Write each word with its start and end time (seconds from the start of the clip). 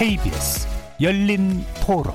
KBS 0.00 0.66
열린 1.02 1.62
토론 1.84 2.14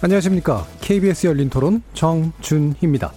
안녕하십니까. 0.00 0.66
KBS 0.80 1.26
열린 1.26 1.50
토론 1.50 1.82
정준희입니다. 1.92 3.12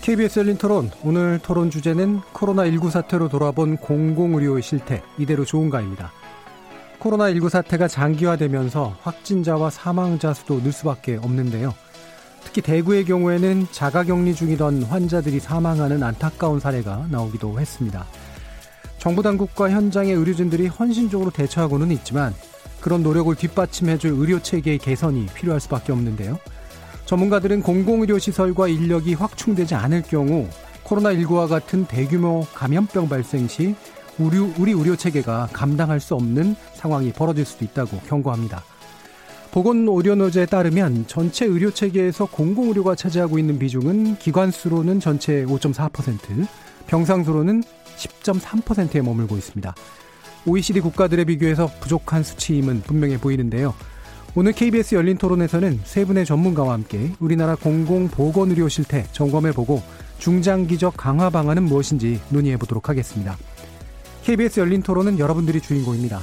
KBS 0.00 0.38
열린 0.38 0.56
토론, 0.56 0.90
오늘 1.04 1.38
토론 1.42 1.68
주제는 1.70 2.22
코로나19 2.32 2.88
사태로 2.88 3.28
돌아본 3.28 3.76
공공의료 3.76 4.62
실태, 4.62 5.02
이대로 5.18 5.44
좋은가입니다. 5.44 6.10
코로나19 7.00 7.50
사태가 7.50 7.86
장기화되면서 7.88 8.96
확진자와 9.02 9.68
사망자 9.68 10.32
수도 10.32 10.62
늘 10.62 10.72
수밖에 10.72 11.16
없는데요. 11.16 11.74
특히 12.44 12.60
대구의 12.60 13.04
경우에는 13.04 13.68
자가 13.70 14.04
격리 14.04 14.34
중이던 14.34 14.84
환자들이 14.84 15.40
사망하는 15.40 16.02
안타까운 16.02 16.60
사례가 16.60 17.06
나오기도 17.10 17.58
했습니다. 17.58 18.06
정부 18.98 19.22
당국과 19.22 19.70
현장의 19.70 20.14
의료진들이 20.14 20.68
헌신적으로 20.68 21.30
대처하고는 21.30 21.90
있지만 21.90 22.34
그런 22.80 23.02
노력을 23.02 23.34
뒷받침해줄 23.34 24.12
의료 24.12 24.40
체계의 24.40 24.78
개선이 24.78 25.26
필요할 25.34 25.60
수밖에 25.60 25.92
없는데요. 25.92 26.38
전문가들은 27.06 27.62
공공의료 27.62 28.18
시설과 28.18 28.68
인력이 28.68 29.14
확충되지 29.14 29.74
않을 29.74 30.02
경우 30.02 30.48
코로나19와 30.84 31.48
같은 31.48 31.84
대규모 31.86 32.46
감염병 32.54 33.08
발생 33.08 33.48
시 33.48 33.74
우리, 34.18 34.38
우리 34.38 34.72
의료 34.72 34.94
체계가 34.96 35.48
감당할 35.52 36.00
수 36.00 36.14
없는 36.14 36.54
상황이 36.74 37.12
벌어질 37.12 37.44
수도 37.44 37.64
있다고 37.64 37.98
경고합니다. 38.08 38.62
보건의료노조에 39.52 40.46
따르면 40.46 41.04
전체 41.06 41.44
의료 41.44 41.70
체계에서 41.70 42.24
공공의료가 42.24 42.94
차지하고 42.94 43.38
있는 43.38 43.58
비중은 43.58 44.16
기관수로는 44.16 44.98
전체 44.98 45.44
5.4%, 45.44 46.46
병상수로는 46.86 47.62
10.3%에 47.96 49.02
머물고 49.02 49.36
있습니다. 49.36 49.74
OECD 50.46 50.80
국가들에 50.80 51.24
비교해서 51.24 51.70
부족한 51.80 52.22
수치임은 52.22 52.80
분명해 52.82 53.18
보이는데요. 53.18 53.74
오늘 54.34 54.52
KBS 54.52 54.94
열린 54.94 55.18
토론에서는 55.18 55.80
세 55.84 56.06
분의 56.06 56.24
전문가와 56.24 56.72
함께 56.72 57.12
우리나라 57.20 57.54
공공보건의료 57.54 58.70
실태 58.70 59.04
점검해보고 59.12 59.82
중장기적 60.18 60.94
강화 60.96 61.28
방안은 61.28 61.64
무엇인지 61.64 62.20
논의해 62.30 62.56
보도록 62.56 62.88
하겠습니다. 62.88 63.36
KBS 64.24 64.60
열린 64.60 64.82
토론은 64.82 65.18
여러분들이 65.18 65.60
주인공입니다. 65.60 66.22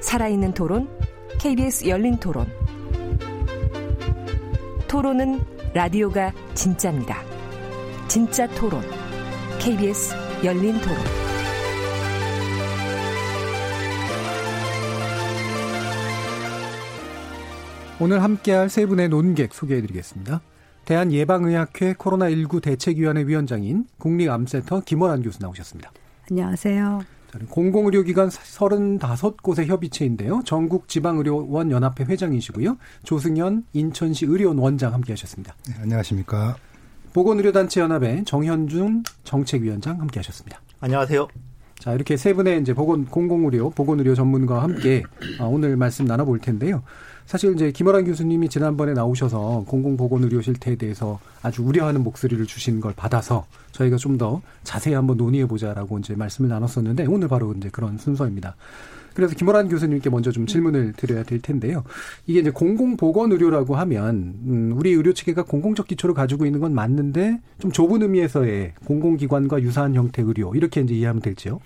살아있는 0.00 0.54
토론, 0.54 0.88
KBS 1.38 1.88
열린 1.88 2.16
토론. 2.18 2.46
토론은 4.86 5.40
라디오가 5.74 6.32
진짜입니다. 6.54 7.22
진짜 8.08 8.46
토론. 8.48 8.82
KBS 9.58 10.14
열린 10.44 10.80
토론. 10.80 10.96
오늘 18.00 18.22
함께할 18.22 18.70
세 18.70 18.86
분의 18.86 19.08
논객 19.08 19.52
소개해드리겠습니다. 19.52 20.40
대한예방의학회 20.84 21.94
코로나19 21.94 22.62
대책위원회 22.62 23.26
위원장인 23.26 23.86
국립암센터 23.98 24.80
김원환 24.86 25.22
교수 25.22 25.42
나오셨습니다. 25.42 25.92
안녕하세요. 26.30 27.17
공공의료기관 27.48 28.28
35곳의 28.28 29.66
협의체인데요. 29.66 30.42
전국지방의료원 30.44 31.70
연합회 31.70 32.04
회장이시고요. 32.04 32.76
조승현 33.04 33.64
인천시 33.72 34.26
의료원 34.26 34.58
원장 34.58 34.92
함께 34.94 35.12
하셨습니다. 35.12 35.54
네, 35.68 35.74
안녕하십니까. 35.80 36.56
보건의료단체 37.12 37.80
연합회 37.80 38.24
정현준 38.24 39.02
정책위원장 39.24 40.00
함께 40.00 40.20
하셨습니다. 40.20 40.60
안녕하세요. 40.80 41.28
자 41.78 41.92
이렇게 41.92 42.16
세 42.16 42.32
분의 42.34 42.60
이제 42.60 42.74
보건 42.74 43.04
공공의료 43.06 43.70
보건의료 43.70 44.14
전문가와 44.14 44.64
함께 44.64 45.04
아, 45.38 45.44
오늘 45.44 45.76
말씀 45.76 46.06
나눠 46.06 46.24
볼 46.24 46.38
텐데요. 46.40 46.82
사실 47.28 47.52
이제 47.52 47.70
김어란 47.72 48.06
교수님이 48.06 48.48
지난번에 48.48 48.94
나오셔서 48.94 49.64
공공보건의료 49.68 50.40
실태에 50.40 50.76
대해서 50.76 51.20
아주 51.42 51.62
우려하는 51.62 52.02
목소리를 52.02 52.46
주신 52.46 52.80
걸 52.80 52.94
받아서 52.96 53.44
저희가 53.72 53.96
좀 53.98 54.16
더 54.16 54.40
자세히 54.64 54.94
한번 54.94 55.18
논의해 55.18 55.46
보자라고 55.46 55.98
이제 55.98 56.16
말씀을 56.16 56.48
나눴었는데 56.48 57.04
오늘 57.06 57.28
바로 57.28 57.52
이제 57.52 57.68
그런 57.70 57.98
순서입니다. 57.98 58.56
그래서 59.14 59.34
김어란 59.34 59.68
교수님께 59.68 60.08
먼저 60.10 60.32
좀 60.32 60.46
질문을 60.46 60.94
드려야 60.94 61.22
될 61.22 61.40
텐데요. 61.40 61.84
이게 62.26 62.40
이제 62.40 62.50
공공보건 62.50 63.30
의료라고 63.30 63.76
하면 63.76 64.34
음, 64.46 64.72
우리 64.74 64.92
의료 64.92 65.12
체계가 65.12 65.42
공공적 65.44 65.86
기초를 65.86 66.14
가지고 66.14 66.46
있는 66.46 66.60
건 66.60 66.74
맞는데 66.74 67.40
좀 67.58 67.70
좁은 67.70 68.00
의미에서의 68.02 68.72
공공기관과 68.86 69.60
유사한 69.62 69.94
형태 69.94 70.22
의료 70.22 70.54
이렇게 70.54 70.80
이제 70.80 70.94
이해하면 70.94 71.20
될지요. 71.20 71.60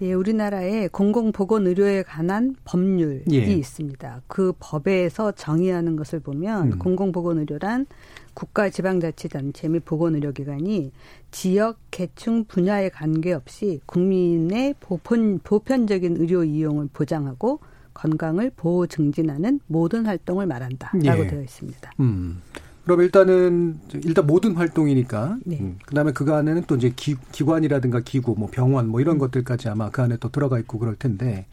예, 0.00 0.12
우리나라에 0.12 0.88
공공보건의료에 0.88 2.04
관한 2.04 2.54
법률이 2.64 3.24
예. 3.32 3.44
있습니다. 3.52 4.22
그 4.28 4.52
법에서 4.60 5.32
정의하는 5.32 5.96
것을 5.96 6.20
보면 6.20 6.72
음. 6.72 6.78
공공보건의료란 6.78 7.86
국가 8.34 8.70
지방자치단체 8.70 9.68
및 9.68 9.84
보건의료기관이 9.84 10.92
지역, 11.32 11.78
계층, 11.90 12.44
분야에 12.44 12.90
관계없이 12.90 13.80
국민의 13.86 14.76
보편, 14.78 15.40
보편적인 15.42 16.18
의료 16.18 16.44
이용을 16.44 16.88
보장하고 16.92 17.58
건강을 17.94 18.52
보호 18.54 18.86
증진하는 18.86 19.58
모든 19.66 20.06
활동을 20.06 20.46
말한다라고 20.46 21.24
예. 21.24 21.26
되어 21.26 21.42
있습니다. 21.42 21.90
음. 21.98 22.40
그럼 22.88 23.02
일단은 23.02 23.78
일단 24.02 24.26
모든 24.26 24.54
활동이니까 24.54 25.36
네. 25.44 25.58
음, 25.60 25.76
그다음에 25.84 26.10
그 26.12 26.24
안에는 26.32 26.64
또 26.66 26.76
이제 26.76 26.90
기, 26.96 27.16
기관이라든가 27.32 28.00
기구 28.00 28.34
뭐 28.34 28.48
병원 28.50 28.88
뭐 28.88 29.02
이런 29.02 29.16
음. 29.16 29.18
것들까지 29.18 29.68
아마 29.68 29.90
그 29.90 30.00
안에 30.00 30.16
또 30.16 30.30
들어가 30.30 30.58
있고 30.58 30.78
그럴 30.78 30.96
텐데 30.96 31.44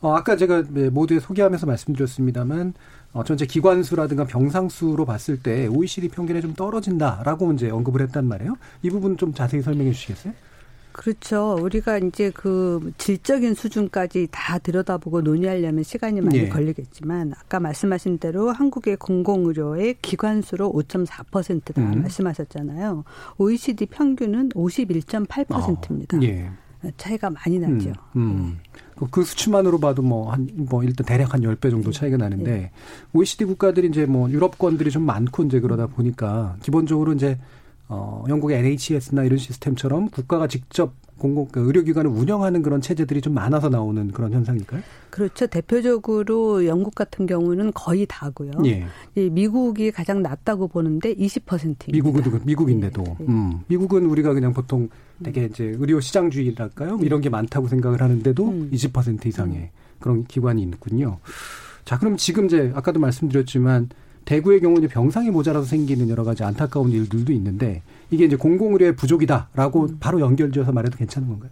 어 0.00 0.14
아까 0.14 0.36
제가 0.36 0.64
네, 0.68 0.90
모두에 0.90 1.20
소개하면서 1.20 1.64
말씀드렸습니다만 1.64 2.74
어 3.14 3.24
전체 3.24 3.46
기관 3.46 3.82
수라든가 3.82 4.26
병상 4.26 4.68
수로 4.68 5.06
봤을 5.06 5.38
때 5.42 5.66
OECD 5.68 6.08
평균에 6.08 6.42
좀 6.42 6.52
떨어진다라고 6.52 7.54
이제 7.54 7.70
언급을 7.70 8.02
했단 8.02 8.26
말이에요. 8.26 8.56
이 8.82 8.90
부분 8.90 9.16
좀 9.16 9.32
자세히 9.32 9.62
설명해 9.62 9.90
주시겠어요? 9.90 10.34
그렇죠. 10.94 11.58
우리가 11.60 11.98
이제 11.98 12.30
그 12.30 12.92
질적인 12.98 13.54
수준까지 13.54 14.28
다 14.30 14.58
들여다보고 14.58 15.22
논의하려면 15.22 15.82
시간이 15.82 16.20
많이 16.20 16.38
예. 16.38 16.48
걸리겠지만 16.48 17.34
아까 17.36 17.58
말씀하신 17.58 18.18
대로 18.18 18.50
한국의 18.52 18.96
공공의료의 18.96 19.96
기관수로 20.00 20.72
5.4%다 20.72 21.82
음. 21.82 22.02
말씀하셨잖아요. 22.02 23.02
OECD 23.38 23.86
평균은 23.86 24.50
51.8%입니다. 24.50 26.16
어, 26.16 26.20
예. 26.22 26.50
차이가 26.96 27.28
많이 27.28 27.58
나죠. 27.58 27.92
음, 28.14 28.20
음. 28.20 28.58
네. 29.00 29.06
그 29.10 29.24
수치만으로 29.24 29.80
봐도 29.80 30.02
뭐, 30.02 30.30
한, 30.30 30.48
뭐, 30.54 30.84
일단 30.84 31.04
대략 31.06 31.34
한 31.34 31.40
10배 31.40 31.70
정도 31.70 31.90
차이가 31.90 32.16
나는데, 32.16 32.50
네. 32.50 32.70
OECD 33.14 33.46
국가들이 33.46 33.88
이제 33.88 34.06
뭐, 34.06 34.30
유럽권들이 34.30 34.90
좀 34.90 35.02
많고 35.04 35.44
이제 35.44 35.60
그러다 35.60 35.86
보니까, 35.86 36.56
기본적으로 36.62 37.14
이제 37.14 37.38
어, 37.88 38.24
영국의 38.28 38.58
NHS나 38.58 39.24
이런 39.24 39.38
시스템처럼 39.38 40.08
국가가 40.08 40.46
직접 40.46 40.94
공공 41.18 41.46
그 41.46 41.60
의료기관을 41.60 42.10
운영하는 42.10 42.62
그런 42.62 42.80
체제들이 42.80 43.20
좀 43.20 43.34
많아서 43.34 43.68
나오는 43.68 44.10
그런 44.10 44.32
현상일까요? 44.32 44.82
그렇죠. 45.10 45.46
대표적으로 45.46 46.66
영국 46.66 46.94
같은 46.94 47.26
경우는 47.26 47.72
거의 47.72 48.04
다고요. 48.08 48.50
예. 48.66 48.86
미국이 49.30 49.92
가장 49.92 50.22
낮다고 50.22 50.68
보는데 50.68 51.14
20%입니다. 51.14 51.92
미국은 51.92 52.40
미국인데도 52.44 53.02
네. 53.02 53.26
음. 53.28 53.60
미국은 53.68 54.06
우리가 54.06 54.34
그냥 54.34 54.52
보통 54.52 54.88
되게 55.22 55.44
이제 55.44 55.64
의료 55.78 56.00
시장주의랄까요? 56.00 56.96
네. 56.96 57.06
이런 57.06 57.20
게 57.20 57.28
많다고 57.28 57.68
생각을 57.68 58.02
하는데도 58.02 58.48
음. 58.48 58.70
20% 58.72 59.26
이상의 59.26 59.56
음. 59.56 59.68
그런 60.00 60.24
기관이 60.24 60.62
있군요. 60.62 61.18
자, 61.84 61.98
그럼 61.98 62.16
지금 62.16 62.46
이제 62.46 62.72
아까도 62.74 62.98
말씀드렸지만 62.98 63.90
대구의 64.24 64.60
경우는 64.60 64.88
병상이 64.88 65.30
모자라서 65.30 65.66
생기는 65.66 66.08
여러 66.08 66.24
가지 66.24 66.44
안타까운 66.44 66.90
일들도 66.90 67.32
있는데 67.32 67.82
이게 68.10 68.24
이제 68.24 68.36
공공의료의 68.36 68.96
부족이다라고 68.96 69.82
음. 69.82 69.96
바로 70.00 70.20
연결지어서 70.20 70.72
말해도 70.72 70.96
괜찮은 70.96 71.28
건가요? 71.28 71.50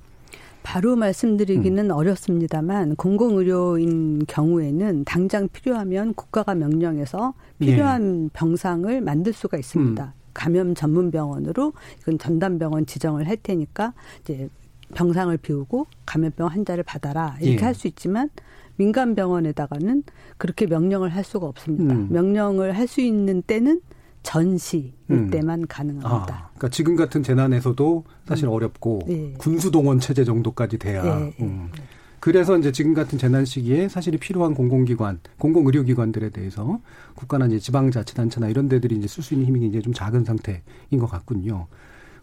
바로 0.62 0.94
말씀드리기는 0.94 1.86
음. 1.86 1.90
어렵습니다만 1.90 2.96
공공의료인 2.96 4.24
경우에는 4.26 5.04
당장 5.04 5.48
필요하면 5.48 6.14
국가가 6.14 6.54
명령해서 6.54 7.34
필요한 7.58 8.24
예. 8.24 8.28
병상을 8.32 9.00
만들 9.00 9.32
수가 9.32 9.58
있습니다. 9.58 10.04
음. 10.04 10.22
감염 10.32 10.74
전문 10.74 11.10
병원으로 11.10 11.72
이건 12.00 12.18
전담 12.18 12.58
병원 12.58 12.86
지정을 12.86 13.28
할 13.28 13.36
테니까 13.36 13.92
이제 14.22 14.48
병상을 14.94 15.36
비우고 15.38 15.86
감염병 16.06 16.46
환자를 16.48 16.84
받아라 16.84 17.36
이렇게 17.40 17.60
예. 17.60 17.64
할수 17.66 17.88
있지만 17.88 18.30
민간 18.82 19.14
병원에다가는 19.14 20.02
그렇게 20.38 20.66
명령을 20.66 21.14
할 21.14 21.22
수가 21.22 21.46
없습니다. 21.46 21.94
음. 21.94 22.08
명령을 22.10 22.76
할 22.76 22.88
수 22.88 23.00
있는 23.00 23.42
때는 23.42 23.80
전시일 24.24 24.92
음. 25.10 25.30
때만 25.30 25.68
가능합니다. 25.68 26.34
아, 26.34 26.48
그러니까 26.50 26.68
지금 26.68 26.96
같은 26.96 27.22
재난에서도 27.22 28.04
사실 28.26 28.46
음. 28.46 28.52
어렵고 28.52 29.02
네. 29.06 29.34
군수 29.38 29.70
동원 29.70 30.00
체제 30.00 30.24
정도까지 30.24 30.78
돼야. 30.78 31.02
네. 31.02 31.32
음. 31.40 31.70
그래서 32.18 32.58
이제 32.58 32.70
지금 32.72 32.92
같은 32.92 33.18
재난 33.18 33.44
시기에 33.44 33.88
사실이 33.88 34.18
필요한 34.18 34.54
공공기관, 34.54 35.20
공공의료기관들에 35.38 36.30
대해서 36.30 36.80
국가나 37.14 37.46
이제 37.46 37.58
지방자치단체나 37.60 38.48
이런 38.48 38.68
데들이 38.68 38.96
이제 38.96 39.06
쓸 39.06 39.22
수 39.22 39.34
있는 39.34 39.46
힘이 39.46 39.66
이제 39.66 39.80
좀 39.80 39.92
작은 39.92 40.24
상태인 40.24 40.98
것 40.98 41.06
같군요. 41.06 41.66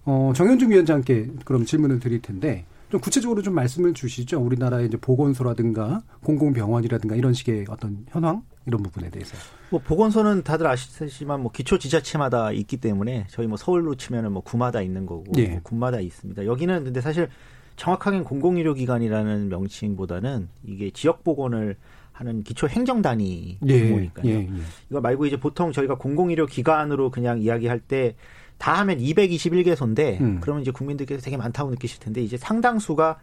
어, 0.05 0.33
정현중 0.35 0.71
위원장께 0.71 1.31
그럼 1.45 1.65
질문을 1.65 1.99
드릴 1.99 2.21
텐데 2.21 2.65
좀 2.89 2.99
구체적으로 2.99 3.41
좀 3.41 3.53
말씀을 3.53 3.93
주시죠. 3.93 4.39
우리나라의 4.41 4.87
이제 4.87 4.97
보건소라든가 4.97 6.01
공공병원이라든가 6.23 7.15
이런 7.15 7.33
식의 7.33 7.65
어떤 7.69 8.05
현황 8.09 8.43
이런 8.65 8.81
부분에 8.81 9.09
대해서. 9.09 9.37
뭐 9.69 9.79
보건소는 9.79 10.43
다들 10.43 10.65
아시지만 10.67 11.41
뭐 11.41 11.51
기초 11.51 11.77
지자체마다 11.77 12.51
있기 12.51 12.77
때문에 12.77 13.27
저희 13.29 13.47
뭐 13.47 13.57
서울로 13.57 13.95
치면은 13.95 14.31
뭐 14.31 14.41
구마다 14.41 14.81
있는 14.81 15.05
거고 15.05 15.25
예. 15.37 15.47
뭐 15.49 15.59
군마다 15.61 15.99
있습니다. 15.99 16.45
여기는 16.45 16.83
근데 16.85 17.01
사실 17.01 17.29
정확하게 17.75 18.21
공공의료기관이라는 18.21 19.49
명칭보다는 19.49 20.49
이게 20.65 20.89
지역 20.91 21.23
보건을 21.23 21.77
하는 22.11 22.43
기초 22.43 22.67
행정 22.67 23.01
단위 23.01 23.57
규모니까요. 23.59 24.27
예, 24.27 24.31
예, 24.31 24.39
예. 24.39 24.49
이거 24.89 24.99
말고 24.99 25.25
이제 25.25 25.39
보통 25.39 25.71
저희가 25.71 25.95
공공의료 25.95 26.47
기관으로 26.47 27.11
그냥 27.11 27.39
이야기할 27.39 27.79
때 27.79 28.15
다 28.59 28.73
하면 28.79 28.99
221개소인데 28.99 30.21
음. 30.21 30.37
그러면 30.41 30.61
이제 30.61 30.69
국민들께서 30.69 31.21
되게 31.21 31.37
많다고 31.37 31.71
느끼실 31.71 31.99
텐데 31.99 32.21
이제 32.21 32.37
상당수가 32.37 33.17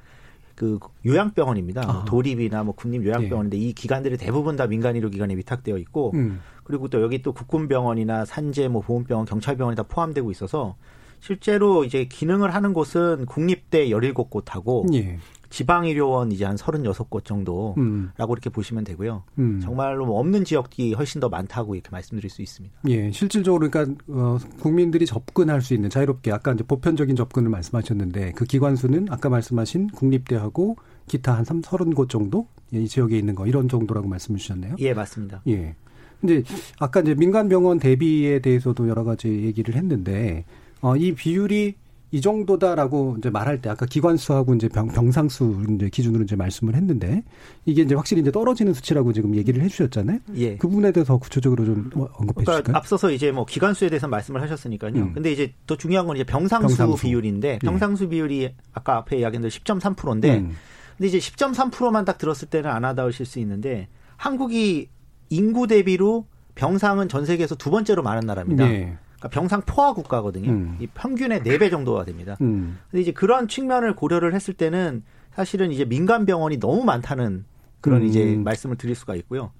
그 0.56 0.78
요양병원입니다. 1.04 1.82
아. 1.86 2.04
도립이나 2.06 2.64
뭐 2.64 2.74
국립 2.74 3.04
요양병원인데 3.04 3.58
예. 3.58 3.60
이 3.60 3.72
기관들이 3.74 4.16
대부분 4.16 4.56
다 4.56 4.66
민간 4.66 4.96
의료 4.96 5.10
기관에 5.10 5.36
위탁되어 5.36 5.76
있고 5.76 6.12
음. 6.14 6.40
그리고 6.64 6.88
또 6.88 7.02
여기 7.02 7.22
또 7.22 7.32
국군병원이나 7.32 8.24
산재 8.24 8.68
뭐 8.68 8.80
보훈병원, 8.80 9.26
경찰병원이 9.26 9.76
다 9.76 9.84
포함되고 9.84 10.30
있어서 10.30 10.74
실제로 11.20 11.84
이제 11.84 12.06
기능을 12.06 12.54
하는 12.54 12.72
곳은 12.72 13.26
국립대 13.26 13.88
17곳하고 13.88 14.92
예. 14.94 15.18
지방의료원 15.50 16.32
이제 16.32 16.44
한 16.44 16.56
36곳 16.56 17.24
정도라고 17.24 17.80
음. 17.80 18.12
이렇게 18.18 18.50
보시면 18.50 18.84
되고요. 18.84 19.22
음. 19.38 19.60
정말로 19.60 20.06
뭐 20.06 20.20
없는 20.20 20.44
지역이 20.44 20.94
훨씬 20.94 21.20
더 21.20 21.28
많다고 21.28 21.74
이렇게 21.74 21.90
말씀드릴 21.90 22.30
수 22.30 22.42
있습니다. 22.42 22.76
예, 22.88 23.10
실질적으로 23.10 23.68
그러니까 23.70 23.94
어, 24.08 24.38
국민들이 24.60 25.06
접근할 25.06 25.62
수 25.62 25.74
있는 25.74 25.90
자유롭게 25.90 26.32
아까 26.32 26.52
이제 26.52 26.64
보편적인 26.64 27.16
접근을 27.16 27.50
말씀하셨는데 27.50 28.32
그 28.32 28.44
기관 28.44 28.76
수는 28.76 29.06
아까 29.10 29.28
말씀하신 29.28 29.88
국립대하고 29.88 30.76
기타 31.06 31.36
한 31.36 31.44
3, 31.44 31.62
30곳 31.62 32.08
정도 32.08 32.48
예, 32.74 32.80
이 32.80 32.88
지역에 32.88 33.16
있는 33.18 33.34
거 33.34 33.46
이런 33.46 33.68
정도라고 33.68 34.08
말씀을 34.08 34.38
주셨네요. 34.38 34.76
예, 34.78 34.94
맞습니다. 34.94 35.42
예. 35.48 35.74
근데 36.20 36.42
아까 36.78 37.00
이제 37.00 37.14
민간 37.14 37.48
병원 37.48 37.78
대비에 37.78 38.40
대해서도 38.40 38.88
여러 38.88 39.04
가지 39.04 39.28
얘기를 39.28 39.74
했는데 39.74 40.44
어, 40.80 40.96
이 40.96 41.12
비율이 41.14 41.74
이 42.12 42.20
정도다라고 42.20 43.16
이제 43.18 43.30
말할 43.30 43.60
때 43.60 43.68
아까 43.68 43.84
기관 43.84 44.16
수하고 44.16 44.54
이제 44.54 44.68
병, 44.68 44.86
병상 44.86 45.28
수 45.28 45.60
이제 45.74 45.88
기준으로 45.88 46.22
이제 46.22 46.36
말씀을 46.36 46.76
했는데 46.76 47.24
이게 47.64 47.82
이제 47.82 47.94
확실히 47.94 48.22
이제 48.22 48.30
떨어지는 48.30 48.74
수치라고 48.74 49.12
지금 49.12 49.34
얘기를 49.34 49.60
해주셨잖아요. 49.62 50.20
예. 50.36 50.56
그 50.56 50.68
부분에 50.68 50.92
대해서 50.92 51.16
구체적으로 51.16 51.64
좀 51.64 51.90
언급해 51.94 52.44
그러니까 52.44 52.52
주실까요? 52.52 52.76
앞서서 52.76 53.10
이제 53.10 53.32
뭐 53.32 53.44
기관 53.44 53.74
수에 53.74 53.88
대해서 53.88 54.06
말씀을 54.06 54.40
하셨으니까요. 54.40 54.92
음. 54.94 55.12
근데 55.14 55.32
이제 55.32 55.52
더 55.66 55.76
중요한 55.76 56.06
건 56.06 56.16
이제 56.16 56.24
병상수, 56.24 56.76
병상수. 56.76 57.02
비율인데 57.02 57.54
예. 57.54 57.58
병상수 57.58 58.04
예. 58.04 58.08
비율이 58.08 58.54
아까 58.72 58.98
앞에 58.98 59.18
이야기한 59.18 59.42
대로 59.42 59.50
10.3%인데 59.50 60.38
음. 60.38 60.52
근데 60.96 61.08
이제 61.08 61.18
10.3%만 61.18 62.04
딱 62.04 62.18
들었을 62.18 62.48
때는 62.48 62.70
안 62.70 62.84
하다우실 62.84 63.26
수 63.26 63.40
있는데 63.40 63.88
한국이 64.16 64.88
인구 65.28 65.66
대비로 65.66 66.26
병상은 66.54 67.08
전 67.08 67.26
세계에서 67.26 67.56
두 67.56 67.70
번째로 67.70 68.02
많은 68.02 68.26
나라입니다. 68.26 68.64
예. 68.70 68.96
그러니까 69.18 69.28
병상 69.28 69.62
포화 69.62 69.92
국가거든요. 69.92 70.50
음. 70.50 70.76
이 70.80 70.86
평균의 70.86 71.40
4배 71.40 71.70
정도가 71.70 72.04
됩니다. 72.04 72.36
음. 72.40 72.78
근데 72.90 73.02
이제 73.02 73.12
그런 73.12 73.48
측면을 73.48 73.96
고려를 73.96 74.34
했을 74.34 74.54
때는 74.54 75.02
사실은 75.32 75.70
이제 75.70 75.84
민간 75.84 76.26
병원이 76.26 76.58
너무 76.58 76.84
많다는 76.84 77.44
그런 77.80 78.02
음. 78.02 78.06
이제 78.06 78.36
말씀을 78.36 78.76
드릴 78.76 78.94
수가 78.94 79.14
있고요. 79.16 79.52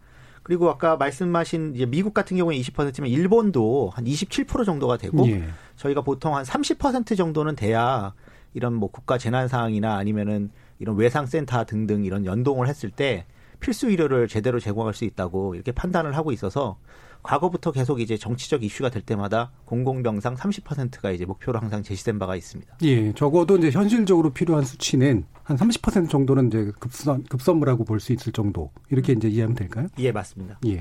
그리고 0.42 0.70
아까 0.70 0.96
말씀하신 0.96 1.74
이제 1.74 1.86
미국 1.86 2.14
같은 2.14 2.36
경우에 2.36 2.56
20%면 2.56 3.10
일본도 3.10 3.90
한 3.92 4.04
27% 4.04 4.64
정도가 4.64 4.96
되고 4.96 5.26
예. 5.28 5.44
저희가 5.74 6.02
보통 6.02 6.36
한 6.36 6.44
30% 6.44 7.16
정도는 7.16 7.56
돼야 7.56 8.14
이런 8.54 8.74
뭐 8.74 8.90
국가 8.90 9.18
재난 9.18 9.48
상황이나 9.48 9.96
아니면은 9.96 10.50
이런 10.78 10.96
외상 10.96 11.26
센터 11.26 11.64
등등 11.64 12.04
이런 12.04 12.24
연동을 12.24 12.68
했을 12.68 12.90
때 12.90 13.26
필수 13.58 13.88
의료를 13.88 14.28
제대로 14.28 14.60
제공할 14.60 14.94
수 14.94 15.04
있다고 15.04 15.56
이렇게 15.56 15.72
판단을 15.72 16.16
하고 16.16 16.30
있어서 16.30 16.78
과거부터 17.26 17.72
계속 17.72 18.00
이제 18.00 18.16
정치적 18.16 18.62
이슈가 18.62 18.88
될 18.90 19.02
때마다 19.02 19.50
공공병상 19.64 20.36
30%가 20.36 21.10
이제 21.10 21.24
목표로 21.24 21.58
항상 21.58 21.82
제시된 21.82 22.18
바가 22.20 22.36
있습니다. 22.36 22.78
예, 22.82 23.12
적어도 23.14 23.56
이제 23.58 23.70
현실적으로 23.70 24.30
필요한 24.30 24.64
수치는 24.64 25.24
한 25.42 25.56
30% 25.56 26.08
정도는 26.08 26.46
이제 26.48 26.70
급선 26.78 27.24
급선무라고 27.24 27.84
볼 27.84 27.98
수 28.00 28.12
있을 28.12 28.32
정도 28.32 28.70
이렇게 28.90 29.12
이제 29.12 29.28
이해하면 29.28 29.56
될까요? 29.56 29.88
예, 29.98 30.12
맞습니다. 30.12 30.58
예. 30.66 30.76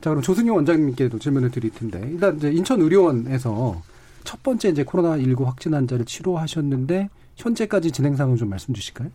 자, 0.00 0.10
그럼 0.10 0.20
조승용 0.20 0.56
원장님께도 0.56 1.18
질문을 1.18 1.50
드릴 1.50 1.70
텐데 1.70 2.00
일단 2.10 2.36
이제 2.36 2.50
인천 2.50 2.80
의료원에서 2.82 3.80
첫 4.24 4.42
번째 4.42 4.68
이제 4.68 4.84
코로나 4.84 5.16
19 5.18 5.44
확진 5.44 5.72
환자를 5.72 6.04
치료하셨는데 6.04 7.08
현재까지 7.36 7.90
진행 7.90 8.16
상황 8.16 8.36
좀 8.36 8.50
말씀 8.50 8.74
주실까요? 8.74 9.08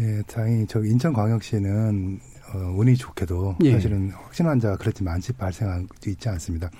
예, 0.00 0.22
다행히 0.26 0.66
저 0.66 0.82
인천광역시는 0.82 2.18
어, 2.20 2.33
운이 2.58 2.96
좋게도 2.96 3.56
예. 3.64 3.72
사실은 3.72 4.10
확진 4.10 4.46
환자가 4.46 4.76
그렇게 4.76 5.04
많지 5.04 5.32
발생한 5.32 5.88
게 6.00 6.10
있지 6.10 6.28
않습니다. 6.28 6.70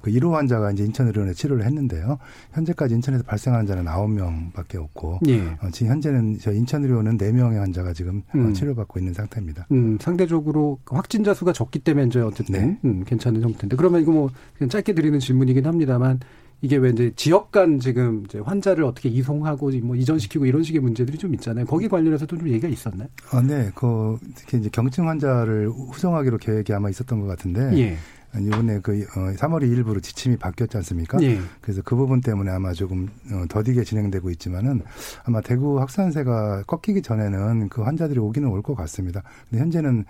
그 0.00 0.10
1호 0.10 0.32
환자가 0.32 0.72
이제 0.72 0.84
인천의료원에 0.84 1.32
치료를 1.32 1.64
했는데요. 1.64 2.18
현재까지 2.52 2.94
인천에서 2.96 3.24
발생한 3.24 3.60
환자는 3.60 3.84
9명밖에 3.84 4.76
없고 4.76 5.20
예. 5.28 5.40
어, 5.60 5.70
지금 5.70 5.92
현재는 5.92 6.38
저 6.40 6.52
인천의료원은 6.52 7.18
4명의 7.18 7.58
환자가 7.58 7.92
지금 7.92 8.22
어, 8.28 8.32
음. 8.34 8.50
어, 8.50 8.52
치료받고 8.52 8.98
있는 8.98 9.14
상태입니다. 9.14 9.66
음, 9.70 9.98
상대적으로 10.00 10.80
확진자 10.86 11.34
수가 11.34 11.52
적기 11.52 11.78
때문에 11.78 12.06
이제 12.06 12.20
어쨌든 12.20 12.52
네. 12.52 12.78
음, 12.84 13.04
괜찮은 13.04 13.42
형태인데 13.42 13.76
그러면 13.76 14.02
이거 14.02 14.12
뭐 14.12 14.30
그냥 14.58 14.68
짧게 14.68 14.94
드리는 14.94 15.18
질문이긴 15.18 15.66
합니다만 15.66 16.20
이게 16.62 16.76
왜 16.76 16.90
이제 16.90 17.12
지역 17.16 17.50
간 17.50 17.78
지금 17.80 18.22
이제 18.24 18.38
환자를 18.38 18.84
어떻게 18.84 19.08
이송하고 19.08 19.70
뭐 19.82 19.96
이전시키고 19.96 20.46
이런 20.46 20.62
식의 20.62 20.80
문제들이 20.80 21.18
좀 21.18 21.34
있잖아요. 21.34 21.66
거기 21.66 21.88
관련해서도 21.88 22.38
좀 22.38 22.48
얘기가 22.48 22.68
있었나요? 22.68 23.08
아, 23.30 23.42
네. 23.42 23.70
그 23.74 24.16
특히 24.36 24.58
이제 24.58 24.70
경증 24.72 25.08
환자를 25.08 25.68
후송하기로 25.68 26.38
계획이 26.38 26.72
아마 26.72 26.88
있었던 26.88 27.20
것 27.20 27.26
같은데. 27.26 27.76
예. 27.78 27.96
이번에 28.40 28.80
그 28.80 29.04
3월 29.36 29.56
어, 29.56 29.58
2일부로 29.58 30.02
지침이 30.02 30.38
바뀌었지 30.38 30.74
않습니까? 30.78 31.20
예. 31.22 31.38
그래서 31.60 31.82
그 31.82 31.94
부분 31.96 32.22
때문에 32.22 32.50
아마 32.50 32.72
조금 32.72 33.06
어, 33.30 33.44
더디게 33.48 33.84
진행되고 33.84 34.30
있지만은 34.30 34.80
아마 35.24 35.42
대구 35.42 35.78
확산세가 35.80 36.62
꺾이기 36.66 37.02
전에는 37.02 37.68
그 37.68 37.82
환자들이 37.82 38.18
오기는 38.20 38.48
올 38.48 38.62
것 38.62 38.74
같습니다. 38.76 39.22
근데 39.50 39.60
현재는 39.60 40.04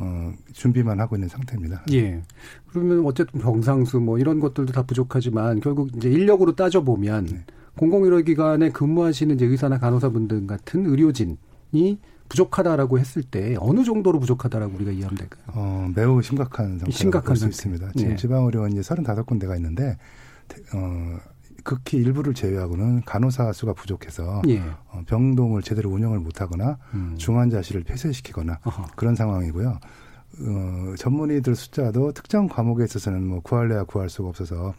어, 0.00 0.32
준비만 0.52 1.00
하고 1.00 1.16
있는 1.16 1.28
상태입니다. 1.28 1.84
예. 1.92 2.22
그러면 2.68 3.04
어쨌든 3.04 3.40
병상수 3.40 3.98
뭐 4.00 4.18
이런 4.18 4.38
것들도 4.38 4.72
다 4.72 4.82
부족하지만 4.82 5.60
결국 5.60 5.90
이제 5.96 6.08
인력으로 6.08 6.54
따져 6.54 6.82
보면 6.82 7.26
네. 7.26 7.44
공공의료 7.76 8.22
기관에 8.22 8.70
근무하시는 8.70 9.34
이제 9.34 9.46
의사나 9.46 9.78
간호사분들 9.78 10.46
같은 10.46 10.86
의료진이 10.86 11.98
부족하다라고 12.28 12.98
했을 12.98 13.22
때 13.22 13.56
어느 13.58 13.84
정도로 13.84 14.20
부족하다라고 14.20 14.74
우리가 14.76 14.92
이해하면 14.92 15.16
될까요? 15.16 15.42
어, 15.48 15.90
매우 15.94 16.22
심각한 16.22 16.78
상태라고 16.78 17.26
볼수 17.26 17.48
있습니다. 17.48 17.92
지금 17.96 18.10
네. 18.10 18.16
지방의료원 18.16 18.72
이제 18.72 18.80
35군데가 18.80 19.56
있는데 19.56 19.96
어, 20.74 21.18
극히 21.68 21.98
일부를 21.98 22.32
제외하고는 22.32 23.02
간호사 23.02 23.52
수가 23.52 23.74
부족해서 23.74 24.40
예. 24.48 24.58
어, 24.86 25.02
병동을 25.06 25.60
제대로 25.60 25.90
운영을 25.90 26.18
못하거나 26.18 26.78
음. 26.94 27.14
중환자실을 27.18 27.84
폐쇄시키거나 27.84 28.60
어허. 28.64 28.86
그런 28.96 29.14
상황이고요. 29.14 29.68
어, 29.68 30.94
전문의들 30.96 31.54
숫자도 31.54 32.12
특정 32.12 32.48
과목에 32.48 32.84
있어서는 32.84 33.22
뭐 33.22 33.40
구할래야 33.40 33.84
구할 33.84 34.08
수가 34.08 34.30
없어서 34.30 34.72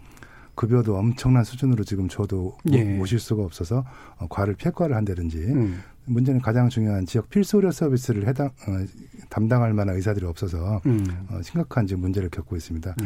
급여도 0.55 0.97
엄청난 0.97 1.43
수준으로 1.43 1.83
지금 1.83 2.07
줘도 2.07 2.57
예. 2.71 2.83
모실 2.83 3.19
수가 3.19 3.43
없어서 3.43 3.85
어, 4.17 4.25
과를 4.27 4.55
폐과를 4.55 4.95
한다든지 4.95 5.37
음. 5.37 5.83
문제는 6.05 6.41
가장 6.41 6.69
중요한 6.69 7.05
지역 7.05 7.29
필수 7.29 7.57
의료 7.57 7.69
서비스를 7.69 8.27
해당 8.27 8.47
어, 8.47 8.83
담당할 9.29 9.75
만한 9.75 9.95
의사들이 9.95 10.25
없어서 10.25 10.81
음. 10.87 11.05
어, 11.29 11.39
심각한 11.43 11.85
지금 11.85 12.01
문제를 12.01 12.29
겪고 12.29 12.55
있습니다. 12.55 12.95
예. 12.99 13.05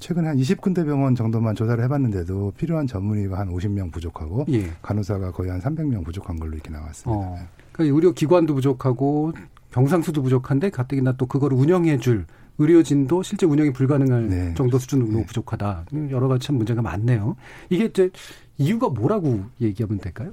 최근에 0.00 0.28
한 0.28 0.36
20군데 0.36 0.84
병원 0.84 1.14
정도만 1.14 1.54
조사를 1.54 1.82
해봤는데도 1.84 2.52
필요한 2.56 2.86
전문의가 2.86 3.38
한 3.38 3.48
50명 3.48 3.92
부족하고 3.92 4.46
예. 4.50 4.70
간호사가 4.82 5.32
거의 5.32 5.50
한 5.50 5.60
300명 5.60 6.04
부족한 6.04 6.38
걸로 6.38 6.52
이렇게 6.52 6.70
나왔습니다. 6.70 7.12
어. 7.12 7.34
네. 7.38 7.46
그러니까 7.72 7.94
의료 7.96 8.12
기관도 8.12 8.54
부족하고 8.54 9.32
병상 9.70 10.02
수도 10.02 10.22
부족한데 10.22 10.70
가뜩이나 10.70 11.12
또 11.16 11.26
그걸 11.26 11.52
운영해 11.52 11.98
줄 11.98 12.26
의료진도 12.58 13.22
실제 13.22 13.46
운영이 13.46 13.72
불가능할 13.72 14.28
네. 14.28 14.54
정도 14.54 14.78
수준으로 14.78 15.18
네. 15.18 15.26
부족하다. 15.26 15.86
여러 16.10 16.28
가지 16.28 16.46
참 16.46 16.56
문제가 16.56 16.82
많네요. 16.82 17.36
이게 17.68 17.86
이제 17.86 18.10
이유가 18.58 18.88
뭐라고 18.88 19.44
얘기하면 19.60 19.98
될까요? 19.98 20.30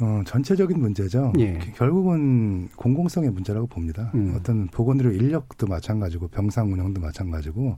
어, 0.00 0.22
전체적인 0.26 0.80
문제죠. 0.80 1.32
예. 1.38 1.58
결국은 1.76 2.68
공공성의 2.76 3.30
문제라고 3.30 3.66
봅니다. 3.66 4.10
음. 4.14 4.34
어떤 4.36 4.66
보건의료 4.68 5.12
인력도 5.12 5.66
마찬가지고 5.66 6.28
병상 6.28 6.72
운영도 6.72 7.00
마찬가지고 7.00 7.76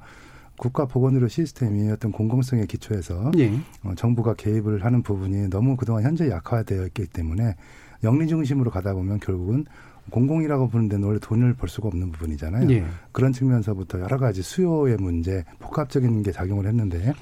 국가 0.56 0.86
보건의료 0.86 1.28
시스템이 1.28 1.90
어떤 1.90 2.12
공공성의 2.12 2.66
기초에서 2.66 3.32
예. 3.38 3.52
어, 3.82 3.94
정부가 3.96 4.34
개입을 4.34 4.84
하는 4.84 5.02
부분이 5.02 5.50
너무 5.50 5.76
그동안 5.76 6.04
현재 6.04 6.30
약화되어 6.30 6.86
있기 6.86 7.06
때문에 7.06 7.56
영리 8.02 8.28
중심으로 8.28 8.70
가다 8.70 8.94
보면 8.94 9.18
결국은 9.20 9.64
공공이라고 10.10 10.68
부르는 10.68 10.88
데는 10.88 11.06
원래 11.06 11.18
돈을 11.18 11.54
벌 11.54 11.68
수가 11.68 11.88
없는 11.88 12.12
부분이잖아요. 12.12 12.70
예. 12.70 12.84
그런 13.12 13.32
측면서부터 13.32 14.00
여러 14.00 14.18
가지 14.18 14.42
수요의 14.42 14.98
문제, 14.98 15.44
복합적인 15.58 16.22
게 16.22 16.30
작용을 16.30 16.66
했는데 16.66 17.14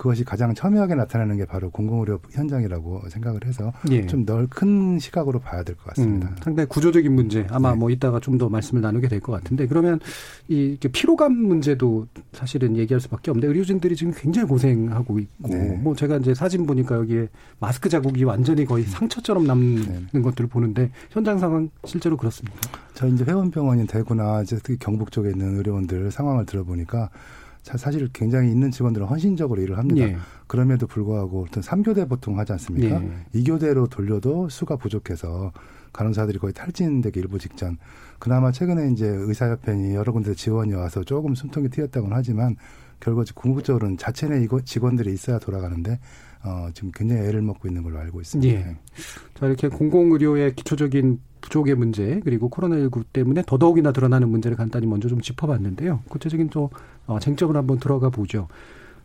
그것이 0.00 0.24
가장 0.24 0.54
첨예하게 0.54 0.94
나타나는 0.94 1.36
게 1.36 1.44
바로 1.44 1.68
공공의료 1.68 2.20
현장이라고 2.30 3.02
생각을 3.10 3.44
해서 3.44 3.70
예. 3.90 4.06
좀넓큰 4.06 4.98
시각으로 4.98 5.40
봐야 5.40 5.62
될 5.62 5.76
것 5.76 5.84
같습니다. 5.88 6.30
음, 6.30 6.36
상당히 6.42 6.66
구조적인 6.70 7.12
문제 7.14 7.46
아마 7.50 7.72
네. 7.72 7.76
뭐 7.78 7.90
이따가 7.90 8.18
좀 8.18 8.38
더 8.40 8.48
말씀을 8.48 8.80
나누게 8.80 9.08
될 9.08 9.20
것 9.20 9.32
같은데 9.32 9.66
그러면 9.66 10.00
이 10.48 10.78
피로감 10.80 11.34
문제도 11.34 12.06
사실은 12.32 12.78
얘기할 12.78 12.98
수밖에 13.02 13.30
없는데 13.30 13.48
의료진들이 13.48 13.94
지금 13.94 14.14
굉장히 14.16 14.48
고생하고 14.48 15.18
있고 15.18 15.48
네. 15.48 15.78
뭐 15.82 15.94
제가 15.94 16.16
이제 16.16 16.32
사진 16.32 16.64
보니까 16.64 16.94
여기에 16.96 17.28
마스크 17.58 17.90
자국이 17.90 18.24
완전히 18.24 18.64
거의 18.64 18.84
상처처럼 18.84 19.44
남는 19.46 20.06
네. 20.14 20.20
것들을 20.22 20.48
보는데 20.48 20.90
현장 21.10 21.38
상황 21.38 21.68
실제로 21.84 22.16
그렇습니까? 22.16 22.58
저희 22.94 23.12
이제 23.12 23.24
회원병원인 23.24 23.86
대구나 23.86 24.40
이제 24.40 24.56
특히 24.56 24.78
경북 24.78 25.12
쪽에 25.12 25.28
있는 25.28 25.58
의료원들 25.58 26.10
상황을 26.10 26.46
들어보니까 26.46 27.10
사실 27.62 28.08
굉장히 28.12 28.50
있는 28.50 28.70
직원들은 28.70 29.06
헌신적으로 29.06 29.60
일을 29.62 29.78
합니다. 29.78 30.02
예. 30.02 30.16
그럼에도 30.46 30.86
불구하고 30.86 31.46
어떤 31.48 31.62
3교대 31.62 32.08
보통 32.08 32.38
하지 32.38 32.52
않습니까? 32.52 33.02
예. 33.02 33.24
2교대로 33.34 33.88
돌려도 33.88 34.48
수가 34.48 34.76
부족해서 34.76 35.52
간호사들이 35.92 36.38
거의 36.38 36.52
탈진되기 36.52 37.18
일부 37.20 37.38
직전. 37.38 37.76
그나마 38.18 38.52
최근에 38.52 38.92
이제 38.92 39.06
의사협회니 39.06 39.94
여러 39.94 40.12
군데 40.12 40.34
지원이 40.34 40.72
와서 40.74 41.02
조금 41.04 41.34
숨통이 41.34 41.68
트였다고는 41.68 42.16
하지만 42.16 42.56
결국 43.00 43.24
궁극적으로는 43.34 43.96
자체 43.96 44.28
내 44.28 44.46
직원들이 44.64 45.12
있어야 45.12 45.38
돌아가는데 45.38 45.98
어, 46.42 46.68
지금 46.72 46.90
굉장히 46.94 47.22
애를 47.22 47.42
먹고 47.42 47.68
있는 47.68 47.82
걸로 47.82 47.98
알고 47.98 48.20
있습니다. 48.20 48.54
예. 48.54 48.76
자, 49.34 49.46
이렇게 49.46 49.68
공공의료의 49.68 50.54
기초적인 50.54 51.20
부족의 51.40 51.74
문제 51.74 52.20
그리고 52.24 52.50
코로나19 52.50 53.04
때문에 53.12 53.42
더더욱이나 53.46 53.92
드러나는 53.92 54.28
문제를 54.28 54.56
간단히 54.56 54.86
먼저 54.86 55.08
좀 55.08 55.20
짚어봤는데요. 55.20 56.00
구체적인 56.08 56.50
또 56.50 56.70
어, 57.06 57.18
쟁점을 57.18 57.56
한번 57.56 57.78
들어가 57.78 58.10
보죠. 58.10 58.48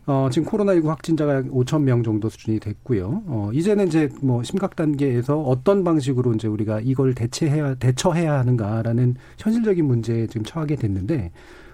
어, 0.06 0.28
지금 0.30 0.48
코로나19 0.48 0.86
확진자가 0.86 1.42
5천 1.42 1.82
명 1.82 2.04
정도 2.04 2.28
수준이 2.28 2.60
됐고요. 2.60 3.24
어, 3.26 3.50
이제는 3.52 3.88
이제 3.88 4.08
뭐 4.22 4.42
심각 4.44 4.76
단계에서 4.76 5.40
어떤 5.40 5.82
방식으로 5.82 6.34
이제 6.34 6.46
우리가 6.46 6.80
이걸 6.80 7.14
대체해야 7.14 7.74
대처해야 7.74 8.38
하는가라는 8.38 9.16
현실적인 9.38 9.84
문제에 9.84 10.28
지금 10.28 10.44
처하게 10.44 10.76
됐는데 10.76 11.32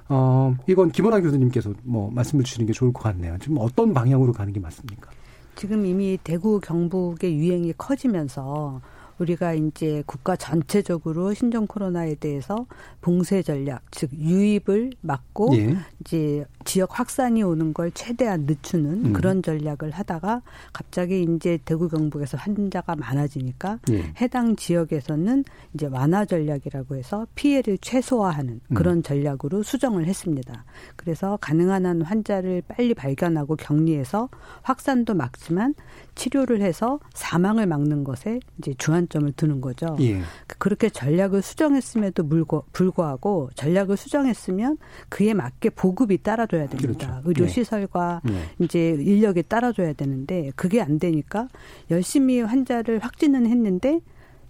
어, 0.09 0.57
이건 0.66 0.90
김원아 0.90 1.21
교수님께서 1.21 1.75
뭐 1.83 2.11
말씀을 2.11 2.45
주시는 2.45 2.66
게 2.66 2.73
좋을 2.73 2.92
것 2.92 3.02
같네요. 3.02 3.37
지금 3.38 3.59
어떤 3.61 3.92
방향으로 3.92 4.33
가는 4.33 4.52
게 4.52 4.61
맞습니까? 4.61 5.11
지금 5.54 5.87
이미 5.87 6.18
대구 6.23 6.61
경북의 6.61 7.37
유행이 7.37 7.75
커지면서 7.78 8.80
우리가 9.18 9.54
이제 9.54 10.02
국가 10.06 10.37
전체적으로 10.37 11.32
신종 11.35 11.66
코로나에 11.66 12.16
대해서 12.16 12.66
봉쇄 13.00 13.42
전략, 13.42 13.82
즉 13.90 14.11
유입을 14.12 14.92
막고 15.00 15.56
예. 15.56 15.76
이제 16.00 16.44
지역 16.64 16.99
확산이 16.99 17.42
오는 17.42 17.73
걸 17.73 17.90
최대한 17.92 18.42
늦추는 18.47 19.07
음. 19.07 19.12
그런 19.12 19.42
전략을 19.42 19.90
하다가 19.90 20.42
갑자기 20.73 21.23
이제 21.23 21.59
대구 21.64 21.88
경북에서 21.88 22.37
환자가 22.37 22.97
많아지니까 22.97 23.78
예. 23.90 24.12
해당 24.21 24.57
지역에서는 24.57 25.45
이제 25.75 25.87
완화 25.87 26.25
전략이라고 26.25 26.97
해서 26.97 27.26
피해를 27.35 27.78
최소화하는 27.78 28.61
음. 28.66 28.75
그런 28.75 28.99
음. 28.99 29.02
전략으로 29.02 29.62
수정을 29.62 30.07
했습니다. 30.07 30.64
그래서 30.97 31.38
가능한 31.40 31.87
한 31.87 32.02
환자를 32.02 32.62
빨리 32.69 32.95
발견하고 32.95 33.57
격리해서 33.57 34.28
확산도 34.62 35.14
막지만 35.14 35.75
치료를 36.14 36.61
해서 36.61 37.00
사망을 37.14 37.66
막는 37.66 38.04
것에 38.04 38.40
이제 38.59 38.75
주안점을 38.75 39.33
두는 39.33 39.61
거죠. 39.61 39.97
예. 40.00 40.21
그렇게 40.59 40.88
전략을 40.90 41.42
수정했음에도 41.42 42.28
불구하고 42.73 43.50
전략을 43.54 43.97
수정했으면 43.97 44.78
그에 45.09 45.35
맞게 45.35 45.71
보급이 45.71 46.23
따라 46.23 46.47
줘야 46.52 46.66
됩니다. 46.66 47.06
그렇죠. 47.06 47.23
의료 47.25 47.44
예. 47.44 47.49
시설과 47.49 48.21
예. 48.28 48.64
이제 48.64 48.90
인력이 48.90 49.44
따라줘야 49.44 49.94
되는데 49.94 50.52
그게 50.54 50.82
안 50.82 50.99
되니까 50.99 51.49
열심히 51.90 52.42
환자를 52.42 52.99
확진은 52.99 53.47
했는데 53.47 54.00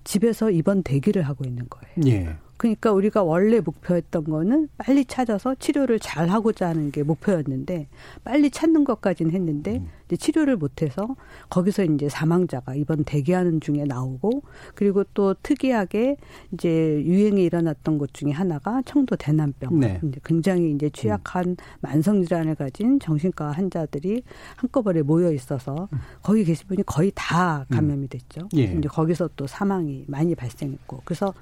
집에서 0.03 0.51
입원 0.51 0.83
대기를 0.83 1.23
하고 1.23 1.45
있는 1.45 1.67
거예요. 1.71 1.95
예. 2.09 2.37
그러니까 2.63 2.93
우리가 2.93 3.25
원래 3.25 3.59
목표했던 3.59 4.23
거는 4.23 4.69
빨리 4.79 5.05
찾아서 5.05 5.57
치료를 5.57 5.99
잘 5.99 6.29
하고자 6.29 6.69
하는 6.69 6.93
게 6.93 7.03
목표였는데 7.03 7.89
빨리 8.23 8.53
찾는 8.53 8.85
것까지는 8.85 9.33
했는데 9.33 9.79
음. 9.79 9.89
이제 10.07 10.17
치료를 10.17 10.57
못해서 10.57 11.17
거기서 11.51 11.83
이제 11.83 12.09
사망자가 12.09 12.77
이번 12.77 13.03
대기하는 13.03 13.61
중에 13.61 13.83
나오고 13.85 14.45
그리고 14.77 15.03
또 15.13 15.35
특이하게 15.43 16.17
이제 16.53 17.03
유행이 17.05 17.43
일어났던 17.43 17.99
것 17.99 18.15
중에 18.15 18.31
하나가 18.31 18.81
청도 18.87 19.17
대남병 19.17 19.81
네. 19.81 20.01
굉장히 20.23 20.71
이제 20.71 20.89
취약한 20.91 21.45
음. 21.49 21.57
만성 21.81 22.23
질환을 22.23 22.55
가진 22.55 23.01
정신과 23.01 23.51
환자들이 23.51 24.23
한꺼번에 24.55 25.03
모여 25.03 25.33
있어서 25.33 25.89
음. 25.93 25.99
거기 26.23 26.45
계신 26.45 26.69
분이 26.69 26.85
거의 26.87 27.11
다 27.13 27.67
음. 27.73 27.75
감염이 27.75 28.07
됐죠. 28.07 28.49
예. 28.57 28.63
이제 28.79 28.89
거기서 28.89 29.31
또 29.35 29.49
사망이 29.49 30.05
많이 30.07 30.37
발생했고 30.37 31.03
그래서 31.05 31.35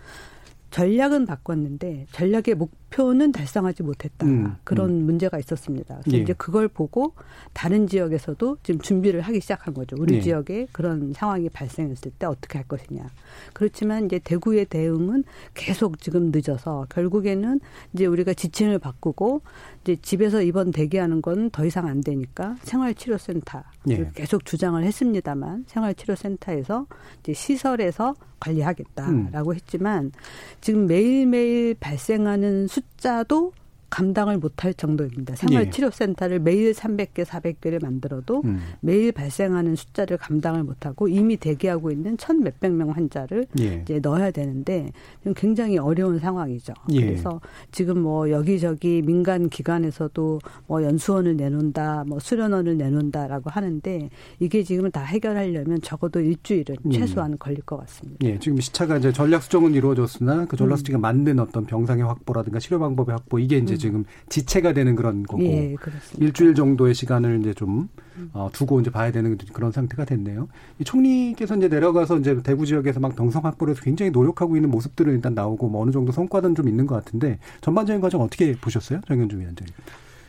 전략은 0.71 1.27
바꿨는데 1.27 2.07
전략의 2.13 2.55
목 2.57 2.80
표는 2.91 3.33
달성하지 3.33 3.83
못했다. 3.83 4.27
음, 4.27 4.57
그런 4.65 4.91
음. 4.91 5.05
문제가 5.07 5.39
있었습니다. 5.39 6.01
그래서 6.03 6.17
예. 6.19 6.23
이제 6.23 6.33
그걸 6.33 6.69
보고 6.69 7.15
다른 7.53 7.87
지역에서도 7.87 8.59
지금 8.63 8.81
준비를 8.81 9.21
하기 9.23 9.41
시작한 9.41 9.75
거죠. 9.75 9.97
우리 9.99 10.17
예. 10.17 10.21
지역에 10.21 10.67
그런 10.73 11.13
상황이 11.13 11.49
발생했을 11.49 12.13
때 12.19 12.27
어떻게 12.27 12.59
할 12.59 12.67
것이냐. 12.67 13.07
그렇지만 13.53 14.07
이제 14.07 14.19
대구의 14.19 14.67
대응은 14.67 15.25
계속 15.55 16.01
지금 16.01 16.31
늦어서 16.33 16.87
결국에는 16.91 17.61
이제 17.93 18.07
우리가 18.07 18.35
지침을 18.35 18.79
바꾸고 18.79 19.43
이제 19.83 19.97
집에서 19.97 20.43
입원 20.43 20.71
대기하는 20.71 21.23
건 21.23 21.51
더 21.53 21.65
이상 21.65 21.87
안 21.87 22.01
되니까 22.01 22.57
생활치료센터 22.63 23.63
예. 23.89 24.11
계속 24.15 24.45
주장을 24.45 24.83
했습니다만 24.83 25.65
생활치료센터에서 25.67 26.87
이제 27.21 27.33
시설에서 27.33 28.15
관리하겠다라고 28.41 29.51
음. 29.51 29.55
했지만 29.55 30.13
지금 30.61 30.87
매일매일 30.87 31.75
발생하는 31.75 32.67
숫자도 32.81 33.53
감당을 33.91 34.39
못할 34.39 34.73
정도입니다. 34.73 35.35
생활치료센터를 35.35 36.37
예. 36.37 36.39
매일 36.39 36.73
300개, 36.73 37.25
400개를 37.25 37.83
만들어도 37.83 38.43
음. 38.45 38.61
매일 38.81 39.13
발생하는 39.13 39.75
숫자를 39.75 40.17
감당을 40.17 40.63
못하고 40.63 41.09
이미 41.09 41.37
대기하고 41.37 41.91
있는 41.91 42.17
천 42.17 42.41
몇백 42.41 42.73
명 42.73 42.91
환자를 42.91 43.47
예. 43.59 43.81
이제 43.83 43.99
넣어야 43.99 44.31
되는데 44.31 44.93
굉장히 45.35 45.77
어려운 45.79 46.19
상황이죠. 46.19 46.73
예. 46.93 47.01
그래서 47.01 47.41
지금 47.73 48.01
뭐 48.01 48.31
여기저기 48.31 49.03
민간 49.03 49.49
기관에서도 49.49 50.39
뭐 50.69 50.83
연수원을 50.83 51.37
내놓는다, 51.37 52.05
뭐 52.07 52.21
수련원을 52.21 52.79
내놓는다라고 52.79 53.51
하는데 53.51 54.09
이게 54.39 54.63
지금 54.63 54.91
다 54.91 55.03
해결하려면 55.03 55.81
적어도 55.83 56.21
일주일은 56.21 56.77
음. 56.87 56.91
최소한 56.93 57.37
걸릴 57.39 57.63
것 57.63 57.77
같습니다. 57.79 58.25
예, 58.27 58.39
지금 58.39 58.61
시차가 58.61 58.99
이제 58.99 59.13
전략 59.13 59.43
수정은 59.43 59.75
이루어졌으나 59.75 60.47
그 60.47 60.57
전략 60.57 60.77
수정에 60.77 60.97
음. 60.97 61.01
맞는 61.01 61.41
어떤 61.41 61.67
병상의 61.67 62.05
확보라든가 62.05 62.61
치료 62.61 62.79
방법의 62.79 63.15
확보 63.15 63.41
이게 63.41 63.59
이제 63.59 63.80
지금 63.81 64.05
지체가 64.29 64.73
되는 64.73 64.95
그런 64.95 65.25
거고 65.25 65.43
예, 65.43 65.75
일주일 66.19 66.55
정도의 66.55 66.95
시간을 66.95 67.41
이제 67.41 67.55
좀 67.55 67.89
어, 68.33 68.49
두고 68.53 68.81
이제 68.81 68.91
봐야 68.91 69.11
되는 69.11 69.37
그런 69.53 69.73
상태가 69.73 70.05
됐네요. 70.05 70.49
이 70.79 70.85
총리께서 70.85 71.57
이제 71.57 71.69
내려가서 71.69 72.19
이제 72.19 72.41
대구 72.43 72.67
지역에서 72.67 73.01
막 73.01 73.17
병상 73.17 73.45
확보를 73.45 73.73
해서 73.73 73.83
굉장히 73.83 74.11
노력하고 74.11 74.57
있는 74.57 74.71
모습들은 74.71 75.15
일단 75.15 75.35
나오고 75.35 75.69
뭐 75.69 75.83
어느 75.83 75.91
정도 75.91 76.13
성과는 76.13 76.55
좀 76.55 76.69
있는 76.69 76.87
것 76.87 76.95
같은데 76.95 77.39
전반적인 77.63 78.01
과정 78.01 78.21
어떻게 78.21 78.53
보셨어요, 78.53 79.01
정현주 79.09 79.39
위원장님? 79.39 79.75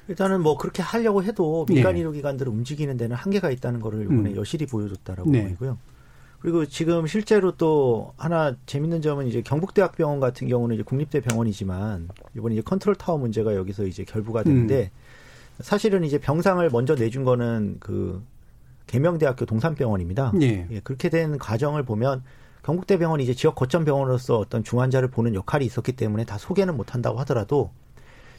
일단은 0.08 0.42
뭐 0.42 0.58
그렇게 0.58 0.82
하려고 0.82 1.24
해도 1.24 1.66
민간 1.68 1.94
네. 1.94 2.00
의료기관들을 2.00 2.52
움직이는 2.52 2.98
데는 2.98 3.16
한계가 3.16 3.52
있다는 3.52 3.80
거를 3.80 4.04
이번에 4.04 4.32
음. 4.32 4.36
여실히 4.36 4.66
보여줬다라고 4.66 5.30
네. 5.30 5.44
보이고요. 5.44 5.78
그리고 6.42 6.66
지금 6.66 7.06
실제로 7.06 7.52
또 7.52 8.14
하나 8.18 8.56
재밌는 8.66 9.02
점은 9.02 9.28
이제 9.28 9.42
경북대학병원 9.42 10.20
같은 10.20 10.48
경우는 10.48 10.76
이제 10.76 10.84
국립대 10.84 11.22
병원이지만 11.22 12.10
이번에 12.36 12.56
이제 12.56 12.64
컨트롤 12.64 12.96
타워 12.96 13.20
문제가 13.20 13.56
여기서 13.56 13.86
이제 13.86 14.04
결부가 14.04 14.42
되는데 14.42 14.92
음. 14.94 15.62
사실은 15.62 16.04
이제 16.04 16.18
병상을 16.18 16.68
먼저 16.72 16.96
내준 16.96 17.24
거는 17.24 17.78
그 17.80 18.24
계명대학교 18.88 19.46
동산병원입니다. 19.46 20.34
예. 20.42 20.68
예, 20.70 20.80
그렇게 20.80 21.10
된 21.10 21.38
과정을 21.38 21.84
보면 21.84 22.24
경북대 22.64 22.98
병원이 22.98 23.24
이제 23.24 23.36
지역 23.36 23.54
거점 23.54 23.86
병원으로서 23.86 24.40
어떤 24.40 24.64
중환자를 24.64 25.10
보는 25.10 25.36
역할이 25.36 25.64
있었기 25.66 25.92
때문에 25.94 26.26
다 26.26 26.40
소개는 26.40 26.76
못 26.76 26.96
한다고 26.96 27.20
하더라도 27.20 27.72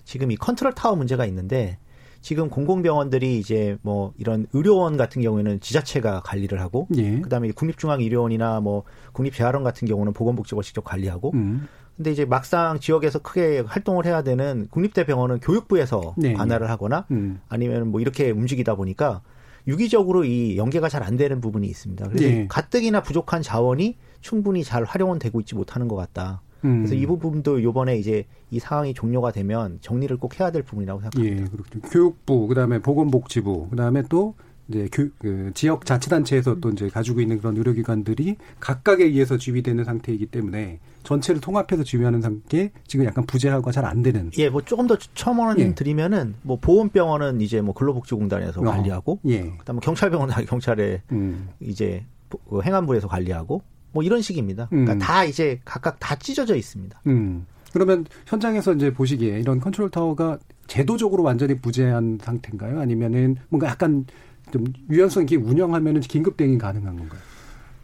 지금 0.05 0.33
이 0.33 0.37
컨트롤 0.37 0.75
타워 0.75 0.97
문제가 0.97 1.25
있는데 1.27 1.79
지금 2.23 2.49
공공병원들이 2.49 3.39
이제 3.39 3.77
뭐 3.83 4.15
이런 4.17 4.47
의료원 4.53 4.97
같은 4.97 5.21
경우에는 5.23 5.61
지자체가 5.61 6.21
관리를 6.25 6.61
하고 6.61 6.87
예. 6.97 7.21
그다음에 7.21 7.51
국립중앙의료원이나 7.51 8.61
뭐 8.61 8.85
국립재활원 9.13 9.65
같은 9.65 9.87
경우는 9.89 10.13
보건복지부가 10.13 10.63
직접 10.63 10.85
관리하고 10.85 11.33
음. 11.35 11.69
근데 11.97 12.13
이제 12.13 12.25
막상 12.25 12.79
지역에서 12.81 13.19
크게 13.19 13.61
활동을 13.67 14.07
해야 14.07 14.23
되는 14.23 14.69
국립대병원은 14.71 15.41
교육부에서 15.41 16.15
네. 16.17 16.33
관할을 16.33 16.71
하거나 16.71 17.07
음. 17.11 17.41
아니면 17.49 17.89
뭐 17.89 18.01
이렇게 18.01 18.31
움직이다 18.31 18.77
보니까 18.77 19.21
유기적으로 19.67 20.25
이 20.25 20.57
연계가 20.57 20.89
잘 20.89 21.03
안 21.03 21.17
되는 21.17 21.41
부분이 21.41 21.67
있습니다. 21.67 22.09
그래서 22.09 22.25
네. 22.25 22.47
가뜩이나 22.49 23.03
부족한 23.03 23.43
자원이 23.43 23.97
충분히 24.21 24.63
잘 24.63 24.85
활용되고 24.85 25.41
있지 25.41 25.57
못하는 25.57 25.89
것 25.89 25.97
같다. 25.97 26.41
음. 26.65 26.79
그래서 26.79 26.95
이 26.95 27.07
부분도 27.07 27.63
요번에 27.63 27.99
이제 27.99 28.25
이 28.51 28.59
상황이 28.59 28.95
종료가 28.95 29.33
되면 29.33 29.79
정리를 29.81 30.17
꼭 30.19 30.39
해야 30.39 30.51
될 30.51 30.63
부분이라고 30.63 31.01
생각합니다. 31.01 31.43
예, 31.43 31.45
그렇군요. 31.47 31.83
교육부, 31.91 32.47
그다음에 32.47 32.79
보건복지부, 32.79 33.69
그다음에 33.71 34.03
또 34.09 34.35
이제 34.69 34.89
교, 34.93 35.09
그 35.19 35.51
지역 35.55 35.85
자치단체에서 35.85 36.61
또 36.61 36.71
이제 36.71 36.89
가지고 36.89 37.21
있는 37.21 37.39
그런 37.39 37.57
의료기관들이 37.57 38.37
각각에 38.61 39.05
의해서 39.05 39.37
지휘되는 39.37 39.85
상태이기 39.85 40.27
때문에 40.27 40.79
전체를 41.03 41.41
통합해서 41.41 41.83
지휘하는 41.83 42.21
상태 42.23 42.71
지금 42.87 43.05
약간 43.05 43.27
부재하고 43.27 43.73
잘 43.73 43.85
안 43.85 44.03
되는. 44.03 44.31
예, 44.39 44.49
뭐 44.49 44.63
조금 44.63 44.87
더 44.87 44.97
첨언을 44.97 45.59
예. 45.59 45.75
드리면은 45.75 46.35
뭐 46.43 46.59
보건병원은 46.61 47.41
이제 47.41 47.61
뭐 47.61 47.75
근로복지공단에서 47.75 48.61
어. 48.61 48.65
관리하고, 48.65 49.19
예. 49.27 49.51
그다음에 49.59 49.81
경찰병원은 49.83 50.35
경찰에 50.47 51.03
음. 51.11 51.49
이제 51.61 52.05
그 52.49 52.63
행안부에서 52.63 53.09
관리하고 53.09 53.63
뭐 53.93 54.03
이런 54.03 54.23
식입니다. 54.23 54.69
그러니까 54.69 54.95
음. 54.95 54.99
다 54.99 55.25
이제 55.25 55.61
각각 55.65 55.99
다 56.01 56.17
찢어져 56.17 56.57
있습니다. 56.57 57.01
음. 57.07 57.47
그러면 57.73 58.05
현장에서 58.27 58.75
이제 58.75 58.93
보시기에 58.93 59.41
이런 59.41 59.61
컨트롤 59.61 59.91
타워가 59.91 60.39
제도적으로 60.67 61.23
완전히 61.23 61.55
부재한 61.55 62.19
상태인가요? 62.23 62.81
아니면은 62.81 63.37
뭔가 63.49 63.69
약간 63.69 64.05
좀 64.53 64.65
유연성 64.91 65.23
있게 65.25 65.37
운영하면은 65.37 66.01
긴급 66.03 66.37
대응이 66.37 66.59
가능한 66.59 66.97
건가요? 66.97 67.21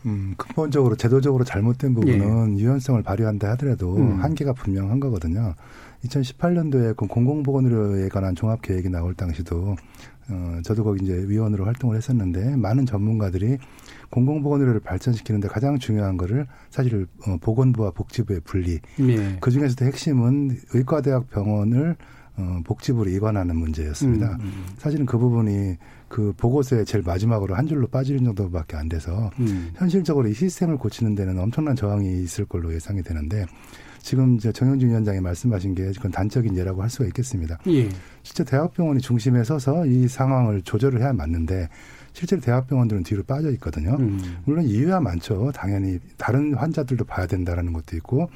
음, 0.06 0.34
근본적으로 0.36 0.96
제도적으로 0.96 1.44
잘못된 1.44 1.94
부분은 1.94 2.58
예. 2.58 2.62
유연성을 2.62 3.02
발휘한다 3.02 3.50
하더라도 3.52 3.96
음. 3.96 4.22
한계가 4.22 4.52
분명한 4.52 5.00
거거든요. 5.00 5.54
2018년도에 6.04 6.96
그 6.96 7.06
공공보건의료에 7.06 8.08
관한 8.08 8.34
종합계획이 8.34 8.88
나올 8.88 9.14
당시도 9.14 9.76
어, 10.30 10.58
저도 10.62 10.84
거기 10.84 11.04
이제 11.04 11.24
위원으로 11.26 11.64
활동을 11.64 11.96
했었는데 11.96 12.56
많은 12.56 12.86
전문가들이 12.86 13.58
공공보건의료를 14.10 14.80
발전시키는데 14.80 15.48
가장 15.48 15.78
중요한 15.78 16.16
거를 16.16 16.46
사실 16.70 17.06
어, 17.26 17.36
보건부와 17.40 17.90
복지부의 17.92 18.40
분리. 18.44 18.80
예. 19.00 19.36
그 19.40 19.50
중에서도 19.50 19.84
핵심은 19.84 20.56
의과대학 20.72 21.30
병원을 21.30 21.96
어, 22.36 22.60
복지부로 22.64 23.10
이관하는 23.10 23.56
문제였습니다. 23.56 24.36
음, 24.36 24.40
음. 24.40 24.66
사실은 24.78 25.06
그 25.06 25.18
부분이 25.18 25.76
그 26.08 26.32
보고서에 26.36 26.84
제일 26.84 27.02
마지막으로 27.04 27.54
한 27.56 27.66
줄로 27.66 27.86
빠지는 27.88 28.24
정도밖에 28.24 28.76
안 28.76 28.88
돼서 28.88 29.30
음. 29.40 29.72
현실적으로 29.74 30.28
이 30.28 30.34
시스템을 30.34 30.78
고치는 30.78 31.14
데는 31.14 31.38
엄청난 31.38 31.74
저항이 31.74 32.22
있을 32.22 32.44
걸로 32.44 32.72
예상이 32.72 33.02
되는데 33.02 33.44
지금 34.00 34.36
이제 34.36 34.52
정영준 34.52 34.88
위원장이 34.88 35.20
말씀하신 35.20 35.74
게 35.74 35.86
그건 35.96 36.12
단적인 36.12 36.56
예라고 36.56 36.80
할 36.80 36.88
수가 36.88 37.06
있겠습니다. 37.06 37.58
예. 37.66 37.88
실제 38.22 38.44
대학병원이 38.44 39.00
중심에 39.00 39.42
서서 39.44 39.84
이 39.86 40.06
상황을 40.08 40.62
조절을 40.62 41.00
해야 41.00 41.12
맞는데 41.12 41.68
실제로 42.18 42.42
대학병원들은 42.42 43.04
뒤로 43.04 43.22
빠져 43.22 43.48
있거든요. 43.52 43.94
음. 43.94 44.38
물론 44.44 44.64
이유야 44.64 44.98
많죠. 44.98 45.52
당연히 45.54 46.00
다른 46.16 46.52
환자들도 46.52 47.04
봐야 47.04 47.28
된다라는 47.28 47.73
것도 47.73 47.97
있고 47.99 48.28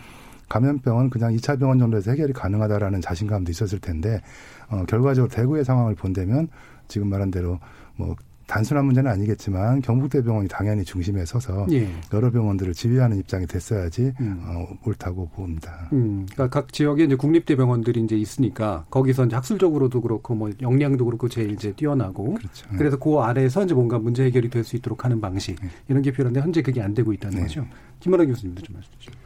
감염병은 0.48 1.10
그냥 1.10 1.34
2차 1.34 1.58
병원 1.58 1.80
정도에서 1.80 2.12
해결이 2.12 2.32
가능하다라는 2.32 3.00
자신감도 3.00 3.50
있었을 3.50 3.80
텐데 3.80 4.22
어, 4.68 4.84
결과적으로 4.86 5.28
대구의 5.28 5.64
상황을 5.64 5.96
본다면 5.96 6.46
지금 6.86 7.08
말한 7.08 7.32
대로 7.32 7.58
뭐 7.96 8.14
단순한 8.52 8.84
문제는 8.84 9.10
아니겠지만 9.10 9.80
경북대병원이 9.80 10.46
당연히 10.48 10.84
중심에 10.84 11.24
서서 11.24 11.66
예. 11.72 11.88
여러 12.12 12.30
병원들을 12.30 12.74
지휘하는 12.74 13.18
입장이 13.18 13.46
됐어야지 13.46 14.12
음. 14.20 14.42
어, 14.44 14.66
옳다고 14.84 15.30
봅니다. 15.30 15.88
음, 15.94 16.26
그러니까 16.30 16.60
각 16.60 16.70
지역에 16.70 17.04
이제 17.04 17.14
국립대병원들이 17.14 18.02
이제 18.02 18.14
있으니까 18.14 18.84
거기서 18.90 19.24
이제 19.24 19.36
학술적으로도 19.36 20.02
그렇고 20.02 20.34
뭐 20.34 20.50
역량도 20.60 21.06
그렇고 21.06 21.30
제일 21.30 21.52
이제 21.52 21.72
뛰어나고 21.72 22.34
그렇죠. 22.34 22.66
네. 22.70 22.76
그래서 22.76 22.98
그 22.98 23.18
아래에서 23.20 23.64
이제 23.64 23.74
뭔가 23.74 23.98
문제 23.98 24.24
해결이 24.24 24.50
될 24.50 24.62
수 24.62 24.76
있도록 24.76 25.04
하는 25.04 25.20
방식 25.20 25.56
네. 25.60 25.68
이런 25.88 26.02
게 26.02 26.12
필요한데 26.12 26.40
현재 26.40 26.62
그게 26.62 26.80
안 26.82 26.94
되고 26.94 27.12
있다는 27.12 27.36
네. 27.38 27.42
거죠. 27.42 27.66
김원환 28.00 28.28
교수님도 28.28 28.62
좀 28.62 28.74
말씀 28.74 28.92
주시죠. 28.98 29.18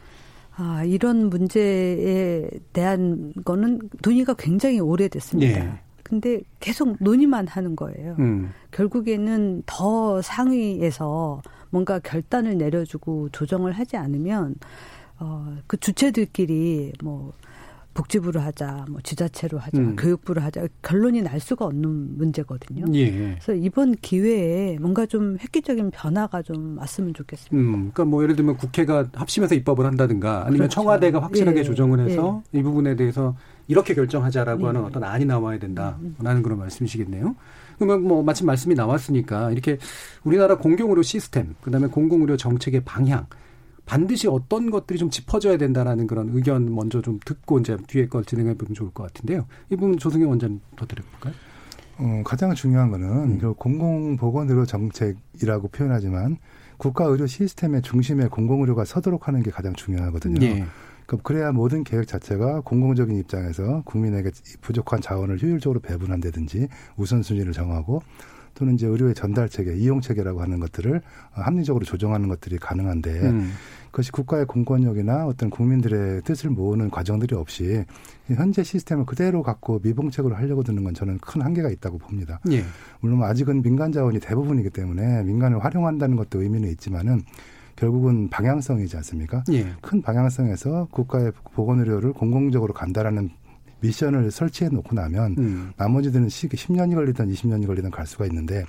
아, 0.55 0.83
이런 0.83 1.29
문제에 1.29 2.49
대한 2.73 3.33
거는 3.45 3.79
논의가 4.03 4.33
굉장히 4.33 4.79
오래됐습니다. 4.79 5.51
예. 5.51 5.86
근데 6.07 6.39
계속 6.61 6.95
논의만 7.01 7.47
하는 7.47 7.75
거예요. 7.75 8.15
음. 8.19 8.51
결국에는 8.71 9.63
더 9.65 10.21
상위에서 10.21 11.41
뭔가 11.69 11.99
결단을 11.99 12.57
내려주고 12.57 13.27
조정을 13.33 13.73
하지 13.73 13.97
않으면 13.97 14.55
어, 15.19 15.57
그 15.67 15.75
주체들끼리 15.75 16.93
뭐 17.03 17.33
복지부로 17.93 18.39
하자, 18.39 18.85
뭐 18.89 19.01
지자체로 19.01 19.57
하자, 19.57 19.79
음. 19.79 19.95
교육부로 19.97 20.39
하자 20.39 20.67
결론이 20.81 21.23
날 21.23 21.41
수가 21.41 21.65
없는 21.65 22.17
문제거든요. 22.17 22.85
예. 22.93 23.09
그래서 23.11 23.53
이번 23.53 23.93
기회에 23.95 24.77
뭔가 24.79 25.05
좀 25.07 25.37
획기적인 25.41 25.91
변화가 25.91 26.43
좀 26.43 26.77
왔으면 26.77 27.13
좋겠습니다. 27.15 27.57
음, 27.57 27.71
그러니까 27.71 28.05
뭐 28.05 28.23
예를 28.23 28.37
들면 28.37 28.55
국회가 28.55 29.09
합심해서 29.13 29.55
입법을 29.55 29.85
한다든가 29.85 30.41
아니면 30.41 30.57
그렇죠. 30.59 30.75
청와대가 30.75 31.21
확실하게 31.21 31.59
예. 31.59 31.63
조정을 31.63 31.99
해서 31.99 32.43
예. 32.53 32.59
이 32.59 32.63
부분에 32.63 32.95
대해서 32.95 33.35
이렇게 33.67 33.93
결정하자라고 33.93 34.61
예. 34.63 34.65
하는 34.67 34.83
어떤 34.83 35.03
안이 35.03 35.25
나와야 35.25 35.59
된다라는 35.59 35.99
음, 36.01 36.15
음. 36.19 36.43
그런 36.43 36.59
말씀이시겠네요. 36.59 37.35
그러면 37.77 38.03
뭐 38.07 38.23
마침 38.23 38.47
말씀이 38.47 38.75
나왔으니까 38.75 39.51
이렇게 39.51 39.77
우리나라 40.23 40.57
공공의료 40.57 41.01
시스템, 41.03 41.55
그다음에 41.61 41.87
공공의료 41.87 42.37
정책의 42.37 42.81
방향 42.85 43.27
반드시 43.85 44.27
어떤 44.27 44.69
것들이 44.69 44.99
좀 44.99 45.09
짚어져야 45.09 45.57
된다라는 45.57 46.07
그런 46.07 46.29
의견 46.33 46.73
먼저 46.73 47.01
좀 47.01 47.19
듣고 47.23 47.59
이제 47.59 47.77
뒤에 47.87 48.07
걸 48.07 48.25
진행해 48.25 48.53
보면 48.55 48.73
좋을 48.73 48.91
것 48.91 49.03
같은데요. 49.03 49.45
이 49.69 49.75
부분 49.75 49.97
조승현 49.97 50.27
원장님 50.27 50.59
더 50.75 50.85
드려볼까요? 50.85 51.33
어, 51.99 52.21
가장 52.25 52.53
중요한 52.53 52.91
거는 52.91 53.41
음. 53.41 53.53
공공보건의료 53.55 54.65
정책이라고 54.65 55.69
표현하지만 55.69 56.37
국가 56.77 57.05
의료 57.05 57.25
시스템의 57.25 57.81
중심에 57.81 58.27
공공의료가 58.27 58.85
서도록 58.85 59.27
하는 59.27 59.41
게 59.41 59.51
가장 59.51 59.73
중요하거든요. 59.73 60.45
예. 60.45 60.65
그래야 61.23 61.51
모든 61.51 61.83
계획 61.83 62.07
자체가 62.07 62.61
공공적인 62.61 63.17
입장에서 63.17 63.81
국민에게 63.85 64.31
부족한 64.61 65.01
자원을 65.01 65.41
효율적으로 65.41 65.79
배분한다든지 65.79 66.67
우선순위를 66.97 67.53
정하고 67.53 68.01
또는 68.57 68.73
이제 68.73 68.87
의료의 68.87 69.13
전달 69.13 69.49
체계, 69.49 69.75
이용 69.75 70.01
체계라고 70.01 70.41
하는 70.41 70.59
것들을 70.59 71.01
합리적으로 71.31 71.85
조정하는 71.85 72.27
것들이 72.27 72.57
가능한데 72.57 73.21
음. 73.21 73.51
그것이 73.91 74.11
국가의 74.11 74.45
공권력이나 74.45 75.27
어떤 75.27 75.49
국민들의 75.49 76.23
뜻을 76.23 76.49
모으는 76.49 76.89
과정들이 76.89 77.35
없이 77.35 77.83
현재 78.27 78.63
시스템을 78.63 79.05
그대로 79.05 79.43
갖고 79.43 79.79
미봉책으로 79.83 80.35
하려고 80.35 80.63
드는 80.63 80.83
건 80.83 80.93
저는 80.93 81.19
큰 81.19 81.41
한계가 81.41 81.69
있다고 81.69 81.97
봅니다. 81.99 82.39
예. 82.51 82.63
물론 82.99 83.23
아직은 83.23 83.61
민간 83.61 83.91
자원이 83.91 84.19
대부분이기 84.19 84.71
때문에 84.71 85.23
민간을 85.23 85.63
활용한다는 85.63 86.17
것도 86.17 86.41
의미는 86.41 86.69
있지만은 86.69 87.21
결국은 87.77 88.27
방향성이지 88.29 88.97
않습니까? 88.97 89.43
예. 89.51 89.65
큰 89.81 90.01
방향성에서 90.01 90.89
국가의 90.91 91.31
보건의료를 91.53 92.11
공공적으로 92.11 92.73
간다라는 92.73 93.29
미션을 93.79 94.31
설치해 94.31 94.69
놓고 94.69 94.95
나면 94.95 95.35
음. 95.37 95.71
나머지들은 95.77 96.27
시 96.29 96.49
10년이 96.49 96.95
걸리든 96.95 97.29
20년이 97.29 97.67
걸리든 97.67 97.91
갈 97.91 98.05
수가 98.07 98.25
있는데 98.25 98.65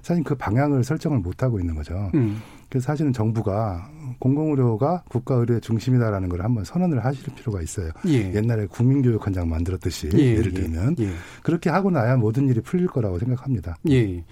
사실 0.00 0.24
그 0.24 0.34
방향을 0.34 0.84
설정을 0.84 1.18
못 1.18 1.42
하고 1.42 1.60
있는 1.60 1.74
거죠. 1.74 2.10
음. 2.14 2.38
그래서 2.70 2.86
사실은 2.86 3.12
정부가 3.12 3.90
공공의료가 4.18 5.04
국가의료의 5.08 5.60
중심이다라는 5.60 6.28
걸 6.28 6.42
한번 6.42 6.64
선언을 6.64 7.04
하실 7.04 7.34
필요가 7.34 7.60
있어요. 7.60 7.90
예. 8.06 8.32
옛날에 8.32 8.66
국민교육헌장 8.66 9.48
만들었듯이 9.48 10.08
예. 10.14 10.40
를 10.40 10.52
들면 10.52 10.96
예. 11.00 11.10
그렇게 11.42 11.68
하고 11.68 11.90
나야 11.90 12.16
모든 12.16 12.48
일이 12.48 12.60
풀릴 12.60 12.86
거라고 12.86 13.18
생각합니다. 13.18 13.76
예. 13.90 14.24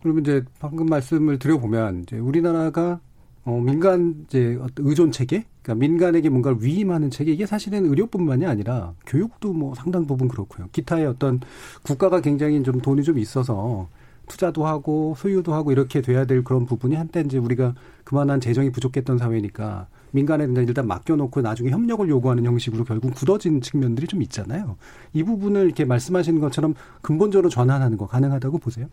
그러면 0.00 0.22
이제 0.22 0.44
방금 0.58 0.86
말씀을 0.86 1.38
드려보면 1.38 2.02
이제 2.02 2.18
우리나라가 2.18 3.00
어, 3.46 3.60
민간 3.60 4.24
이제 4.26 4.58
의존 4.78 5.12
체계, 5.12 5.44
그러니까 5.62 5.80
민간에게 5.80 6.28
뭔가를 6.28 6.58
위임하는 6.60 7.10
체계 7.10 7.32
이게 7.32 7.46
사실은 7.46 7.86
의료뿐만이 7.86 8.44
아니라 8.44 8.92
교육도 9.06 9.52
뭐 9.52 9.72
상당 9.76 10.04
부분 10.04 10.26
그렇고요. 10.26 10.68
기타의 10.72 11.06
어떤 11.06 11.40
국가가 11.84 12.20
굉장히 12.20 12.60
좀 12.64 12.80
돈이 12.80 13.04
좀 13.04 13.18
있어서 13.18 13.88
투자도 14.26 14.66
하고 14.66 15.14
소유도 15.16 15.54
하고 15.54 15.70
이렇게 15.70 16.00
돼야 16.00 16.24
될 16.24 16.42
그런 16.42 16.66
부분이 16.66 16.96
한때 16.96 17.20
이제 17.20 17.38
우리가 17.38 17.74
그만한 18.02 18.40
재정이 18.40 18.72
부족했던 18.72 19.18
사회니까 19.18 19.86
민간에 20.10 20.44
일단 20.44 20.88
맡겨놓고 20.88 21.40
나중에 21.40 21.70
협력을 21.70 22.08
요구하는 22.08 22.44
형식으로 22.44 22.82
결국 22.82 23.14
굳어진 23.14 23.60
측면들이 23.60 24.08
좀 24.08 24.22
있잖아요. 24.22 24.76
이 25.12 25.22
부분을 25.22 25.66
이렇게 25.66 25.84
말씀하시는 25.84 26.40
것처럼 26.40 26.74
근본적으로 27.00 27.48
전환하는 27.48 27.96
거 27.96 28.08
가능하다고 28.08 28.58
보세요? 28.58 28.88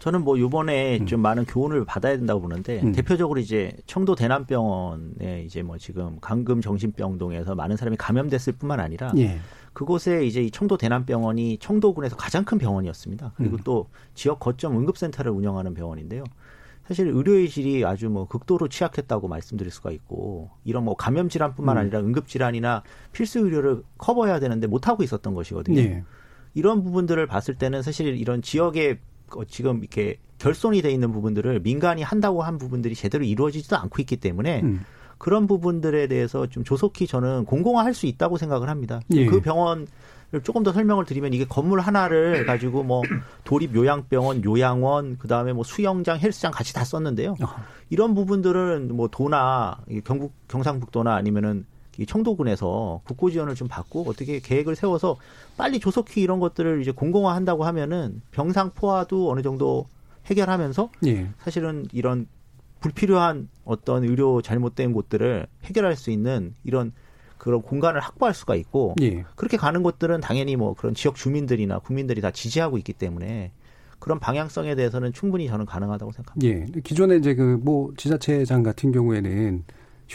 저는 0.00 0.24
뭐 0.24 0.38
요번에 0.38 0.98
음. 0.98 1.06
좀 1.06 1.20
많은 1.20 1.44
교훈을 1.44 1.84
받아야 1.84 2.16
된다고 2.16 2.40
보는데 2.40 2.80
음. 2.82 2.92
대표적으로 2.92 3.38
이제 3.38 3.70
청도 3.86 4.14
대남병원에 4.14 5.44
이제 5.44 5.62
뭐 5.62 5.76
지금 5.78 6.18
강금 6.20 6.62
정신병동에서 6.62 7.54
많은 7.54 7.76
사람이 7.76 7.96
감염됐을 7.98 8.54
뿐만 8.54 8.80
아니라 8.80 9.12
예. 9.18 9.38
그곳에 9.74 10.24
이제 10.24 10.42
이 10.42 10.50
청도 10.50 10.78
대남병원이 10.78 11.58
청도군에서 11.58 12.16
가장 12.16 12.44
큰 12.44 12.58
병원이었습니다. 12.58 13.34
그리고 13.36 13.56
음. 13.56 13.60
또 13.62 13.88
지역 14.14 14.40
거점 14.40 14.76
응급센터를 14.78 15.30
운영하는 15.30 15.74
병원인데요. 15.74 16.24
사실 16.86 17.06
의료의 17.06 17.50
질이 17.50 17.84
아주 17.84 18.08
뭐 18.08 18.26
극도로 18.26 18.68
취약했다고 18.68 19.28
말씀드릴 19.28 19.70
수가 19.70 19.90
있고 19.92 20.50
이런 20.64 20.84
뭐 20.84 20.96
감염 20.96 21.28
질환뿐만 21.28 21.76
음. 21.76 21.80
아니라 21.80 22.00
응급 22.00 22.26
질환이나 22.26 22.82
필수 23.12 23.38
의료를 23.40 23.82
커버해야 23.98 24.40
되는데 24.40 24.66
못 24.66 24.88
하고 24.88 25.02
있었던 25.02 25.34
것이거든요. 25.34 25.76
네. 25.76 26.04
이런 26.54 26.82
부분들을 26.82 27.24
봤을 27.26 27.54
때는 27.54 27.82
사실 27.82 28.16
이런 28.16 28.42
지역에 28.42 28.92
어, 28.92 28.98
지금 29.48 29.78
이렇게 29.80 30.18
결손이 30.38 30.82
돼 30.82 30.90
있는 30.90 31.12
부분들을 31.12 31.60
민간이 31.60 32.02
한다고 32.02 32.42
한 32.42 32.58
부분들이 32.58 32.94
제대로 32.94 33.24
이루어지지도 33.24 33.76
않고 33.76 34.00
있기 34.02 34.16
때문에 34.16 34.62
음. 34.62 34.84
그런 35.18 35.46
부분들에 35.46 36.06
대해서 36.06 36.46
좀 36.46 36.64
조속히 36.64 37.06
저는 37.06 37.44
공공화할 37.44 37.92
수 37.92 38.06
있다고 38.06 38.38
생각을 38.38 38.70
합니다. 38.70 39.00
예. 39.12 39.26
그 39.26 39.40
병원 39.40 39.86
조금 40.42 40.62
더 40.62 40.72
설명을 40.72 41.04
드리면 41.04 41.34
이게 41.34 41.44
건물 41.44 41.80
하나를 41.80 42.44
가지고 42.46 42.84
뭐 42.84 43.02
도립 43.44 43.74
요양병원, 43.74 44.44
요양원, 44.44 45.18
그 45.18 45.28
다음에 45.28 45.52
뭐 45.52 45.62
수영장, 45.64 46.18
헬스장 46.18 46.52
같이 46.52 46.72
다 46.72 46.84
썼는데요. 46.84 47.34
이런 47.90 48.14
부분들은 48.14 48.94
뭐 48.94 49.08
도나 49.08 49.78
경북 50.04 50.32
경상북도나 50.48 51.14
아니면은 51.14 51.66
청도군에서 52.06 53.00
국고 53.04 53.30
지원을 53.30 53.54
좀 53.54 53.68
받고 53.68 54.04
어떻게 54.08 54.40
계획을 54.40 54.76
세워서 54.76 55.16
빨리 55.56 55.80
조속히 55.80 56.20
이런 56.20 56.40
것들을 56.40 56.80
이제 56.82 56.90
공공화한다고 56.90 57.64
하면은 57.64 58.22
병상 58.30 58.70
포화도 58.74 59.30
어느 59.30 59.42
정도 59.42 59.86
해결하면서 60.26 60.90
예. 61.06 61.28
사실은 61.38 61.86
이런 61.92 62.26
불필요한 62.80 63.48
어떤 63.64 64.04
의료 64.04 64.40
잘못된 64.42 64.92
곳들을 64.92 65.46
해결할 65.64 65.96
수 65.96 66.10
있는 66.10 66.54
이런 66.64 66.92
그런 67.38 67.62
공간을 67.62 68.00
확보할 68.00 68.34
수가 68.34 68.54
있고 68.54 68.94
예. 69.00 69.24
그렇게 69.34 69.56
가는 69.56 69.82
곳들은 69.82 70.20
당연히 70.20 70.56
뭐 70.56 70.74
그런 70.74 70.94
지역 70.94 71.14
주민들이나 71.16 71.78
국민들이 71.78 72.20
다 72.20 72.30
지지하고 72.30 72.78
있기 72.78 72.92
때문에 72.92 73.52
그런 73.98 74.18
방향성에 74.18 74.74
대해서는 74.76 75.12
충분히 75.12 75.46
저는 75.46 75.66
가능하다고 75.66 76.12
생각합니다. 76.12 76.48
예. 76.48 76.80
기존에 76.82 77.16
이제 77.16 77.34
그 77.34 77.58
뭐 77.62 77.92
지자체장 77.96 78.62
같은 78.62 78.92
경우에는 78.92 79.64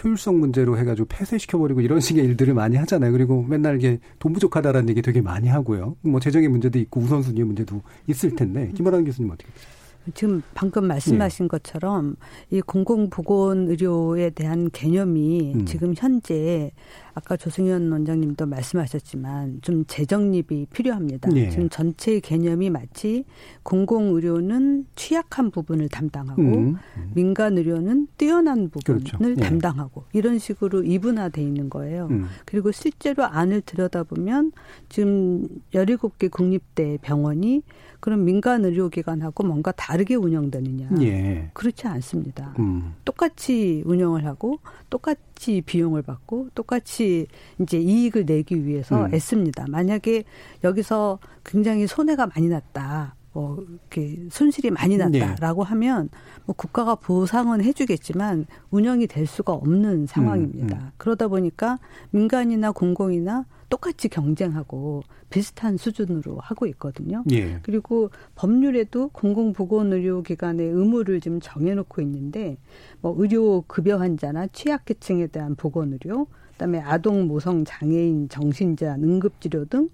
효율성 0.03 0.39
문제로 0.39 0.77
해가지고 0.77 1.07
폐쇄시켜버리고 1.07 1.81
이런 1.81 1.99
식의 1.99 2.23
일들을 2.25 2.53
많이 2.53 2.75
하잖아요. 2.77 3.11
그리고 3.11 3.43
맨날 3.43 3.77
이게 3.77 3.99
돈 4.19 4.33
부족하다라는 4.33 4.89
얘기 4.89 5.01
되게 5.01 5.21
많이 5.21 5.47
하고요. 5.47 5.95
뭐 6.01 6.19
재정의 6.19 6.49
문제도 6.49 6.77
있고 6.79 7.01
우선순위의 7.01 7.45
문제도 7.45 7.81
있을 8.07 8.35
텐데 8.35 8.71
김원환 8.75 9.05
교수님 9.05 9.31
어떻게 9.31 9.49
보세요? 9.51 9.75
지금 10.13 10.43
방금 10.53 10.85
말씀하신 10.85 11.45
네. 11.45 11.47
것처럼 11.47 12.15
이 12.51 12.61
공공보건 12.61 13.69
의료에 13.69 14.29
대한 14.29 14.69
개념이 14.71 15.53
음. 15.55 15.65
지금 15.65 15.93
현재 15.97 16.71
아까 17.15 17.37
조승현 17.37 17.89
원장님도 17.89 18.45
말씀하셨지만 18.45 19.59
좀 19.61 19.85
재정립이 19.87 20.67
필요합니다. 20.73 21.29
네. 21.29 21.49
지금 21.49 21.69
전체 21.69 22.19
개념이 22.19 22.69
마치 22.69 23.23
공공의료는 23.63 24.85
취약한 24.95 25.49
부분을 25.49 25.87
담당하고 25.87 26.41
음. 26.41 26.75
민간 27.13 27.57
의료는 27.57 28.09
뛰어난 28.17 28.69
부분을 28.69 28.99
그렇죠. 29.05 29.17
네. 29.23 29.35
담당하고 29.35 30.03
이런 30.11 30.39
식으로 30.39 30.83
이분화돼 30.83 31.41
있는 31.41 31.69
거예요. 31.69 32.09
음. 32.11 32.25
그리고 32.43 32.73
실제로 32.73 33.23
안을 33.23 33.61
들여다보면 33.61 34.51
지금 34.89 35.47
17개 35.73 36.29
국립대 36.29 36.97
병원이 37.01 37.63
그럼 38.01 38.25
민간 38.25 38.63
의료기관하고 38.65 39.45
뭔가 39.45 39.71
다르게 39.71 40.15
운영되느냐? 40.15 40.89
예. 41.01 41.49
그렇지 41.53 41.87
않습니다. 41.87 42.53
음. 42.59 42.93
똑같이 43.03 43.81
운영을 43.85 44.25
하고 44.25 44.59
똑같이 44.91 45.21
비용을 45.61 46.01
받고 46.01 46.49
똑같이 46.55 47.27
이제 47.59 47.77
이익을 47.77 48.25
내기 48.25 48.65
위해서 48.65 49.05
음. 49.05 49.13
애씁니다. 49.13 49.65
만약에 49.69 50.23
여기서 50.63 51.19
굉장히 51.43 51.87
손해가 51.87 52.27
많이 52.27 52.47
났다. 52.47 53.15
뭐 53.35 53.57
이렇게 53.69 54.17
손실이 54.31 54.71
많이 54.71 54.95
났다라고 54.95 55.63
네. 55.65 55.69
하면 55.69 56.09
뭐 56.45 56.55
국가가 56.55 56.95
보상은 56.95 57.61
해주겠지만 57.61 58.45
운영이 58.71 59.07
될 59.07 59.27
수가 59.27 59.51
없는 59.51 60.07
상황입니다. 60.07 60.77
음, 60.77 60.81
음. 60.81 60.91
그러다 60.95 61.27
보니까 61.27 61.77
민간이나 62.11 62.71
공공이나 62.71 63.45
똑같이 63.67 64.07
경쟁하고 64.07 65.03
비슷한 65.29 65.75
수준으로 65.75 66.37
하고 66.39 66.65
있거든요. 66.67 67.25
예. 67.31 67.59
그리고 67.61 68.09
법률에도 68.35 69.09
공공보건의료기관의 69.09 70.69
의무를 70.69 71.19
좀 71.19 71.41
정해놓고 71.41 72.01
있는데 72.03 72.55
뭐 73.01 73.13
의료 73.17 73.65
급여 73.67 73.97
환자나 73.97 74.47
취약계층에 74.47 75.27
대한 75.27 75.55
보건의료, 75.55 76.27
그다음에 76.53 76.79
아동 76.79 77.27
모성 77.27 77.65
장애인 77.65 78.29
정신질환 78.29 79.03
응급치료 79.03 79.65
등 79.65 79.89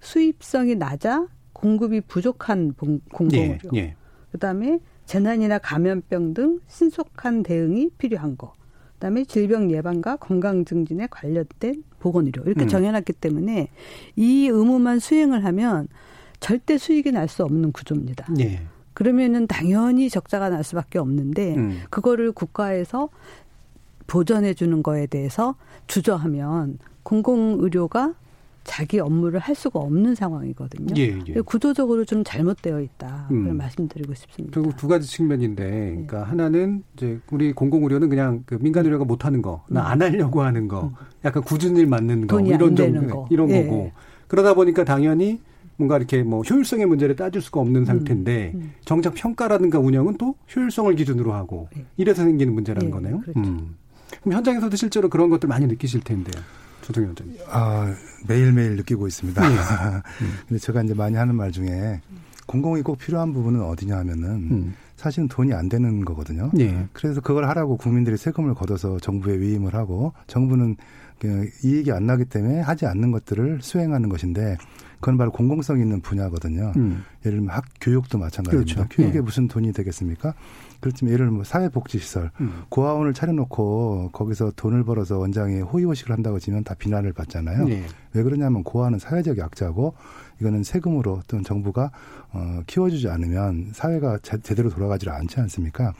수입성이 0.00 0.74
낮아 0.74 1.28
공급이 1.62 2.00
부족한 2.00 2.74
공공의료. 3.12 3.70
예. 3.74 3.78
예. 3.78 3.94
그다음에 4.32 4.80
재난이나 5.06 5.58
감염병 5.58 6.34
등 6.34 6.60
신속한 6.66 7.44
대응이 7.44 7.90
필요한 7.98 8.36
거. 8.36 8.52
그다음에 8.94 9.24
질병 9.24 9.70
예방과 9.70 10.16
건강 10.16 10.64
증진에 10.64 11.06
관련된 11.08 11.84
보건 12.00 12.26
의료 12.26 12.42
이렇게 12.42 12.64
음. 12.64 12.68
정해놨기 12.68 13.12
때문에 13.14 13.68
이 14.16 14.48
의무만 14.48 14.98
수행을 14.98 15.44
하면 15.44 15.86
절대 16.40 16.78
수익이 16.78 17.12
날 17.12 17.28
수 17.28 17.44
없는 17.44 17.70
구조입니다. 17.70 18.26
예. 18.40 18.62
그러면은 18.92 19.46
당연히 19.46 20.10
적자가 20.10 20.50
날 20.50 20.64
수밖에 20.64 20.98
없는데 20.98 21.54
음. 21.56 21.80
그거를 21.90 22.32
국가에서 22.32 23.08
보전해 24.08 24.52
주는 24.52 24.82
거에 24.82 25.06
대해서 25.06 25.54
주저하면 25.86 26.78
공공의료가 27.04 28.14
자기 28.64 29.00
업무를 29.00 29.40
할 29.40 29.54
수가 29.54 29.80
없는 29.80 30.14
상황이거든요. 30.14 30.94
예, 30.96 31.18
예. 31.28 31.40
구조적으로 31.40 32.04
좀 32.04 32.22
잘못되어 32.24 32.80
있다. 32.80 33.28
음. 33.30 33.56
말씀드리고 33.56 34.14
싶습니다. 34.14 34.54
결국 34.54 34.76
두 34.76 34.88
가지 34.88 35.08
측면인데, 35.08 35.64
그러니까 35.64 36.18
네. 36.18 36.24
하나는 36.24 36.84
이제 36.96 37.20
우리 37.30 37.52
공공의료는 37.52 38.08
그냥 38.08 38.42
그 38.46 38.56
민간 38.60 38.84
의료가 38.84 39.04
못 39.04 39.24
하는 39.24 39.42
거, 39.42 39.64
음. 39.72 39.76
안 39.76 40.00
하려고 40.00 40.42
하는 40.42 40.68
거, 40.68 40.84
음. 40.84 40.92
약간 41.24 41.42
굳은 41.42 41.76
일 41.76 41.86
맞는 41.86 42.26
거, 42.28 42.40
이런 42.40 42.76
정 42.76 43.08
거. 43.08 43.26
이런 43.30 43.50
예. 43.50 43.64
거고. 43.64 43.92
그러다 44.28 44.54
보니까 44.54 44.84
당연히 44.84 45.40
뭔가 45.76 45.96
이렇게 45.96 46.22
뭐 46.22 46.42
효율성의 46.42 46.86
문제를 46.86 47.16
따질 47.16 47.42
수가 47.42 47.60
없는 47.60 47.82
음. 47.82 47.84
상태인데 47.84 48.52
음. 48.54 48.72
정작 48.84 49.14
평가라든가 49.14 49.78
운영은 49.78 50.16
또 50.16 50.36
효율성을 50.54 50.94
기준으로 50.94 51.32
하고 51.32 51.68
예. 51.76 51.84
이래서 51.96 52.22
생기는 52.22 52.54
문제라는 52.54 52.88
예, 52.88 52.90
거네요. 52.92 53.20
그렇죠. 53.20 53.40
음. 53.40 53.76
그럼 54.20 54.34
현장에서도 54.34 54.76
실제로 54.76 55.08
그런 55.08 55.30
것들 55.30 55.48
많이 55.48 55.66
느끼실 55.66 56.02
텐데요. 56.02 56.42
조동현 56.82 57.08
원장님. 57.08 57.38
아, 57.48 57.94
매일매일 58.26 58.76
느끼고 58.76 59.06
있습니다. 59.08 59.48
네. 59.48 59.56
근데 60.48 60.58
제가 60.58 60.82
이제 60.82 60.94
많이 60.94 61.16
하는 61.16 61.34
말 61.34 61.50
중에 61.52 62.00
공공이 62.46 62.82
꼭 62.82 62.98
필요한 62.98 63.32
부분은 63.32 63.62
어디냐 63.62 63.96
하면은 63.98 64.28
음. 64.50 64.74
사실은 65.02 65.26
돈이 65.26 65.52
안 65.52 65.68
되는 65.68 66.04
거거든요. 66.04 66.50
네. 66.54 66.86
그래서 66.92 67.20
그걸 67.20 67.48
하라고 67.48 67.76
국민들이 67.76 68.16
세금을 68.16 68.54
걷어서 68.54 69.00
정부에 69.00 69.38
위임을 69.40 69.74
하고 69.74 70.12
정부는 70.28 70.76
그 71.18 71.48
이익이 71.64 71.90
안 71.90 72.06
나기 72.06 72.24
때문에 72.24 72.60
하지 72.60 72.86
않는 72.86 73.10
것들을 73.10 73.58
수행하는 73.62 74.08
것인데 74.08 74.56
그건 75.00 75.18
바로 75.18 75.32
공공성 75.32 75.80
있는 75.80 76.00
분야거든요. 76.00 76.72
음. 76.76 77.02
예를 77.26 77.38
들면 77.38 77.50
학 77.50 77.64
교육도 77.80 78.18
마찬가지입니다. 78.18 78.74
그렇죠. 78.74 78.88
교육에 78.90 79.14
네. 79.14 79.20
무슨 79.20 79.48
돈이 79.48 79.72
되겠습니까? 79.72 80.34
그렇지만 80.78 81.12
예를 81.12 81.26
들면 81.26 81.42
사회복지시설 81.42 82.30
음. 82.40 82.62
고아원을 82.68 83.12
차려놓고 83.12 84.10
거기서 84.12 84.52
돈을 84.54 84.84
벌어서 84.84 85.18
원장이 85.18 85.60
호의호식을 85.60 86.12
한다고 86.12 86.38
지면 86.38 86.62
다 86.62 86.74
비난을 86.74 87.12
받잖아요. 87.12 87.64
네. 87.64 87.84
왜 88.14 88.22
그러냐면 88.22 88.62
고아는 88.62 89.00
사회적 89.00 89.38
약자고 89.38 89.94
이거는 90.42 90.64
세금으로 90.64 91.22
또는 91.28 91.44
정부가 91.44 91.92
어, 92.32 92.62
키워주지 92.66 93.08
않으면 93.08 93.70
사회가 93.72 94.18
제, 94.22 94.38
제대로 94.38 94.68
돌아가지 94.68 95.08
않지 95.08 95.38
않습니까? 95.40 95.92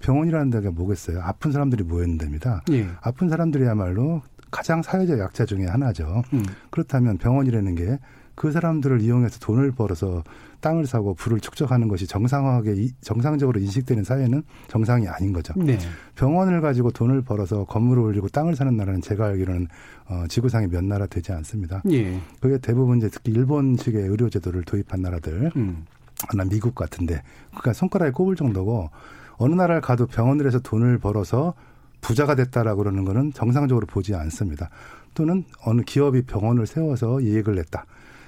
병원이라는 0.00 0.50
데가 0.50 0.72
뭐겠어요? 0.72 1.20
아픈 1.22 1.52
사람들이 1.52 1.84
모여있는 1.84 2.18
데입니다. 2.18 2.62
예. 2.72 2.88
아픈 3.00 3.28
사람들이야말로 3.28 4.22
가장 4.50 4.82
사회적 4.82 5.18
약자 5.18 5.46
중의 5.46 5.68
하나죠. 5.68 6.22
음. 6.32 6.44
그렇다면 6.70 7.18
병원이라는 7.18 7.74
게 7.76 7.98
그 8.34 8.50
사람들을 8.50 9.00
이용해서 9.00 9.38
돈을 9.40 9.72
벌어서 9.72 10.24
땅을 10.64 10.86
사고 10.86 11.12
부를 11.12 11.40
축적하는 11.40 11.88
것이 11.88 12.06
정상하게 12.06 12.88
정상적으로 13.02 13.60
인식되는 13.60 14.02
사회는 14.02 14.42
정상이 14.68 15.06
아닌 15.06 15.34
거죠. 15.34 15.52
네. 15.56 15.78
병원을 16.14 16.62
가지고 16.62 16.90
돈을 16.90 17.20
벌어서 17.20 17.64
건물을 17.64 18.02
올리고 18.02 18.28
땅을 18.30 18.56
사는 18.56 18.74
나라는 18.74 19.02
제가 19.02 19.26
알기로는 19.26 19.68
어, 20.08 20.24
지구상에 20.26 20.68
몇 20.68 20.82
나라 20.82 21.06
되지 21.06 21.32
않습니다. 21.32 21.82
예. 21.90 22.18
그게 22.40 22.56
대부분 22.56 22.96
이제 22.96 23.10
특히 23.10 23.32
일본식의 23.32 24.08
의료 24.08 24.30
제도를 24.30 24.62
도입한 24.64 25.02
나라들, 25.02 25.50
음. 25.56 25.84
하나 26.28 26.44
미국 26.44 26.74
같은데, 26.74 27.22
그러니까 27.50 27.74
손가락에 27.74 28.12
꼽을 28.12 28.34
정도고 28.34 28.88
어느 29.36 29.54
나라를 29.54 29.82
가도 29.82 30.06
병원들에서 30.06 30.60
돈을 30.60 30.96
벌어서 30.96 31.52
부자가 32.00 32.34
됐다라고 32.34 32.78
그러는 32.78 33.04
거는 33.04 33.32
정상적으로 33.34 33.86
보지 33.86 34.14
않습니다. 34.14 34.70
또는 35.12 35.44
어느 35.64 35.82
기업이 35.82 36.22
병원을 36.22 36.66
세워서 36.66 37.20
이익을 37.20 37.54
냈다. 37.54 37.84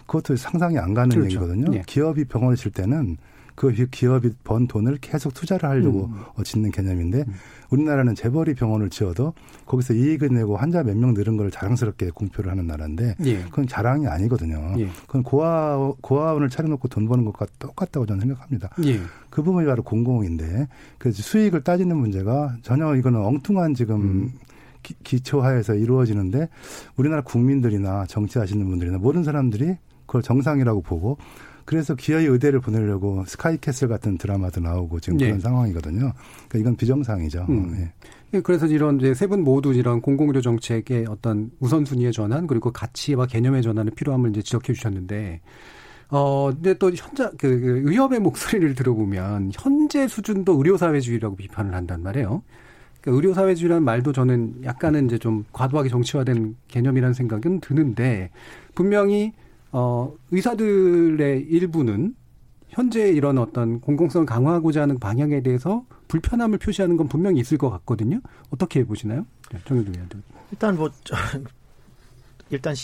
그것도 0.07 0.37
상상이 0.37 0.79
안 0.79 0.95
가는 0.95 1.11
그렇죠. 1.11 1.27
얘기거든요. 1.27 1.75
예. 1.75 1.83
기업이 1.87 2.25
병원을 2.25 2.57
칠 2.57 2.71
때는 2.73 3.17
그 3.57 3.73
기업이 3.73 4.33
번 4.45 4.67
돈을 4.67 4.99
계속 5.01 5.33
투자를 5.33 5.67
하려고 5.67 6.11
음. 6.13 6.21
어, 6.35 6.43
짓는 6.43 6.71
개념인데 6.73 7.25
음. 7.27 7.35
우리나라는 7.71 8.15
재벌이 8.15 8.53
병원을 8.55 8.91
지어도 8.91 9.33
거기서 9.65 9.95
이익을 9.95 10.29
내고 10.29 10.59
환자 10.59 10.83
몇 10.83 10.95
명 10.95 11.15
늘은 11.15 11.39
걸 11.39 11.51
자랑스럽게 11.51 12.11
공표를 12.11 12.51
하는 12.51 12.67
나라인데 12.67 13.17
예. 13.25 13.43
그건 13.45 13.67
자랑이 13.67 14.07
아니거든요. 14.07 14.75
예. 14.79 14.89
그건 15.07 15.23
고아 15.23 15.95
고아원을 16.03 16.51
차려놓고 16.51 16.89
돈 16.89 17.09
버는 17.09 17.25
것과 17.25 17.47
똑같다고 17.59 18.05
저는 18.05 18.21
생각합니다. 18.21 18.71
예. 18.85 19.01
그 19.31 19.43
부분이 19.43 19.67
바로 19.67 19.83
공공인데 19.83 20.69
그 20.99 21.11
수익을 21.11 21.63
따지는 21.63 21.97
문제가 21.97 22.55
전혀 22.63 22.95
이거는 22.95 23.21
엉뚱한 23.21 23.73
지금 23.75 23.97
음. 24.03 24.33
기, 24.83 25.21
초하에서 25.21 25.75
이루어지는데 25.75 26.49
우리나라 26.97 27.23
국민들이나 27.23 28.05
정치하시는 28.07 28.65
분들이나 28.69 28.99
모든 28.99 29.25
사람들이 29.25 29.79
그걸 30.07 30.23
정상이라고 30.23 30.83
보고 30.83 31.19
그래서 31.65 31.95
기아의 31.97 32.27
의대를 32.29 32.61
보내려고 32.61 33.25
스카이캐슬 33.27 33.89
같은 33.89 34.19
드라마도 34.19 34.61
나오고 34.61 35.01
지금 35.01 35.19
네. 35.19 35.27
그런 35.27 35.41
상황이거든요. 35.41 36.13
그러니까 36.49 36.59
이건 36.59 36.77
비정상이죠. 36.77 37.47
음. 37.49 37.73
네. 37.73 37.93
예, 38.35 38.41
그래서 38.41 38.67
이런 38.67 38.99
이제 38.99 39.15
세 39.15 39.27
분 39.27 39.43
모두 39.43 39.73
이런 39.73 40.01
공공의료 40.01 40.41
정책의 40.41 41.07
어떤 41.09 41.51
우선순위의 41.61 42.13
전환 42.13 42.47
그리고 42.47 42.71
가치와 42.73 43.27
개념의 43.27 43.63
전환을 43.63 43.93
필요함을 43.93 44.31
이제 44.31 44.43
지적해 44.43 44.73
주셨는데 44.73 45.41
어, 46.11 46.51
근데 46.53 46.75
또 46.75 46.93
현재 46.95 47.29
그, 47.37 47.61
그 47.61 47.83
의협의 47.91 48.21
목소리를 48.21 48.75
들어보면 48.77 49.51
현재 49.53 50.07
수준도 50.07 50.53
의료사회주의라고 50.59 51.35
비판을 51.35 51.75
한단 51.75 52.03
말이에요. 52.03 52.43
그러니까 53.01 53.17
의료사회주의라는 53.17 53.85
말도 53.85 54.13
저는 54.13 54.63
약간은 54.65 55.07
이제 55.07 55.19
좀 55.19 55.45
과도하게 55.53 55.89
정치화된 55.89 56.57
개념이라는 56.69 57.13
생각은 57.13 57.61
드는데 57.61 58.31
분명히 58.77 59.33
어, 59.79 60.11
의사들의 60.31 61.43
일부는 61.51 62.15
현재 62.71 63.11
이런 63.11 63.37
어떤 63.37 63.79
공공성을 63.79 64.25
강화하고자 64.25 64.81
하는 64.81 64.99
방향에 64.99 65.43
대해서 65.43 65.85
불편함을 66.09 66.57
표시하는 66.57 66.97
건 66.97 67.09
분명히 67.09 67.41
있을 67.41 67.59
것 67.59 67.69
같거든요. 67.69 68.23
어떻게 68.49 68.85
보시나요? 68.85 69.27
네, 69.53 69.61
정현도 69.67 69.93
의원님. 69.93 70.23
일단 70.51 70.77
뭐 70.77 70.89
일단 72.49 72.75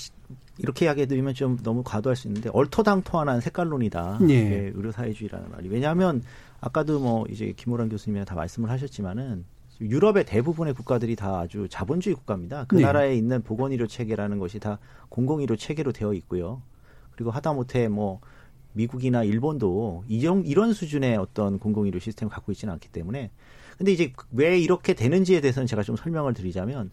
이렇게 0.59 0.85
이야기해드리면 0.85 1.33
좀 1.33 1.57
너무 1.63 1.83
과도할 1.83 2.15
수 2.15 2.29
있는데 2.29 2.51
얼토당토하는 2.53 3.41
색깔론이다. 3.41 4.19
예. 4.29 4.71
의료사회주의라는 4.75 5.51
말이. 5.51 5.71
왜냐하면 5.71 6.23
아까도 6.61 7.01
뭐 7.01 7.25
이제 7.31 7.55
김호란 7.57 7.89
교수님이 7.89 8.27
다 8.27 8.35
말씀을 8.35 8.69
하셨지만은 8.69 9.47
유럽의 9.81 10.27
대부분의 10.27 10.75
국가들이 10.75 11.17
다 11.17 11.39
아주 11.39 11.69
자본주의 11.71 12.15
국가입니다. 12.15 12.67
그 12.69 12.77
네. 12.77 12.83
나라에 12.83 13.17
있는 13.17 13.43
보건의료 13.43 13.87
체계라는 13.87 14.39
것이 14.39 14.61
다 14.61 14.79
공공의료 15.09 15.57
체계로 15.57 15.93
되어 15.93 16.13
있고요. 16.13 16.61
그리고 17.15 17.31
하다못해 17.31 17.89
뭐 17.89 18.21
미국이나 18.73 19.23
일본도 19.23 20.05
이런 20.09 20.45
이런 20.47 20.73
수준의 20.73 21.17
어떤 21.17 21.59
공공의료 21.59 21.99
시스템을 21.99 22.31
갖고 22.31 22.53
있지는 22.53 22.73
않기 22.75 22.89
때문에 22.89 23.31
근데 23.77 23.93
이제 23.93 24.13
왜 24.31 24.59
이렇게 24.59 24.95
되는지에 24.95 25.41
대해서는 25.41 25.67
제가 25.67 25.83
좀 25.83 25.97
설명을 25.97 26.35
드리자면 26.35 26.91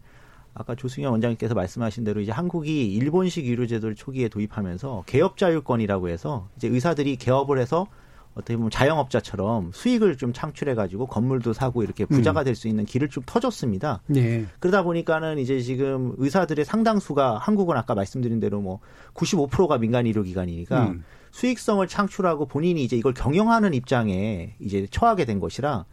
아까 0.54 0.76
조승현 0.76 1.12
원장님께서 1.12 1.54
말씀하신 1.54 2.04
대로 2.04 2.20
이제 2.22 2.32
한국이 2.32 2.94
일본식 2.94 3.46
의료제도를 3.46 3.96
초기에 3.96 4.28
도입하면서 4.28 5.04
개업 5.06 5.38
자율권이라고 5.38 6.10
해서 6.10 6.50
이제 6.58 6.68
의사들이 6.68 7.16
개업을 7.18 7.60
해서 7.60 7.88
어떻게 8.36 8.56
보면 8.56 8.70
자영업자처럼 8.72 9.72
수익을 9.74 10.18
좀 10.18 10.34
창출해 10.34 10.76
가지고 10.76 11.08
건물도 11.08 11.54
사고 11.54 11.84
이렇게 11.84 12.06
부자가 12.06 12.42
음. 12.42 12.46
될수 12.46 12.68
있는 12.68 12.86
길을 12.86 13.10
좀 13.10 13.24
터줬습니다. 13.26 14.02
네. 14.08 14.46
그러다 14.60 14.84
보니까는 14.84 15.40
이제 15.40 15.60
지금 15.60 16.14
의사들의 16.18 16.64
상당수가 16.64 17.38
한국은 17.38 17.76
아까 17.76 17.96
말씀드린 17.96 18.40
대로 18.40 18.62
뭐 18.62 18.80
95%가 19.14 19.78
민간 19.78 20.06
의료 20.06 20.24
기관이니까 20.24 20.88
음. 20.88 21.04
수익성을 21.32 21.86
창출하고 21.88 22.46
본인이 22.48 22.84
이제 22.84 22.96
이걸 22.96 23.14
경영하는 23.14 23.74
입장에 23.74 24.56
이제 24.60 24.88
처하게 24.90 25.26
된 25.26 25.40
것이라 25.40 25.86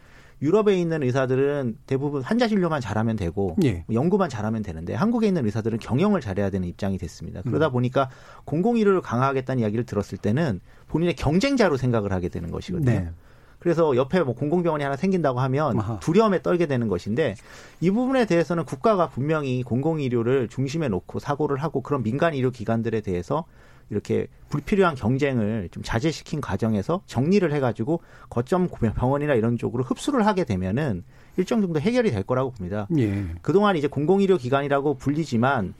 유럽에 0.42 0.76
있는 0.76 1.02
의사들은 1.02 1.78
대부분 1.86 2.22
환자 2.22 2.46
진료만 2.46 2.80
잘하면 2.80 3.16
되고 3.16 3.56
예. 3.64 3.84
연구만 3.90 4.28
잘하면 4.28 4.62
되는데 4.62 4.94
한국에 4.94 5.26
있는 5.26 5.44
의사들은 5.46 5.78
경영을 5.78 6.20
잘해야 6.20 6.50
되는 6.50 6.68
입장이 6.68 6.98
됐습니다. 6.98 7.42
그러다 7.42 7.68
음. 7.68 7.72
보니까 7.72 8.10
공공의료를 8.44 9.00
강화하겠다는 9.00 9.62
이야기를 9.62 9.86
들었을 9.86 10.18
때는 10.18 10.60
본인의 10.88 11.16
경쟁자로 11.16 11.76
생각을 11.76 12.12
하게 12.12 12.28
되는 12.28 12.50
것이거든요. 12.50 12.90
네. 12.90 13.10
그래서 13.58 13.96
옆에 13.96 14.22
뭐 14.22 14.34
공공병원이 14.34 14.84
하나 14.84 14.96
생긴다고 14.96 15.40
하면. 15.40 15.76
두려움에 16.00 16.42
떨게 16.42 16.66
되는 16.66 16.88
것인데 16.88 17.34
이 17.80 17.90
부분에 17.90 18.26
대해서는 18.26 18.64
국가가 18.64 19.08
분명히 19.08 19.62
공공의료를 19.62 20.48
중심에 20.48 20.88
놓고 20.88 21.18
사고를 21.18 21.56
하고 21.56 21.80
그런 21.80 22.02
민간 22.02 22.34
의료 22.34 22.50
기관들에 22.50 23.00
대해서 23.00 23.44
이렇게 23.90 24.26
불필요한 24.48 24.94
경쟁을 24.94 25.68
좀 25.70 25.82
자제시킨 25.82 26.40
과정에서 26.40 27.02
정리를 27.06 27.50
해가지고 27.52 28.00
거점 28.28 28.68
병원이나 28.68 29.34
이런 29.34 29.58
쪽으로 29.58 29.84
흡수를 29.84 30.26
하게 30.26 30.44
되면은 30.44 31.04
일정 31.36 31.60
정도 31.60 31.80
해결이 31.80 32.10
될 32.10 32.22
거라고 32.22 32.50
봅니다. 32.50 32.88
예. 32.98 33.26
그동안 33.42 33.76
이제 33.76 33.86
공공의료 33.88 34.38
기관이라고 34.38 34.94
불리지만 34.94 35.74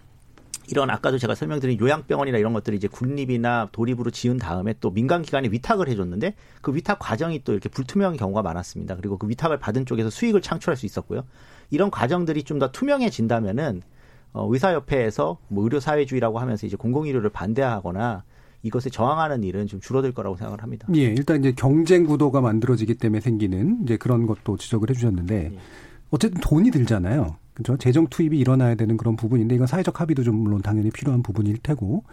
이런 0.69 0.91
아까도 0.91 1.17
제가 1.17 1.35
설명드린 1.37 1.79
요양병원이나 1.79 2.39
이런 2.39 2.53
것들이 2.53 2.77
이제 2.77 2.89
군립이나 2.89 3.69
도립으로 3.71 4.11
지은 4.11 4.37
다음에 4.37 4.75
또 4.81 4.91
민간 4.91 5.23
기관에 5.23 5.49
위탁을 5.49 5.89
해줬는데 5.89 6.35
그 6.61 6.75
위탁 6.75 6.99
과정이 6.99 7.43
또 7.45 7.53
이렇게 7.53 7.69
불투명한 7.69 8.17
경우가 8.17 8.43
많았습니다. 8.43 8.97
그리고 8.97 9.17
그 9.17 9.29
위탁을 9.29 9.59
받은 9.59 9.87
쪽에서 9.87 10.11
수익을 10.11 10.43
창출할 10.43 10.77
수 10.77 10.85
있었고요. 10.87 11.23
이런 11.71 11.91
과정들이 11.91 12.43
좀 12.43 12.59
더 12.59 12.73
투명해진다면은 12.73 13.83
어, 14.37 14.47
의사협회에서 14.53 15.39
뭐 15.49 15.65
의료사회주의라고 15.65 16.39
하면서 16.39 16.67
이제 16.67 16.77
공공의료를 16.77 17.31
반대하거나 17.31 18.23
이것에 18.63 18.91
저항하는 18.91 19.45
일은 19.45 19.67
좀 19.67 19.81
줄어들 19.81 20.13
거라고 20.13 20.37
생각을 20.37 20.63
합니다. 20.63 20.87
예, 20.95 21.05
일단 21.05 21.41
이제 21.41 21.53
경쟁 21.53 22.05
구도가 22.05 22.43
만들어지기 22.43 22.97
때문에 22.97 23.21
생기는 23.21 23.79
이제 23.83 23.97
그런 23.97 24.27
것도 24.27 24.59
지적을 24.59 24.91
해주셨는데 24.91 25.53
예. 25.55 25.59
어쨌든 26.11 26.41
돈이 26.41 26.71
들잖아요. 26.71 27.37
그렇죠? 27.55 27.79
재정 27.79 28.07
투입이 28.09 28.39
일어나야 28.39 28.75
되는 28.75 28.99
그런 28.99 29.17
부분인데 29.17 29.55
이건 29.55 29.67
사회적 29.67 29.99
합의도 29.99 30.23
좀 30.23 30.37
물론 30.37 30.61
당연히 30.61 30.91
필요한 30.91 31.23
부분일 31.23 31.57
테고 31.63 32.05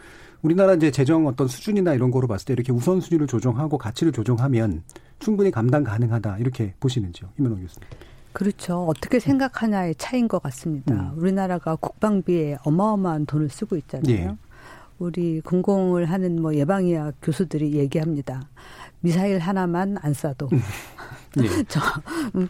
우리나라 0.41 0.73
이제 0.75 0.91
재정 0.91 1.27
어떤 1.27 1.49
수준이나 1.49 1.93
이런 1.93 2.09
거로 2.09 2.27
봤을 2.27 2.45
때 2.45 2.53
이렇게 2.53 2.71
우선순위를 2.71 3.27
조정하고 3.27 3.77
가치를 3.77 4.13
조정하면 4.13 4.83
충분히 5.19 5.51
감당 5.51 5.83
가능하다 5.83 6.37
이렇게 6.37 6.73
보시는지요, 6.79 7.29
이men호 7.37 7.57
교수님. 7.57 7.87
그렇죠. 8.33 8.85
어떻게 8.87 9.19
생각하냐의 9.19 9.95
차이인 9.95 10.27
것 10.27 10.41
같습니다. 10.43 10.93
음. 10.95 11.13
우리나라가 11.17 11.75
국방비에 11.75 12.57
어마어마한 12.63 13.25
돈을 13.25 13.49
쓰고 13.49 13.75
있잖아요. 13.77 14.09
예. 14.15 14.35
우리 14.99 15.41
공공을 15.41 16.05
하는 16.05 16.41
뭐 16.41 16.55
예방의학 16.55 17.15
교수들이 17.21 17.73
얘기합니다. 17.73 18.47
미사일 19.01 19.39
하나만 19.39 19.97
안 20.01 20.13
쏴도 20.13 20.51
음. 20.53 20.59
예. 21.43 21.63
저 21.67 21.79
음, 22.35 22.47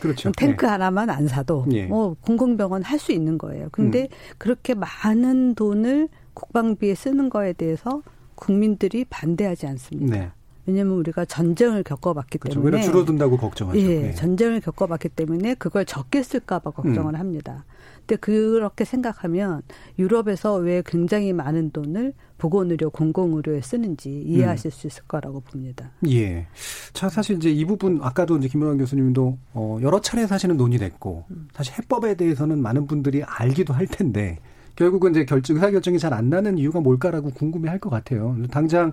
그렇죠. 0.00 0.30
탱크 0.32 0.66
예. 0.66 0.70
하나만 0.70 1.08
안 1.10 1.26
사도 1.28 1.64
예. 1.72 1.86
뭐 1.86 2.14
공공병원 2.20 2.82
할 2.82 2.98
수 2.98 3.12
있는 3.12 3.38
거예요. 3.38 3.68
근데 3.72 4.02
음. 4.02 4.08
그렇게 4.38 4.74
많은 4.74 5.54
돈을 5.54 6.08
국방비에 6.34 6.94
쓰는 6.94 7.30
거에 7.30 7.52
대해서 7.52 8.02
국민들이 8.34 9.04
반대하지 9.04 9.66
않습니다. 9.66 10.16
네. 10.16 10.30
왜냐하면 10.68 10.98
우리가 10.98 11.24
전쟁을 11.24 11.82
겪어봤기 11.82 12.36
그렇죠. 12.36 12.60
때문에 12.60 12.82
줄어든다고 12.82 13.38
걱정하죠. 13.38 13.80
예, 13.80 14.00
네. 14.02 14.14
전쟁을 14.14 14.60
겪어봤기 14.60 15.08
때문에 15.08 15.54
그걸 15.54 15.86
적게 15.86 16.22
쓸까봐 16.22 16.72
걱정을 16.72 17.14
음. 17.14 17.18
합니다. 17.18 17.64
근데 18.00 18.16
그렇게 18.16 18.84
생각하면 18.84 19.62
유럽에서 19.98 20.56
왜 20.56 20.82
굉장히 20.84 21.32
많은 21.32 21.70
돈을 21.70 22.12
보건의료, 22.36 22.90
공공의료에 22.90 23.62
쓰는지 23.62 24.10
이해하실 24.10 24.68
음. 24.68 24.70
수 24.70 24.86
있을 24.86 25.02
거라고 25.08 25.40
봅니다. 25.40 25.90
예. 26.06 26.46
자, 26.92 27.08
사실 27.08 27.36
이제 27.36 27.50
이 27.50 27.64
부분 27.64 28.00
아까도 28.02 28.36
이제 28.36 28.46
김문환 28.48 28.76
교수님도 28.76 29.38
어 29.54 29.78
여러 29.80 30.02
차례 30.02 30.26
사실은 30.26 30.58
논의됐고 30.58 31.24
음. 31.30 31.48
사실 31.54 31.74
해법에 31.78 32.14
대해서는 32.14 32.60
많은 32.60 32.86
분들이 32.86 33.22
알기도 33.24 33.72
할 33.72 33.86
텐데 33.86 34.38
결국은 34.78 35.10
이제 35.10 35.24
결정, 35.24 35.56
의사결정이 35.56 35.98
잘 35.98 36.12
안 36.14 36.30
나는 36.30 36.56
이유가 36.56 36.80
뭘까라고 36.80 37.30
궁금해 37.30 37.68
할 37.68 37.80
것 37.80 37.90
같아요. 37.90 38.36
당장 38.50 38.92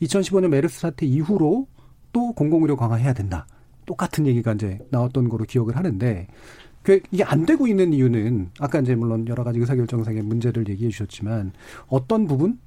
2015년 0.00 0.48
메르스 0.48 0.80
사태 0.80 1.06
이후로 1.06 1.66
또 2.12 2.32
공공의료 2.32 2.76
강화해야 2.76 3.12
된다. 3.12 3.46
똑같은 3.84 4.26
얘기가 4.26 4.52
이제 4.52 4.78
나왔던 4.90 5.28
거로 5.28 5.44
기억을 5.44 5.76
하는데 5.76 6.28
그 6.82 7.00
이게 7.10 7.24
안 7.24 7.46
되고 7.46 7.66
있는 7.66 7.92
이유는 7.92 8.50
아까 8.60 8.78
이제 8.80 8.94
물론 8.94 9.26
여러 9.26 9.42
가지 9.42 9.58
의사결정상의 9.58 10.22
문제를 10.22 10.68
얘기해 10.68 10.90
주셨지만 10.90 11.52
어떤 11.88 12.26
부분 12.26 12.58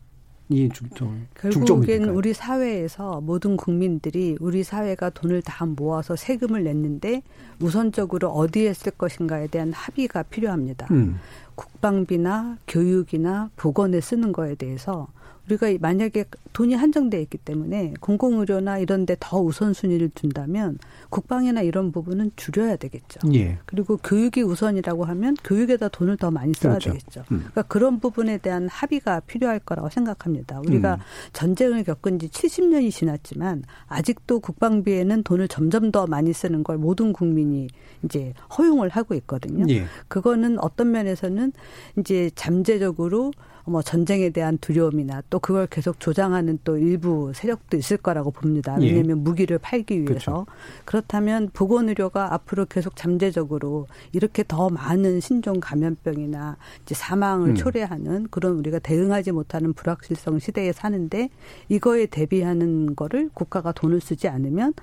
이 0.49 0.69
중점 0.69 1.27
결국엔 1.35 2.05
우리 2.05 2.33
사회에서 2.33 3.19
모든 3.21 3.57
국민들이 3.57 4.37
우리 4.39 4.63
사회가 4.63 5.09
돈을 5.09 5.41
다 5.41 5.65
모아서 5.65 6.15
세금을 6.15 6.63
냈는데 6.63 7.21
우선적으로 7.59 8.29
어디에 8.29 8.73
쓸 8.73 8.91
것인가에 8.93 9.47
대한 9.47 9.73
합의가 9.73 10.23
필요합니다. 10.23 10.87
음. 10.91 11.19
국방비나 11.55 12.57
교육이나 12.67 13.49
보건에 13.57 13.99
쓰는 13.99 14.31
거에 14.31 14.55
대해서 14.55 15.07
우리가 15.47 15.67
만약에 15.79 16.25
돈이 16.53 16.73
한정돼 16.73 17.21
있기 17.21 17.37
때문에 17.37 17.93
공공의료나 17.99 18.79
이런 18.79 19.05
데 19.05 19.15
더 19.19 19.41
우선순위를 19.41 20.09
둔다면 20.15 20.77
국방이나 21.09 21.61
이런 21.61 21.91
부분은 21.91 22.31
줄여야 22.35 22.75
되겠죠. 22.77 23.19
예. 23.33 23.57
그리고 23.65 23.97
교육이 23.97 24.41
우선이라고 24.41 25.05
하면 25.05 25.35
교육에다 25.43 25.89
돈을 25.89 26.17
더 26.17 26.31
많이 26.31 26.53
써야 26.53 26.73
그렇죠. 26.73 26.91
되겠죠. 26.93 27.21
음. 27.31 27.37
그러니까 27.39 27.63
그런 27.63 27.99
부분에 27.99 28.37
대한 28.37 28.67
합의가 28.67 29.21
필요할 29.21 29.59
거라고 29.59 29.89
생각합니다. 29.89 30.59
우리가 30.59 30.95
음. 30.95 30.99
전쟁을 31.33 31.83
겪은 31.83 32.19
지 32.19 32.27
70년이 32.29 32.91
지났지만 32.91 33.63
아직도 33.87 34.39
국방비에는 34.39 35.23
돈을 35.23 35.47
점점 35.47 35.91
더 35.91 36.05
많이 36.07 36.31
쓰는 36.33 36.63
걸 36.63 36.77
모든 36.77 37.11
국민이 37.11 37.67
이제 38.03 38.33
허용을 38.57 38.89
하고 38.89 39.13
있거든요. 39.15 39.65
예. 39.69 39.85
그거는 40.07 40.59
어떤 40.59 40.91
면에서는 40.91 41.53
이제 41.97 42.29
잠재적으로 42.35 43.31
뭐 43.67 43.81
전쟁에 43.81 44.29
대한 44.29 44.57
두려움이나 44.57 45.21
또 45.29 45.39
그걸 45.39 45.67
계속 45.67 45.99
조장하는 45.99 46.59
또 46.63 46.77
일부 46.77 47.31
세력도 47.35 47.75
있을 47.77 47.97
거라고 47.97 48.31
봅니다. 48.31 48.77
예. 48.81 48.87
왜냐하면 48.87 49.17
예. 49.17 49.21
무기를 49.21 49.57
팔기 49.57 49.95
위해서 49.95 50.07
그렇죠. 50.07 50.45
그렇다면 50.85 51.49
보건의료가 51.53 52.33
앞으로 52.33 52.65
계속 52.65 52.95
잠재적으로 52.95 53.87
이렇게 54.13 54.43
더 54.47 54.69
많은 54.69 55.19
신종 55.19 55.59
감염병이나 55.59 56.55
이제 56.83 56.95
사망을 56.95 57.49
음. 57.49 57.55
초래하는 57.55 58.27
그런 58.31 58.53
우리가 58.53 58.79
대응하지 58.79 59.33
못하는 59.33 59.73
불확실성 59.73 60.39
시대에 60.39 60.71
사는데 60.71 61.29
이거에 61.67 62.05
대비하는 62.05 62.95
거를 62.95 63.29
국가가 63.33 63.73
돈을 63.73 63.99
쓰지 63.99 64.29
않으면 64.29 64.73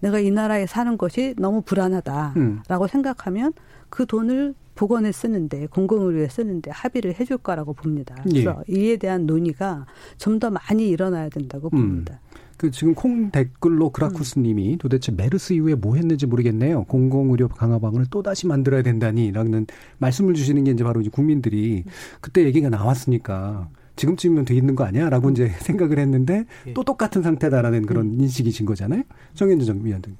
내가 0.00 0.20
이 0.20 0.30
나라에 0.30 0.66
사는 0.66 0.96
것이 0.96 1.34
너무 1.38 1.62
불안하다라고 1.62 2.34
음. 2.36 2.88
생각하면 2.88 3.52
그 3.90 4.06
돈을 4.06 4.54
보건에 4.78 5.10
쓰는데 5.10 5.66
공공의료에 5.66 6.28
쓰는데 6.28 6.70
합의를 6.70 7.18
해줄 7.18 7.38
거라고 7.38 7.74
봅니다. 7.74 8.14
그래서 8.22 8.62
예. 8.70 8.74
이에 8.74 8.96
대한 8.96 9.26
논의가 9.26 9.86
좀 10.18 10.38
더 10.38 10.50
많이 10.50 10.88
일어나야 10.88 11.30
된다고 11.30 11.68
음. 11.72 11.78
봅니다. 11.78 12.20
음. 12.22 12.38
그 12.56 12.70
지금 12.70 12.94
콩 12.94 13.32
댓글로 13.32 13.90
그라쿠스님이 13.90 14.74
음. 14.74 14.78
도대체 14.78 15.10
메르스 15.10 15.52
이후에 15.52 15.74
뭐 15.74 15.96
했는지 15.96 16.26
모르겠네요. 16.26 16.84
공공의료 16.84 17.48
강화방을 17.48 18.06
또 18.10 18.22
다시 18.22 18.46
만들어야 18.46 18.82
된다니라는 18.82 19.66
말씀을 19.98 20.34
주시는 20.34 20.62
게 20.62 20.70
이제 20.70 20.84
바로 20.84 21.00
이제 21.00 21.10
국민들이 21.10 21.82
그때 22.20 22.44
얘기가 22.44 22.68
나왔으니까 22.68 23.68
지금쯤이면 23.96 24.44
돼 24.44 24.54
있는 24.54 24.76
거 24.76 24.84
아니야?라고 24.84 25.30
이제 25.30 25.48
생각을 25.58 25.98
했는데 25.98 26.44
예. 26.68 26.72
또 26.72 26.84
똑같은 26.84 27.22
상태다라는 27.22 27.84
그런 27.84 28.06
음. 28.06 28.20
인식이신 28.20 28.64
거잖아요. 28.64 29.02
정현주 29.34 29.66
정위원장. 29.66 30.14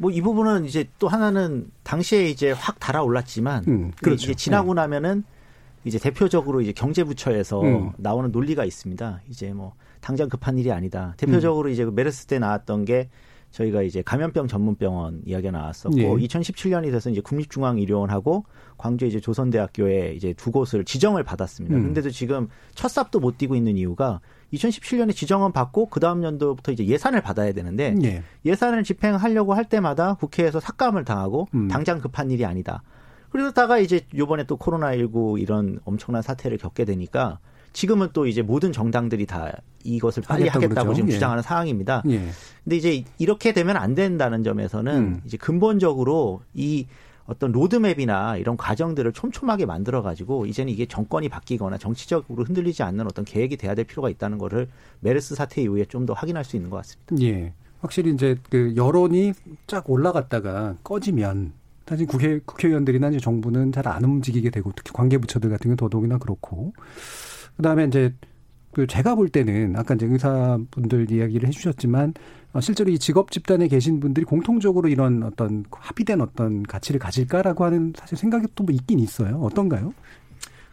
뭐 0.00 0.10
이 0.10 0.20
부분은 0.22 0.64
이제 0.64 0.86
또 0.98 1.08
하나는 1.08 1.70
당시에 1.82 2.28
이제 2.28 2.52
확 2.52 2.80
달아올랐지만 2.80 3.64
음, 3.68 3.92
그렇죠. 4.02 4.24
이제 4.24 4.34
지나고 4.34 4.74
네. 4.74 4.80
나면은 4.80 5.24
이제 5.84 5.98
대표적으로 5.98 6.60
이제 6.60 6.72
경제부처에서 6.72 7.62
음. 7.62 7.92
나오는 7.98 8.32
논리가 8.32 8.64
있습니다. 8.64 9.20
이제 9.28 9.52
뭐 9.52 9.74
당장 10.00 10.28
급한 10.28 10.58
일이 10.58 10.72
아니다. 10.72 11.14
대표적으로 11.16 11.68
음. 11.68 11.72
이제 11.72 11.84
그 11.84 11.90
메르스 11.90 12.26
때 12.26 12.38
나왔던 12.38 12.86
게 12.86 13.08
저희가 13.50 13.82
이제 13.82 14.00
감염병 14.02 14.46
전문병원 14.46 15.22
이야기가 15.26 15.50
나왔었고 15.50 15.98
예. 15.98 16.04
2017년이 16.26 16.90
돼서 16.92 17.10
이제 17.10 17.20
국립중앙의료원하고 17.20 18.44
광주 18.78 19.06
이제 19.06 19.20
조선대학교에 19.20 20.14
이제 20.14 20.32
두 20.34 20.50
곳을 20.50 20.84
지정을 20.84 21.24
받았습니다. 21.24 21.76
음. 21.76 21.82
근데도 21.84 22.10
지금 22.10 22.48
첫 22.74 22.88
삽도 22.88 23.20
못 23.20 23.38
뛰고 23.38 23.56
있는 23.56 23.76
이유가 23.76 24.20
2017년에 24.52 25.14
지정은 25.14 25.52
받고 25.52 25.86
그 25.86 26.00
다음 26.00 26.22
연도부터 26.22 26.72
이제 26.72 26.84
예산을 26.86 27.20
받아야 27.20 27.52
되는데 27.52 27.94
예. 28.02 28.22
예산을 28.44 28.84
집행하려고 28.84 29.54
할 29.54 29.64
때마다 29.64 30.14
국회에서 30.14 30.60
삭감을 30.60 31.04
당하고 31.04 31.48
음. 31.54 31.68
당장 31.68 32.00
급한 32.00 32.30
일이 32.30 32.44
아니다. 32.44 32.82
그러다가 33.30 33.78
이제 33.78 34.00
요번에 34.16 34.44
또 34.44 34.56
코로나19 34.56 35.40
이런 35.40 35.78
엄청난 35.84 36.20
사태를 36.22 36.58
겪게 36.58 36.84
되니까 36.84 37.38
지금은 37.72 38.08
또 38.12 38.26
이제 38.26 38.42
모든 38.42 38.72
정당들이 38.72 39.26
다 39.26 39.52
이것을 39.84 40.24
빨리 40.24 40.48
하겠다고 40.48 40.74
그러죠. 40.74 40.94
지금 40.94 41.08
예. 41.08 41.12
주장하는 41.12 41.42
상황입니다. 41.42 42.02
예. 42.08 42.28
근데 42.64 42.76
이제 42.76 43.04
이렇게 43.18 43.52
되면 43.52 43.76
안 43.76 43.94
된다는 43.94 44.42
점에서는 44.42 44.96
음. 44.96 45.20
이제 45.24 45.36
근본적으로 45.36 46.42
이 46.54 46.86
어떤 47.30 47.52
로드맵이나 47.52 48.36
이런 48.38 48.56
과정들을 48.56 49.12
촘촘하게 49.12 49.64
만들어 49.64 50.02
가지고 50.02 50.46
이제는 50.46 50.72
이게 50.72 50.84
정권이 50.86 51.28
바뀌거나 51.28 51.78
정치적으로 51.78 52.42
흔들리지 52.42 52.82
않는 52.82 53.06
어떤 53.06 53.24
계획이 53.24 53.56
돼야 53.56 53.76
될 53.76 53.84
필요가 53.84 54.10
있다는 54.10 54.36
거를 54.38 54.68
메르스 54.98 55.36
사태 55.36 55.62
이후에 55.62 55.84
좀 55.84 56.06
더 56.06 56.12
확인할 56.14 56.44
수 56.44 56.56
있는 56.56 56.70
것 56.70 56.78
같습니다. 56.78 57.14
예. 57.24 57.52
확실히 57.80 58.12
이제 58.12 58.36
그 58.50 58.74
여론이 58.74 59.32
쫙 59.66 59.88
올라갔다가 59.88 60.76
꺼지면 60.82 61.52
사실 61.86 62.06
국회 62.06 62.40
국회의원들이나 62.44 63.10
이제 63.10 63.20
정부는 63.20 63.70
잘 63.72 63.86
안 63.86 64.02
움직이게 64.04 64.50
되고 64.50 64.72
특히 64.74 64.92
관계부처들 64.92 65.50
같은 65.50 65.68
경우 65.68 65.76
더더욱이나 65.76 66.18
그렇고 66.18 66.72
그다음에 67.56 67.84
이제 67.84 68.14
그 68.72 68.86
제가 68.86 69.14
볼 69.14 69.28
때는 69.28 69.76
아까 69.76 69.94
이제 69.94 70.06
의사분들 70.06 71.10
이야기를 71.10 71.48
해주셨지만 71.48 72.10
어, 72.10 72.12
실제로 72.58 72.90
이 72.90 72.98
직업 72.98 73.30
집단에 73.30 73.68
계신 73.68 74.00
분들이 74.00 74.24
공통적으로 74.26 74.88
이런 74.88 75.22
어떤 75.22 75.64
합의된 75.70 76.20
어떤 76.20 76.64
가치를 76.64 76.98
가질까라고 76.98 77.64
하는 77.64 77.92
사실 77.96 78.18
생각이 78.18 78.48
또 78.56 78.64
뭐 78.64 78.74
있긴 78.74 78.98
있어요. 78.98 79.38
어떤가요? 79.40 79.94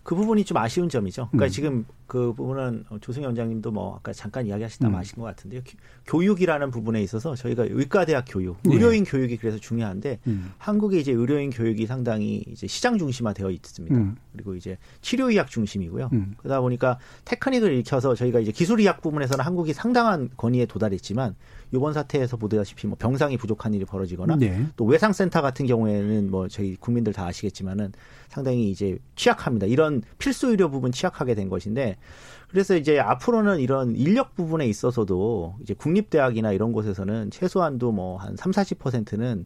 그 0.04 0.16
부분이 0.16 0.46
좀 0.46 0.56
아쉬운 0.58 0.88
점이죠. 0.88 1.28
그러니까 1.32 1.48
음. 1.48 1.50
지금 1.50 1.86
그 2.08 2.32
부분은 2.34 2.86
조승희 3.02 3.26
원장님도 3.26 3.72
뭐 3.72 3.98
아까 3.98 4.14
잠깐 4.14 4.48
이야기하시다 4.48 4.88
음. 4.88 4.94
마신 4.94 5.18
것 5.18 5.24
같은데요. 5.24 5.62
교육이라는 6.06 6.72
부분에 6.72 7.02
있어서 7.04 7.36
저희가 7.36 7.66
의과대학 7.70 8.24
교육, 8.30 8.58
네. 8.64 8.74
의료인 8.74 9.04
네. 9.04 9.12
교육이 9.12 9.36
그래서 9.36 9.58
중요한데 9.58 10.20
음. 10.28 10.54
한국에 10.60 11.00
이제 11.00 11.12
의료인 11.12 11.50
교육이 11.50 11.86
상당히 11.88 12.44
이제 12.48 12.68
시장 12.68 12.98
중심화되어 12.98 13.50
있습니다. 13.52 13.96
음. 13.98 14.16
그리고 14.32 14.56
이제 14.56 14.78
치료의학 15.02 15.50
중심이고요. 15.50 16.10
음. 16.14 16.36
그러다 16.38 16.62
보니까 16.62 17.00
테크닉을 17.26 17.74
익혀서 17.80 18.16
저희가 18.16 18.40
이제 18.40 18.54
기술의학 18.54 19.02
부분에서는 19.02 19.44
한국이 19.44 19.74
상당한 19.74 20.30
권위에 20.38 20.68
도달했지만 20.68 21.36
이번 21.74 21.94
사태에서 21.94 22.38
보다시피 22.38 22.88
뭐 22.88 22.98
병상이 22.98 23.38
부족한 23.38 23.74
일이 23.74 23.86
벌어지거나 23.86 24.38
네. 24.38 24.66
또 24.76 24.86
외상센터 24.86 25.42
같은 25.42 25.66
경우에는 25.66 26.30
뭐 26.32 26.48
저희 26.48 26.76
국민들 26.76 27.14
다 27.14 27.26
아시겠지만은 27.26 27.92
상당히 28.30 28.70
이제 28.70 28.98
취약합니다. 29.16 29.68
이런 29.68 30.02
필수 30.18 30.50
의료 30.50 30.70
부분 30.70 30.92
취약하게 30.92 31.36
된 31.36 31.50
것인데 31.50 31.98
그래서 32.50 32.76
이제 32.78 33.00
앞으로는 33.00 33.60
이런 33.60 33.96
인력 33.96 34.36
부분에 34.36 34.66
있어서도 34.68 35.56
이제 35.62 35.74
국립대학이나 35.74 36.54
이런 36.54 36.72
곳에서는 36.72 37.32
최소한도 37.32 37.92
뭐 37.92 38.18
한 38.18 38.36
3, 38.36 38.52
40%는 38.52 39.46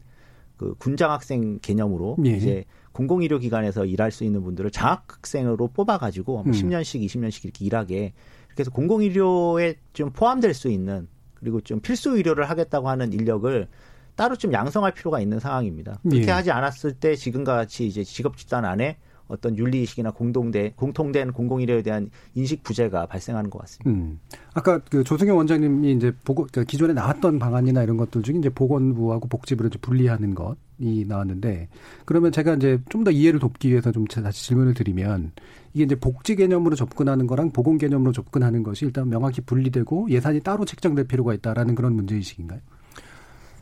그 0.56 0.74
군장 0.78 1.10
학생 1.10 1.58
개념으로 1.60 2.16
네. 2.18 2.30
이제 2.30 2.64
공공의료 2.92 3.38
기관에서 3.38 3.84
일할 3.84 4.10
수 4.12 4.24
있는 4.24 4.42
분들을 4.42 4.70
장학생으로 4.70 5.68
뽑아 5.68 5.98
가지고 5.98 6.42
음. 6.46 6.52
10년씩, 6.52 7.04
20년씩 7.04 7.44
이렇게 7.44 7.64
일하게 7.64 8.12
해서 8.58 8.70
공공의료에 8.70 9.76
좀 9.92 10.10
포함될 10.10 10.54
수 10.54 10.68
있는 10.68 11.08
그리고 11.42 11.60
좀 11.60 11.80
필수 11.80 12.16
의료를 12.16 12.48
하겠다고 12.48 12.88
하는 12.88 13.12
인력을 13.12 13.68
따로 14.14 14.36
좀 14.36 14.52
양성할 14.52 14.92
필요가 14.92 15.20
있는 15.20 15.40
상황입니다. 15.40 15.98
그렇게 16.02 16.28
예. 16.28 16.30
하지 16.30 16.50
않았을 16.50 16.92
때 16.92 17.16
지금과 17.16 17.56
같이 17.56 17.86
이제 17.86 18.04
직업 18.04 18.36
집단 18.36 18.64
안에 18.64 18.98
어떤 19.26 19.56
윤리의식이나 19.56 20.10
공동대, 20.10 20.74
공통된 20.76 21.32
공공의료에 21.32 21.82
대한 21.82 22.10
인식 22.34 22.62
부재가 22.62 23.06
발생하는 23.06 23.48
것 23.48 23.60
같습니다. 23.60 23.90
음. 23.90 24.20
아까 24.52 24.78
그 24.90 25.02
조승현 25.02 25.34
원장님이 25.34 25.92
이제 25.92 26.12
보고, 26.24 26.46
그러니까 26.50 26.64
기존에 26.70 26.92
나왔던 26.92 27.38
방안이나 27.38 27.82
이런 27.82 27.96
것들 27.96 28.22
중에 28.22 28.36
이제 28.36 28.50
보건부하고 28.50 29.28
복지부를 29.28 29.70
이제 29.70 29.78
분리하는 29.78 30.34
것이 30.34 31.06
나왔는데 31.08 31.68
그러면 32.04 32.30
제가 32.30 32.54
이제 32.54 32.78
좀 32.90 33.04
더 33.04 33.10
이해를 33.10 33.40
돕기 33.40 33.70
위해서 33.70 33.90
좀 33.90 34.04
다시 34.06 34.44
질문을 34.48 34.74
드리면 34.74 35.32
이게 35.74 35.84
이제 35.84 35.94
복지 35.94 36.36
개념으로 36.36 36.76
접근하는 36.76 37.26
거랑 37.26 37.50
보건 37.50 37.78
개념으로 37.78 38.12
접근하는 38.12 38.62
것이 38.62 38.84
일단 38.84 39.08
명확히 39.08 39.40
분리되고 39.40 40.10
예산이 40.10 40.40
따로 40.40 40.64
책정될 40.64 41.06
필요가 41.06 41.34
있다라는 41.34 41.74
그런 41.74 41.94
문제 41.94 42.14
의식인가요? 42.14 42.60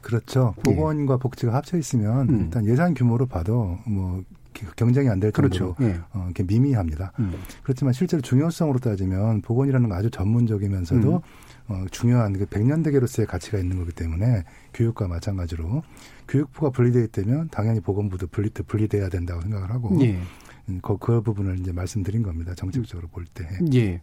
그렇죠. 0.00 0.54
예. 0.58 0.62
보건과 0.62 1.14
예. 1.14 1.18
복지가 1.18 1.54
합쳐 1.54 1.76
있으면 1.76 2.28
음. 2.28 2.40
일단 2.40 2.66
예산 2.66 2.94
규모로 2.94 3.26
봐도 3.26 3.78
뭐 3.86 4.22
경쟁이 4.76 5.08
안될 5.08 5.32
정도로 5.32 5.74
그렇죠. 5.74 5.84
예. 5.86 6.00
어, 6.12 6.24
이렇게 6.24 6.42
미미합니다. 6.42 7.12
음. 7.18 7.34
그렇지만 7.62 7.92
실제로 7.92 8.20
중요성으로 8.20 8.78
따지면 8.78 9.42
보건이라는 9.42 9.88
건 9.88 9.98
아주 9.98 10.10
전문적이면서도 10.10 11.14
음. 11.16 11.20
어, 11.68 11.84
중요한 11.90 12.32
그 12.32 12.46
백년대계로서의 12.46 13.26
가치가 13.26 13.58
있는 13.58 13.78
거기 13.78 13.92
때문에 13.92 14.42
교육과 14.74 15.06
마찬가지로 15.06 15.82
교육부가 16.26 16.70
분리되어 16.70 17.02
있다면 17.04 17.48
당연히 17.50 17.80
보건부도 17.80 18.26
분리, 18.28 18.50
분리돼야 18.50 19.08
된다고 19.08 19.40
생각을 19.42 19.70
하고 19.70 19.96
예. 20.02 20.18
음, 20.70 20.80
그, 20.82 20.96
그 20.98 21.22
부분을 21.22 21.58
이제 21.58 21.72
말씀드린 21.72 22.22
겁니다. 22.22 22.54
정책적으로 22.54 23.08
볼 23.08 23.24
때. 23.26 23.48
예. 23.72 23.78
예. 23.78 24.00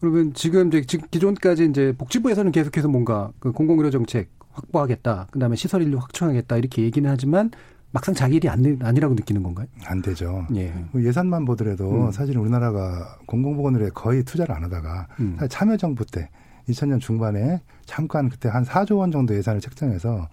그러면 0.00 0.32
지금 0.34 0.68
이제 0.68 0.80
기존까지 0.80 1.66
이제 1.66 1.94
복지부에서는 1.96 2.52
계속해서 2.52 2.88
뭔가 2.88 3.32
그 3.38 3.52
공공의료 3.52 3.90
정책 3.90 4.30
확보하겠다. 4.52 5.28
그다음에 5.30 5.56
시설 5.56 5.82
인력 5.82 6.02
확충하겠다. 6.02 6.56
이렇게 6.56 6.82
얘기는 6.82 7.08
하지만 7.08 7.50
막상 7.90 8.14
자기 8.14 8.36
일이 8.36 8.48
아니, 8.48 8.76
아니라고 8.80 9.14
느끼는 9.14 9.42
건가요? 9.42 9.66
안 9.84 10.02
되죠. 10.02 10.46
예. 10.54 10.72
뭐 10.92 11.02
예산만 11.02 11.44
보더라도 11.44 12.06
음. 12.06 12.12
사실 12.12 12.36
우리나라가 12.36 13.18
공공보건의료에 13.26 13.90
거의 13.94 14.22
투자를 14.24 14.54
안 14.54 14.64
하다가 14.64 15.08
음. 15.20 15.38
참여정부 15.48 16.04
때 16.06 16.28
2000년 16.68 17.00
중반에 17.00 17.62
잠깐 17.86 18.28
그때 18.28 18.48
한 18.48 18.62
4조 18.64 18.98
원 18.98 19.10
정도 19.10 19.34
예산을 19.34 19.60
책정해서 19.60 20.28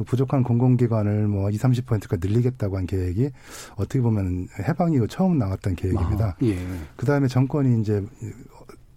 그 0.00 0.04
부족한 0.04 0.44
공공기관을 0.44 1.28
뭐 1.28 1.50
20, 1.50 1.84
30%가 1.84 2.16
늘리겠다고 2.18 2.78
한 2.78 2.86
계획이 2.86 3.30
어떻게 3.76 4.00
보면 4.00 4.48
해방 4.66 4.94
이후 4.94 5.06
처음 5.06 5.36
나왔던 5.36 5.74
계획입니다. 5.76 6.24
아, 6.24 6.36
예. 6.42 6.56
그 6.96 7.04
다음에 7.04 7.28
정권이 7.28 7.82
이제 7.82 8.02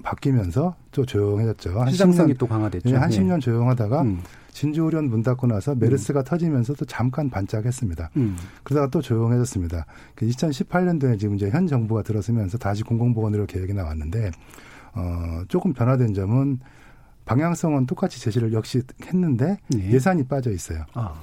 바뀌면서 0.01 0.77
또 0.91 1.05
조용해졌죠. 1.05 1.81
한 1.81 1.91
시장성이 1.91 2.35
또 2.35 2.47
강화됐죠. 2.47 2.89
예, 2.89 2.95
한 2.95 3.09
10년 3.09 3.41
조용하다가 3.41 4.01
음. 4.03 4.21
진주우련 4.53 5.09
문 5.09 5.23
닫고 5.23 5.45
나서 5.47 5.75
메르스가 5.75 6.21
음. 6.21 6.23
터지면서 6.23 6.73
또 6.75 6.85
잠깐 6.85 7.29
반짝했습니다. 7.29 8.11
음. 8.15 8.37
그러다가 8.63 8.89
또 8.89 9.01
조용해졌습니다. 9.01 9.85
2018년도에 10.15 11.11
그 11.11 11.17
지금 11.17 11.35
이제 11.35 11.49
현 11.49 11.67
정부가 11.67 12.03
들어서면서 12.03 12.57
다시 12.57 12.83
공공보건의료 12.83 13.45
계획이 13.45 13.73
나왔는데 13.73 14.31
어, 14.93 15.41
조금 15.49 15.73
변화된 15.73 16.13
점은 16.13 16.59
방향성은 17.25 17.85
똑같이 17.85 18.19
제시를 18.21 18.53
역시 18.53 18.81
했는데 19.05 19.57
네. 19.69 19.91
예산이 19.91 20.25
빠져 20.25 20.51
있어요. 20.51 20.83
아. 20.93 21.13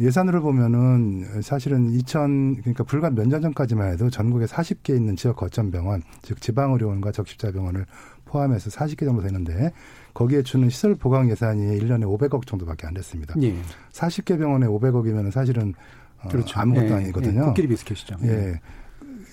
예산으로 0.00 0.40
보면은 0.42 1.42
사실은 1.42 1.90
2000 1.90 2.56
그러니까 2.62 2.82
불과 2.84 3.10
몇 3.10 3.26
년 3.26 3.42
전까지만 3.42 3.92
해도 3.92 4.08
전국에 4.10 4.46
40개 4.46 4.96
있는 4.96 5.14
지역 5.16 5.36
거점 5.36 5.70
병원 5.70 6.02
즉 6.22 6.40
지방 6.40 6.72
의료원과 6.72 7.12
적십자 7.12 7.52
병원을 7.52 7.84
포함해서 8.24 8.70
40개 8.70 9.04
정도 9.04 9.20
되는데 9.22 9.72
거기에 10.14 10.42
주는 10.42 10.68
시설 10.70 10.94
보강 10.94 11.30
예산이 11.30 11.78
1년에 11.78 12.04
500억 12.04 12.46
정도밖에 12.46 12.86
안 12.86 12.94
됐습니다. 12.94 13.34
예. 13.42 13.54
40개 13.92 14.38
병원에 14.38 14.66
500억이면 14.66 15.30
사실은 15.30 15.74
어, 16.22 16.28
그렇죠. 16.28 16.58
아무것도 16.58 16.86
예. 16.88 16.92
아니거든요. 16.94 17.44
코끼리 17.46 17.68
비스켓이죠. 17.68 18.16
예. 18.24 18.60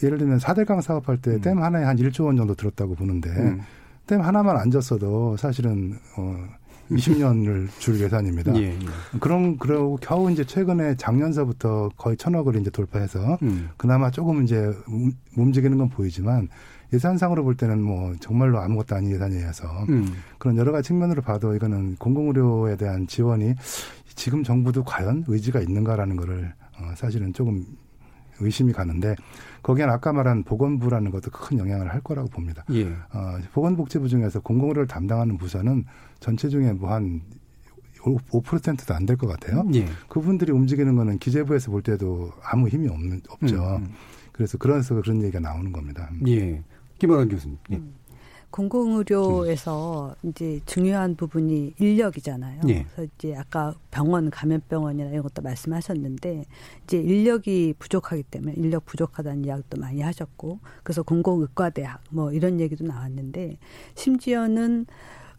예를 0.03 0.17
들면 0.17 0.39
사대강 0.39 0.81
사업할 0.81 1.17
때댐 1.21 1.57
음. 1.57 1.63
하나에 1.63 1.83
한 1.85 1.95
1조 1.97 2.25
원 2.25 2.35
정도 2.35 2.53
들었다고 2.55 2.95
보는데 2.95 3.29
음. 3.29 3.61
댐 4.09 4.21
하나만 4.21 4.57
안 4.57 4.71
졌어도 4.71 5.37
사실은 5.37 5.93
어 6.17 6.35
20년을 6.89 7.67
줄 7.77 7.99
예산입니다. 7.99 8.55
예, 8.55 8.71
예. 8.71 8.79
그런 9.19 9.59
그러고 9.59 9.99
겨우 10.01 10.31
이제 10.31 10.43
최근에 10.43 10.95
작년서부터 10.95 11.91
거의 11.95 12.17
천억을 12.17 12.55
이제 12.55 12.71
돌파해서 12.71 13.37
음. 13.43 13.69
그나마 13.77 14.09
조금 14.09 14.43
이제 14.43 14.73
움직이는 15.37 15.77
건 15.77 15.89
보이지만 15.89 16.49
예산상으로 16.91 17.43
볼 17.43 17.55
때는 17.55 17.83
뭐 17.83 18.15
정말로 18.19 18.57
아무것도 18.59 18.95
아닌 18.95 19.11
예산이어서 19.11 19.67
음. 19.89 20.11
그런 20.39 20.57
여러 20.57 20.71
가지 20.71 20.87
측면으로 20.87 21.21
봐도 21.21 21.53
이거는 21.53 21.97
공공의료에 21.97 22.77
대한 22.77 23.05
지원이 23.05 23.53
지금 24.15 24.43
정부도 24.43 24.83
과연 24.85 25.25
의지가 25.27 25.59
있는가라는 25.59 26.15
거를 26.15 26.51
어 26.79 26.93
사실은 26.95 27.31
조금 27.31 27.63
의심이 28.39 28.73
가는데 28.73 29.15
거기엔 29.63 29.89
아까 29.89 30.13
말한 30.13 30.43
보건부라는 30.43 31.11
것도 31.11 31.31
큰 31.31 31.57
영향을 31.59 31.93
할 31.93 32.01
거라고 32.01 32.29
봅니다. 32.29 32.63
예. 32.71 32.85
어, 33.13 33.37
보건복지부 33.53 34.07
중에서 34.07 34.39
공공의료를 34.39 34.87
담당하는 34.87 35.37
부서는 35.37 35.85
전체 36.19 36.49
중에 36.49 36.73
뭐한 36.73 37.21
5%도 38.01 38.93
안 38.93 39.05
될 39.05 39.17
것 39.17 39.27
같아요. 39.27 39.65
예. 39.73 39.85
그분들이 40.07 40.51
움직이는 40.53 40.95
거는 40.95 41.19
기재부에서 41.19 41.71
볼 41.71 41.81
때도 41.81 42.31
아무 42.43 42.67
힘이 42.69 42.87
없는 42.87 43.21
없죠. 43.29 43.55
음, 43.77 43.83
음. 43.83 43.93
그래서 44.31 44.57
그래서 44.57 44.95
그런 44.95 45.21
얘기가 45.21 45.39
나오는 45.41 45.71
겁니다. 45.73 46.09
예. 46.27 46.63
김원원 46.97 47.27
교수님. 47.27 47.57
예. 47.71 47.75
음. 47.75 47.93
공공의료에서 48.51 50.15
이제 50.23 50.59
중요한 50.65 51.15
부분이 51.15 51.75
인력이잖아요. 51.77 52.61
예. 52.69 52.85
그래서 52.95 53.11
이제 53.15 53.35
아까 53.35 53.73
병원 53.91 54.29
감염병원이나 54.29 55.09
이런 55.09 55.23
것도 55.23 55.41
말씀하셨는데 55.41 56.45
이제 56.83 56.97
인력이 56.97 57.75
부족하기 57.77 58.23
때문에 58.23 58.53
인력 58.57 58.85
부족하다는 58.85 59.45
이야기도 59.45 59.79
많이 59.79 60.01
하셨고 60.01 60.59
그래서 60.83 61.03
공공의과대학 61.03 62.01
뭐 62.09 62.31
이런 62.31 62.59
얘기도 62.59 62.85
나왔는데 62.85 63.57
심지어는 63.95 64.87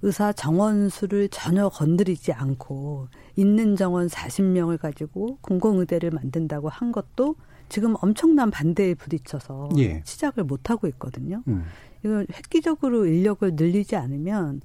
의사 0.02 0.32
정원 0.32 0.88
수를 0.88 1.28
전혀 1.28 1.68
건드리지 1.68 2.32
않고 2.32 3.08
있는 3.36 3.76
정원 3.76 4.06
40명을 4.06 4.78
가지고 4.78 5.38
공공의대를 5.42 6.10
만든다고 6.10 6.68
한 6.68 6.90
것도 6.90 7.36
지금 7.68 7.94
엄청난 8.00 8.50
반대에 8.50 8.94
부딪혀서 8.94 9.70
예. 9.78 10.02
시작을 10.04 10.44
못 10.44 10.70
하고 10.70 10.86
있거든요. 10.88 11.42
음. 11.48 11.64
이건 12.04 12.26
획기적으로 12.32 13.06
인력을 13.06 13.54
늘리지 13.54 13.96
않으면 13.96 14.60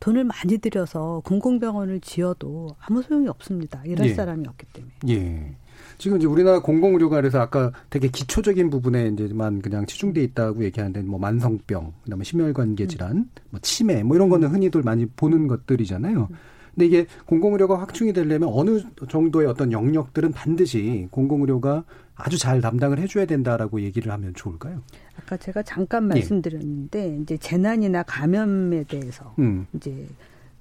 돈을 0.00 0.24
많이 0.24 0.58
들여서 0.58 1.22
공공병원을 1.24 2.00
지어도 2.00 2.76
아무 2.80 3.02
소용이 3.02 3.28
없습니다. 3.28 3.82
일할 3.84 4.08
예. 4.08 4.14
사람이 4.14 4.46
없기 4.48 4.66
때문에. 4.72 4.94
예. 5.08 5.54
지금 5.98 6.16
이제 6.16 6.26
우리나라 6.26 6.60
공공의료가 6.60 7.16
그래서 7.16 7.40
아까 7.40 7.72
되게 7.90 8.08
기초적인 8.08 8.70
부분에 8.70 9.08
이제만 9.08 9.60
그냥 9.60 9.84
치중돼 9.86 10.22
있다고 10.22 10.64
얘기하는데 10.64 11.02
뭐 11.02 11.18
만성병, 11.18 11.92
그다음에 12.04 12.24
심혈관계 12.24 12.86
질환, 12.86 13.16
음. 13.16 13.30
뭐 13.50 13.60
치매, 13.60 14.02
뭐 14.02 14.16
이런 14.16 14.28
거는 14.30 14.48
흔히들 14.48 14.82
많이 14.82 15.06
보는 15.06 15.46
것들이잖아요. 15.46 16.28
음. 16.30 16.36
근데 16.74 16.86
이게 16.86 17.06
공공의료가 17.26 17.78
확충이 17.78 18.12
되려면 18.12 18.48
어느 18.52 18.80
정도의 19.08 19.46
어떤 19.48 19.72
영역들은 19.72 20.32
반드시 20.32 21.08
공공의료가 21.10 21.84
아주 22.14 22.38
잘 22.38 22.60
담당을 22.60 22.98
해줘야 22.98 23.26
된다라고 23.26 23.80
얘기를 23.80 24.12
하면 24.12 24.32
좋을까요? 24.34 24.82
아까 25.20 25.36
제가 25.36 25.62
잠깐 25.62 26.04
예. 26.04 26.08
말씀드렸는데 26.08 27.12
예. 27.12 27.16
이제 27.16 27.36
재난이나 27.36 28.02
감염에 28.04 28.84
대해서 28.84 29.34
음. 29.38 29.66
이제 29.74 30.06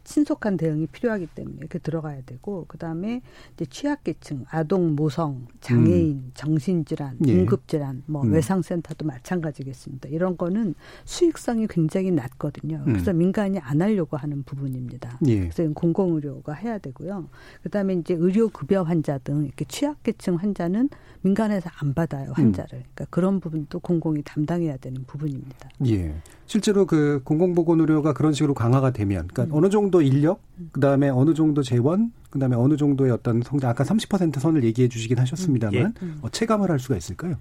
신속한 0.04 0.58
대응이 0.58 0.88
필요하기 0.88 1.28
때문에 1.36 1.58
이렇게 1.60 1.80
들어가야 1.80 2.22
되고 2.26 2.66
그다음에 2.68 3.22
이제 3.54 3.66
취약계층, 3.66 4.46
아동, 4.50 4.96
모성, 4.96 5.48
장애인, 5.62 6.12
음. 6.18 6.32
정신질환, 6.34 7.18
예. 7.28 7.34
응급질환, 7.34 8.04
뭐 8.08 8.24
음. 8.24 8.34
외상센터도 8.34 9.06
마찬가지겠습니다. 9.06 10.10
이런 10.10 10.38
거는 10.38 10.76
수익성이 11.06 11.68
굉장히 11.68 12.12
낮거든요. 12.12 12.84
음. 12.88 12.94
그래서 12.94 13.14
민간이 13.14 13.60
안 13.60 13.82
하려고 13.82 14.18
하는 14.18 14.44
부분입니다. 14.44 15.20
예. 15.28 15.50
그래서 15.50 15.72
공공의료가 15.74 16.54
해야 16.54 16.78
되고요. 16.78 17.30
그다음에 17.64 17.94
이제 17.94 18.14
의료급여 18.14 18.84
환자 18.84 19.18
등 19.20 19.46
이렇게 19.46 19.66
취약계층 19.66 20.36
환자는 20.36 20.90
민간에서 21.22 21.70
안 21.82 21.94
받아요 21.94 22.32
환자를. 22.34 22.80
음. 22.80 22.84
그러니까 22.94 23.06
그런 23.10 23.40
부분도 23.40 23.80
공공이 23.80 24.24
담당해야 24.24 24.78
되는 24.78 25.04
부분입니다. 25.06 25.70
예. 25.88 26.16
실제로 26.50 26.88
그 26.88 27.22
공공보건 27.26 27.80
의료가 27.80 28.14
그런 28.14 28.34
식으로 28.34 28.56
강화가 28.56 28.90
되면, 28.90 29.28
그러니까 29.28 29.44
음. 29.44 29.56
어느 29.56 29.70
정도 29.70 30.02
인력, 30.02 30.42
그 30.72 30.80
다음에 30.80 31.08
어느 31.08 31.36
정도 31.36 31.62
재원, 31.62 32.12
그 32.32 32.40
다음에 32.40 32.56
어느 32.56 32.76
정도의 32.76 33.12
어떤 33.12 33.44
성장, 33.44 33.70
아까 33.70 33.84
30% 33.84 34.40
선을 34.40 34.64
얘기해 34.64 34.88
주시긴 34.88 35.20
하셨습니다만, 35.20 35.94
음. 36.02 36.16
예. 36.18 36.26
어, 36.26 36.30
체감을 36.32 36.72
할 36.72 36.80
수가 36.80 36.98
있을까요? 36.98 37.36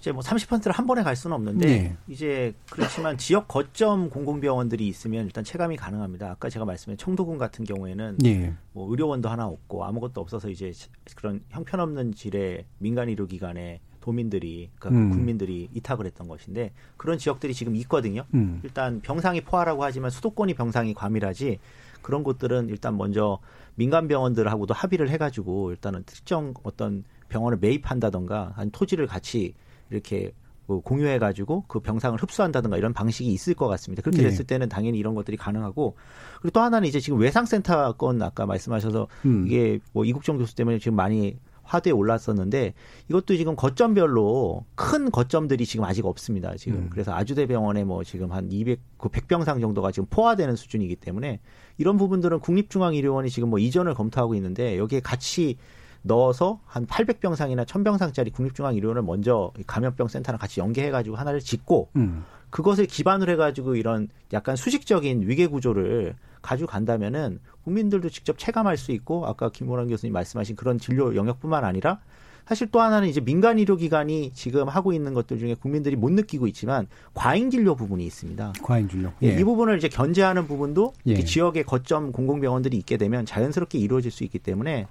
이제 0.00 0.10
뭐 0.10 0.22
30%를 0.22 0.72
한 0.72 0.88
번에 0.88 1.04
갈 1.04 1.14
수는 1.14 1.36
없는데 1.36 1.66
네. 1.66 1.96
이제 2.08 2.52
그렇지만 2.68 3.16
지역 3.16 3.48
거점 3.48 4.10
공공병원들이 4.10 4.86
있으면 4.86 5.24
일단 5.24 5.44
체감이 5.44 5.76
가능합니다. 5.76 6.32
아까 6.32 6.50
제가 6.50 6.66
말씀드린 6.66 6.98
청도군 6.98 7.38
같은 7.38 7.64
경우에는 7.64 8.18
네. 8.18 8.52
뭐 8.72 8.90
의료원도 8.90 9.30
하나 9.30 9.46
없고 9.46 9.82
아무것도 9.82 10.20
없어서 10.20 10.50
이제 10.50 10.72
그런 11.14 11.40
형편없는 11.48 12.12
질의 12.12 12.66
민간 12.78 13.08
의료기관에 13.08 13.80
도민들이 14.04 14.68
그러니까 14.78 15.00
음. 15.00 15.10
국민들이 15.10 15.70
이탁을 15.72 16.04
했던 16.04 16.28
것인데 16.28 16.72
그런 16.98 17.16
지역들이 17.16 17.54
지금 17.54 17.74
있거든요. 17.76 18.26
음. 18.34 18.60
일단 18.62 19.00
병상이 19.00 19.40
포화라고 19.40 19.82
하지만 19.82 20.10
수도권이 20.10 20.52
병상이 20.52 20.92
과밀하지 20.92 21.58
그런 22.02 22.22
곳들은 22.22 22.68
일단 22.68 22.98
먼저 22.98 23.38
민간 23.76 24.06
병원들하고도 24.06 24.74
합의를 24.74 25.08
해가지고 25.08 25.70
일단은 25.70 26.02
특정 26.04 26.52
어떤 26.64 27.04
병원을 27.30 27.56
매입한다던가 27.62 28.52
한 28.56 28.70
토지를 28.70 29.06
같이 29.06 29.54
이렇게 29.90 30.32
뭐 30.66 30.82
공유해가지고 30.82 31.64
그 31.66 31.80
병상을 31.80 32.20
흡수한다든가 32.20 32.76
이런 32.76 32.92
방식이 32.92 33.32
있을 33.32 33.54
것 33.54 33.68
같습니다. 33.68 34.02
그렇게 34.02 34.18
네. 34.18 34.24
됐을 34.24 34.44
때는 34.44 34.68
당연히 34.68 34.98
이런 34.98 35.14
것들이 35.14 35.38
가능하고 35.38 35.96
그리고 36.42 36.50
또 36.50 36.60
하나는 36.60 36.86
이제 36.86 37.00
지금 37.00 37.18
외상센터 37.20 37.92
건 37.92 38.20
아까 38.20 38.44
말씀하셔서 38.44 39.08
음. 39.24 39.46
이게 39.46 39.78
뭐 39.94 40.04
이국정 40.04 40.36
교수 40.36 40.54
때문에 40.54 40.78
지금 40.78 40.94
많이 40.94 41.38
화두에 41.64 41.92
올랐었는데 41.92 42.74
이것도 43.08 43.36
지금 43.36 43.56
거점별로 43.56 44.64
큰 44.74 45.10
거점들이 45.10 45.66
지금 45.66 45.84
아직 45.84 46.06
없습니다. 46.06 46.54
지금 46.56 46.76
음. 46.76 46.90
그래서 46.90 47.12
아주대병원에 47.12 47.84
뭐 47.84 48.04
지금 48.04 48.32
한 48.32 48.50
200, 48.50 48.80
그 48.98 49.08
100병상 49.08 49.60
정도가 49.60 49.90
지금 49.90 50.06
포화되는 50.08 50.56
수준이기 50.56 50.96
때문에 50.96 51.40
이런 51.78 51.96
부분들은 51.96 52.40
국립중앙의료원이 52.40 53.30
지금 53.30 53.50
뭐 53.50 53.58
이전을 53.58 53.94
검토하고 53.94 54.34
있는데 54.34 54.78
여기에 54.78 55.00
같이 55.00 55.56
넣어서 56.02 56.60
한 56.66 56.86
800병상이나 56.86 57.64
1000병상짜리 57.66 58.32
국립중앙의료원을 58.32 59.02
먼저 59.02 59.52
감염병 59.66 60.08
센터랑 60.08 60.38
같이 60.38 60.60
연계해가지고 60.60 61.16
하나를 61.16 61.40
짓고 61.40 61.90
음. 61.96 62.24
그것을 62.54 62.86
기반으로 62.86 63.32
해가지고 63.32 63.74
이런 63.74 64.08
약간 64.32 64.54
수직적인 64.54 65.28
위계 65.28 65.48
구조를 65.48 66.14
가지고 66.40 66.68
간다면은 66.68 67.40
국민들도 67.64 68.10
직접 68.10 68.38
체감할 68.38 68.76
수 68.76 68.92
있고 68.92 69.26
아까 69.26 69.50
김호란 69.50 69.88
교수님 69.88 70.12
말씀하신 70.12 70.54
그런 70.54 70.78
진료 70.78 71.16
영역뿐만 71.16 71.64
아니라 71.64 71.98
사실 72.46 72.68
또 72.70 72.80
하나는 72.80 73.08
이제 73.08 73.20
민간 73.20 73.58
의료기관이 73.58 74.30
지금 74.34 74.68
하고 74.68 74.92
있는 74.92 75.14
것들 75.14 75.40
중에 75.40 75.54
국민들이 75.54 75.96
못 75.96 76.12
느끼고 76.12 76.46
있지만 76.46 76.86
과잉 77.12 77.50
진료 77.50 77.74
부분이 77.74 78.06
있습니다. 78.06 78.52
과잉 78.62 78.88
진료. 78.88 79.10
예. 79.24 79.34
예, 79.34 79.40
이 79.40 79.42
부분을 79.42 79.76
이제 79.76 79.88
견제하는 79.88 80.46
부분도 80.46 80.92
예. 81.06 81.24
지역의 81.24 81.64
거점 81.64 82.12
공공병원들이 82.12 82.76
있게 82.76 82.98
되면 82.98 83.26
자연스럽게 83.26 83.78
이루어질 83.78 84.12
수 84.12 84.22
있기 84.22 84.38
때문에 84.38 84.86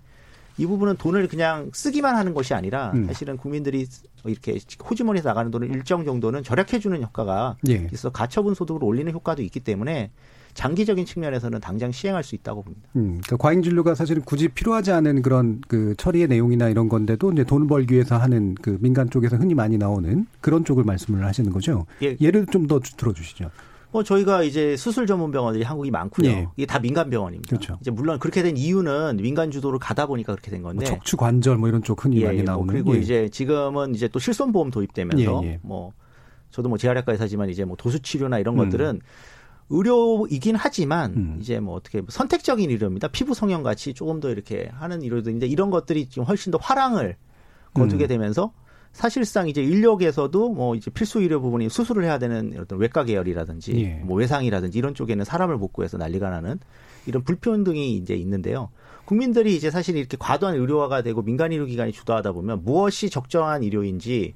이 0.58 0.66
부분은 0.66 0.98
돈을 0.98 1.28
그냥 1.28 1.70
쓰기만 1.74 2.16
하는 2.16 2.34
것이 2.34 2.54
아니라 2.54 2.92
음. 2.94 3.08
사실은 3.08 3.38
국민들이 3.38 3.88
이렇게 4.26 4.60
호주머니에서 4.90 5.30
나가는 5.30 5.50
돈을 5.52 5.70
일정 5.70 6.06
정도는 6.06 6.44
절약해주는 6.44 7.02
효과가 7.04 7.58
예. 7.70 7.88
있어 7.92 8.12
가처분 8.12 8.54
소득을 8.54 8.84
올리는 8.84 9.12
효과도 9.12 9.42
있기 9.42 9.60
때문에 9.60 10.12
장기적인 10.54 11.06
측면에서는 11.06 11.60
당장 11.60 11.92
시행할 11.92 12.24
수 12.24 12.36
있다고 12.36 12.62
봅니다. 12.62 12.88
음, 12.96 13.22
그러니까 13.24 13.38
과잉 13.38 13.64
진료가 13.64 13.96
사실은 13.96 14.22
굳이 14.22 14.48
필요하지 14.48 14.92
않은 14.92 15.24
그런 15.24 15.62
그 15.68 15.96
처리의 15.98 16.28
내용이나 16.28 16.70
이런 16.70 16.90
건데도 16.90 17.32
이제 17.32 17.44
돈 17.44 17.68
벌기 17.68 17.96
위해서 17.96 18.18
하는 18.18 18.54
그 18.62 18.78
민간 18.80 19.10
쪽에서 19.10 19.38
흔히 19.38 19.56
많이 19.56 19.80
나오는 19.80 20.28
그런 20.42 20.64
쪽을 20.64 20.84
말씀을 20.84 21.26
하시는 21.26 21.52
거죠. 21.52 21.86
예. 22.04 22.16
예를 22.22 22.46
좀 22.46 22.68
더 22.68 22.80
들어주시죠. 22.80 23.50
뭐 23.94 24.04
저희가 24.04 24.42
이제 24.42 24.76
수술 24.76 25.06
전문 25.06 25.32
병원들이 25.32 25.64
한국이 25.64 25.92
많고요. 25.92 26.28
예. 26.28 26.48
이게 26.58 26.66
다 26.66 26.80
민간 26.80 27.12
병원입니다. 27.12 27.48
그렇죠. 27.48 27.78
이제 27.80 27.92
물론 27.92 28.18
그렇게 28.18 28.42
된 28.42 28.58
이유는 28.58 29.18
민간 29.18 29.52
주도로 29.52 29.78
가다 29.78 30.08
보니까 30.08 30.34
그렇게 30.34 30.50
된 30.50 30.64
건데. 30.64 30.90
뭐 30.90 30.98
척추 30.98 31.16
관절 31.16 31.58
뭐 31.58 31.70
이런 31.70 31.84
쪽 31.84 32.04
흔히 32.04 32.22
예, 32.22 32.26
많이 32.26 32.38
뭐 32.38 32.46
나오는. 32.46 32.66
뭐 32.66 32.74
그리고 32.74 32.96
예. 32.96 33.00
이제 33.00 33.30
지금은 33.30 33.94
이제 33.94 34.08
또 34.08 34.18
실손보험 34.18 34.72
도입되면서 34.72 35.42
예, 35.44 35.48
예. 35.48 35.60
뭐 35.62 35.94
저도 36.50 36.70
뭐 36.70 36.80
재활약과 36.80 37.12
의사지만 37.12 37.52
이제 37.52 37.66
뭐 37.66 37.78
도수 37.78 38.02
치료나 38.02 38.40
이런 38.40 38.56
음. 38.56 38.66
것들은 38.66 39.00
의료이긴 39.70 40.56
하지만 40.56 41.14
음. 41.14 41.38
이제 41.40 41.60
뭐 41.60 41.76
어떻게 41.76 42.02
선택적인 42.08 42.72
의료입니다. 42.72 43.10
피부 43.10 43.36
성형 43.36 43.62
같이 43.62 43.94
조금 43.94 44.20
더 44.20 44.32
이렇게 44.32 44.72
하는 44.74 45.04
의료들인데 45.04 45.46
이런 45.46 45.70
것들이 45.70 46.08
지금 46.10 46.24
훨씬 46.24 46.52
더 46.52 46.58
화랑을 46.60 47.16
거두게 47.76 48.06
음. 48.06 48.08
되면서 48.08 48.54
사실상 48.94 49.50
이제 49.50 49.62
인력에서도 49.62 50.50
뭐 50.54 50.76
이제 50.76 50.92
필수 50.92 51.20
의료 51.20 51.42
부분이 51.42 51.68
수술을 51.70 52.06
해야 52.06 52.20
되는 52.20 52.56
어떤 52.60 52.78
외과 52.78 53.04
계열이라든지 53.04 53.76
예. 53.76 53.90
뭐 54.06 54.18
외상이라든지 54.18 54.78
이런 54.78 54.94
쪽에는 54.94 55.26
사람을 55.26 55.58
못 55.58 55.74
구해서 55.74 55.98
난리가 55.98 56.30
나는 56.30 56.60
이런 57.08 57.24
불평등이 57.24 57.96
이제 57.96 58.14
있는데요. 58.16 58.70
국민들이 59.06 59.56
이제 59.56 59.72
사실 59.72 59.98
이렇게 59.98 60.16
과도한 60.18 60.56
의료화가 60.56 61.02
되고 61.02 61.24
민간 61.24 61.52
의료 61.52 61.66
기관이 61.66 61.92
주도하다 61.92 62.32
보면 62.32 62.64
무엇이 62.64 63.10
적정한 63.10 63.64
의료인지 63.64 64.36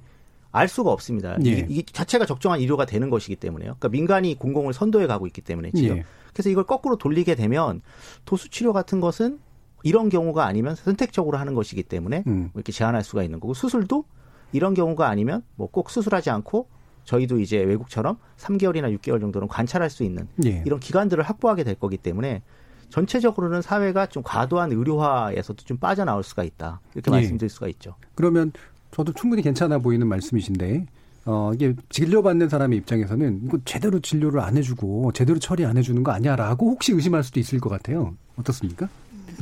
알 0.51 0.68
수가 0.68 0.91
없습니다. 0.91 1.38
예. 1.45 1.68
이게, 1.70 1.84
자체가 1.84 2.26
적정한 2.26 2.60
의료가 2.60 2.86
되는 2.86 3.12
것이기 3.12 3.36
때문에요. 3.36 3.76
그러니까 3.78 3.89
민간이 3.89 4.36
공공을 4.39 4.74
선도해 4.74 5.05
가고 5.05 5.28
있기 5.28 5.41
때문에 5.41 5.72
지금. 5.72 5.97
예. 5.97 6.05
그래서 6.34 6.49
이걸 6.49 6.64
거꾸로 6.66 6.97
돌리게 6.97 7.36
되면 7.36 7.82
도수 8.26 8.49
치료 8.49 8.74
같은 8.74 8.99
것은 8.99 9.39
이런 9.84 10.10
경우가 10.10 10.45
아니면 10.45 10.76
선택적으로 10.76 11.38
하는 11.38 11.53
것이기 11.53 11.84
때문에 11.84 12.24
음. 12.26 12.49
이렇게 12.55 12.72
제한할 12.72 13.03
수가 13.03 13.22
있는 13.24 13.39
거고 13.39 13.53
수술도 13.53 14.03
이런 14.52 14.74
경우가 14.74 15.08
아니면 15.10 15.43
뭐 15.56 15.68
꼭 15.72 15.89
수술하지 15.89 16.30
않고 16.30 16.68
저희도 17.04 17.39
이제 17.39 17.58
외국처럼 17.60 18.18
3개월이나 18.38 18.98
6개월 19.00 19.20
정도는 19.22 19.48
관찰할 19.48 19.89
수 19.89 20.04
있는 20.04 20.28
예. 20.45 20.62
이런 20.66 20.80
기관들을 20.80 21.24
확보하게 21.24 21.64
될 21.64 21.76
거기 21.76 21.98
때문에 21.98 22.41
전체적으로는 22.89 23.62
사회가 23.62 24.08
좀 24.08 24.24
과도한 24.24 24.72
의료화에서도 24.72 25.64
좀 25.66 25.78
빠져나올 25.78 26.24
수가 26.24 26.43
있다. 26.43 26.80
이렇게 26.95 27.12
예. 27.12 27.16
말씀드릴 27.16 27.50
수가 27.50 27.68
있죠. 27.70 27.95
그러면 28.16 28.52
저도 28.91 29.14
충분히 29.14 29.41
괜찮아 29.41 29.78
보이는 29.80 30.08
말씀이신데 30.08 30.86
어, 31.26 31.52
이게 31.54 31.76
진료받는 31.89 32.48
사람의 32.48 32.78
입장에서는 32.80 33.41
이거 33.45 33.58
제대로 33.66 34.00
진료를 34.00 34.39
안 34.39 34.56
해주고 34.56 35.12
제대로 35.12 35.38
처리 35.39 35.66
안 35.66 35.76
해주는 35.78 36.02
거 36.04 36.12
아니야라고 36.12 36.70
혹시 36.70 36.93
의심할 36.93 37.24
수도 37.24 37.39
있을 37.41 37.60
것 37.60 37.70
같아요. 37.70 38.16
어떻습니까? 38.38 38.88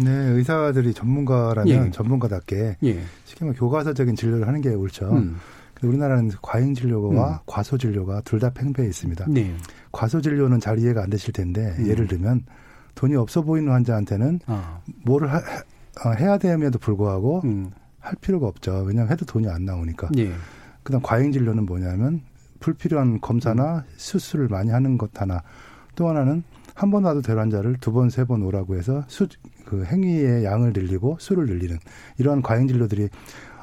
네, 0.04 0.12
의사들이 0.12 0.94
전문가라면 0.94 1.88
예. 1.88 1.92
전문가답게 1.92 2.78
예. 2.84 3.00
쉽게 3.26 3.46
말해 3.46 3.58
교과서적인 3.58 4.16
진료를 4.16 4.48
하는 4.48 4.62
게 4.62 4.70
옳죠. 4.70 5.12
음. 5.12 5.38
우리나라는 5.84 6.32
과잉 6.42 6.74
진료와 6.74 7.30
음. 7.34 7.38
과소 7.46 7.78
진료가 7.78 8.22
둘 8.22 8.40
다 8.40 8.50
팽배해 8.50 8.88
있습니다. 8.88 9.26
네. 9.30 9.54
과소 9.92 10.22
진료는 10.22 10.60
잘 10.60 10.80
이해가 10.80 11.04
안 11.04 11.10
되실 11.10 11.34
텐데 11.34 11.76
음. 11.80 11.88
예를 11.88 12.08
들면 12.08 12.46
돈이 12.96 13.16
없어 13.16 13.42
보이는 13.42 13.72
환자한테는 13.72 14.40
아. 14.48 14.80
뭐를 15.04 15.32
하, 15.32 15.38
어, 15.38 16.12
해야 16.18 16.38
됨에도 16.38 16.80
불구하고 16.80 17.42
음. 17.44 17.72
할 18.00 18.16
필요가 18.22 18.48
없죠. 18.48 18.84
왜냐하면 18.88 19.12
해도 19.12 19.26
돈이 19.26 19.48
안 19.50 19.66
나오니까. 19.66 20.10
예. 20.18 20.32
그다음 20.84 21.02
과잉 21.02 21.32
진료는 21.32 21.66
뭐냐면 21.66 22.22
불필요한 22.60 23.20
검사나 23.22 23.78
음. 23.78 23.82
수술을 23.98 24.48
많이 24.48 24.72
하는 24.72 24.98
것 24.98 25.10
하나. 25.22 25.42
또 25.96 26.10
하나는 26.10 26.44
한 26.74 26.92
번 26.92 27.04
와도 27.06 27.22
될 27.22 27.40
환자를 27.40 27.78
두 27.80 27.92
번, 27.94 28.10
세 28.10 28.26
번 28.26 28.42
오라고 28.44 28.76
해서 28.76 29.04
수, 29.08 29.28
그 29.66 29.84
행위의 29.86 30.46
양을 30.46 30.74
늘리고 30.74 31.18
수를 31.20 31.46
늘리는 31.46 31.78
이러한 32.18 32.42
과잉 32.42 32.68
진료들이 32.68 33.10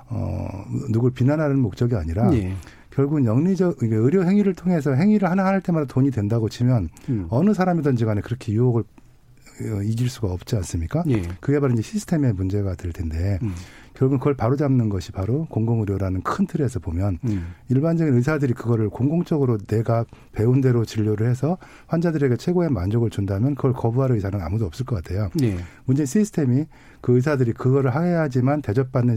어, 0.08 0.48
누굴 0.90 1.12
비난하는 1.12 1.58
목적이 1.58 1.96
아니라 1.96 2.32
예. 2.34 2.54
결국은 2.90 3.24
영리적 3.24 3.78
의료 3.80 4.24
행위를 4.24 4.54
통해서 4.54 4.92
행위를 4.92 5.30
하나 5.30 5.46
할 5.46 5.62
때마다 5.62 5.86
돈이 5.86 6.10
된다고 6.10 6.48
치면 6.48 6.88
음. 7.08 7.26
어느 7.30 7.54
사람이든지 7.54 8.04
간에 8.04 8.20
그렇게 8.20 8.52
유혹을 8.52 8.82
어, 8.82 9.82
이길 9.82 10.10
수가 10.10 10.28
없지 10.28 10.56
않습니까? 10.56 11.02
예. 11.08 11.22
그게 11.40 11.60
바로 11.60 11.72
이제 11.72 11.82
시스템의 11.82 12.34
문제가 12.34 12.74
될 12.74 12.92
텐데 12.92 13.38
음. 13.42 13.54
결국은 14.02 14.18
그걸 14.18 14.34
바로잡는 14.34 14.88
것이 14.88 15.12
바로 15.12 15.46
공공의료라는 15.48 16.22
큰 16.22 16.46
틀에서 16.48 16.80
보면 16.80 17.18
음. 17.24 17.54
일반적인 17.68 18.12
의사들이 18.14 18.52
그거를 18.52 18.88
공공적으로 18.88 19.58
내가 19.58 20.04
배운 20.32 20.60
대로 20.60 20.84
진료를 20.84 21.30
해서 21.30 21.56
환자들에게 21.86 22.36
최고의 22.36 22.70
만족을 22.70 23.10
준다면 23.10 23.54
그걸 23.54 23.72
거부할 23.72 24.10
의사는 24.10 24.40
아무도 24.40 24.66
없을 24.66 24.84
것 24.86 24.96
같아요. 24.96 25.30
네. 25.34 25.56
문제 25.84 26.04
시스템이 26.04 26.64
그 27.00 27.14
의사들이 27.14 27.52
그거를 27.52 27.94
해야지만 27.94 28.62
대접받는 28.62 29.16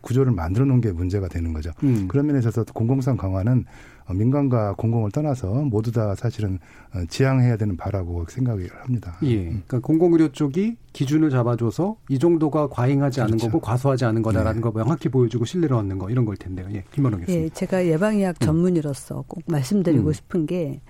구조를 0.00 0.30
만들어 0.32 0.64
놓은 0.64 0.80
게 0.80 0.92
문제가 0.92 1.26
되는 1.26 1.52
거죠. 1.52 1.72
음. 1.82 2.06
그런 2.06 2.26
면에 2.26 2.38
있어서 2.38 2.62
공공성 2.64 3.16
강화는 3.16 3.64
어, 3.99 3.99
민간과 4.14 4.74
공공을 4.74 5.10
떠나서 5.10 5.48
모두 5.64 5.92
다 5.92 6.14
사실은 6.14 6.58
어, 6.94 7.04
지향해야 7.08 7.56
되는 7.56 7.76
바라고 7.76 8.24
생각을 8.28 8.68
합니다. 8.82 9.16
예. 9.22 9.44
그러니까 9.44 9.80
공공의료 9.80 10.32
쪽이 10.32 10.76
기준을 10.92 11.30
잡아줘서 11.30 11.96
이 12.08 12.18
정도가 12.18 12.68
과잉하지 12.68 13.20
않은 13.20 13.32
그렇죠. 13.32 13.46
거고 13.46 13.60
과소하지 13.60 14.04
않은 14.06 14.22
거다라는 14.22 14.56
네. 14.56 14.60
거 14.60 14.72
명확히 14.72 15.08
보여주고 15.08 15.44
신뢰를 15.44 15.76
얻는 15.76 15.98
거 15.98 16.10
이런 16.10 16.24
걸 16.24 16.36
텐데요. 16.36 16.68
예. 16.72 16.84
김원호 16.92 17.18
교수님. 17.18 17.44
예. 17.44 17.48
제가 17.50 17.86
예방의학 17.86 18.36
음. 18.40 18.44
전문의로서 18.44 19.24
꼭 19.26 19.42
말씀드리고 19.46 20.08
음. 20.08 20.12
싶은 20.12 20.46
게 20.46 20.80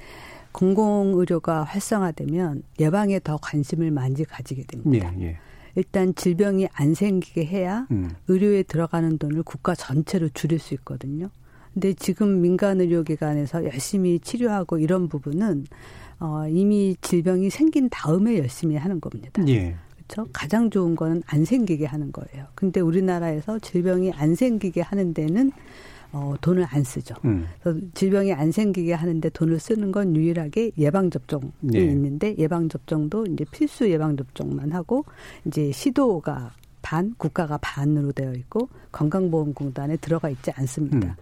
공공의료가 0.52 1.62
활성화되면 1.64 2.62
예방에 2.80 3.20
더 3.20 3.36
관심을 3.40 3.90
많이 3.90 4.24
가지게 4.24 4.64
됩니다. 4.64 5.12
예. 5.18 5.24
예. 5.24 5.38
일단 5.76 6.14
질병이 6.14 6.68
안 6.72 6.94
생기게 6.94 7.46
해야 7.46 7.86
음. 7.90 8.10
의료에 8.28 8.64
들어가는 8.64 9.18
돈을 9.18 9.42
국가 9.44 9.74
전체로 9.74 10.28
줄일 10.30 10.58
수 10.58 10.74
있거든요. 10.74 11.30
근데 11.74 11.92
지금 11.94 12.40
민간 12.40 12.80
의료기관에서 12.80 13.64
열심히 13.64 14.18
치료하고 14.18 14.78
이런 14.78 15.08
부분은 15.08 15.66
어, 16.18 16.46
이미 16.48 16.96
질병이 17.00 17.50
생긴 17.50 17.88
다음에 17.88 18.38
열심히 18.38 18.76
하는 18.76 19.00
겁니다. 19.00 19.42
예. 19.48 19.74
그렇죠? 19.94 20.28
가장 20.32 20.68
좋은 20.70 20.96
거는 20.96 21.22
안 21.26 21.44
생기게 21.44 21.86
하는 21.86 22.12
거예요. 22.12 22.46
근데 22.54 22.80
우리나라에서 22.80 23.58
질병이 23.60 24.12
안 24.12 24.34
생기게 24.34 24.80
하는 24.82 25.14
데는 25.14 25.52
어, 26.12 26.34
돈을 26.40 26.66
안 26.68 26.82
쓰죠. 26.82 27.14
음. 27.24 27.46
그래서 27.62 27.80
질병이 27.94 28.32
안 28.32 28.50
생기게 28.50 28.92
하는데 28.92 29.28
돈을 29.28 29.60
쓰는 29.60 29.92
건 29.92 30.16
유일하게 30.16 30.72
예방접종이 30.76 31.52
네. 31.60 31.80
있는데 31.82 32.34
예방접종도 32.36 33.26
이제 33.26 33.44
필수 33.52 33.88
예방접종만 33.88 34.72
하고 34.72 35.04
이제 35.46 35.70
시도가 35.70 36.52
반, 36.82 37.14
국가가 37.16 37.58
반으로 37.58 38.12
되어 38.12 38.32
있고 38.32 38.68
건강보험공단에 38.90 39.98
들어가 39.98 40.28
있지 40.30 40.50
않습니다. 40.50 41.08
음. 41.08 41.14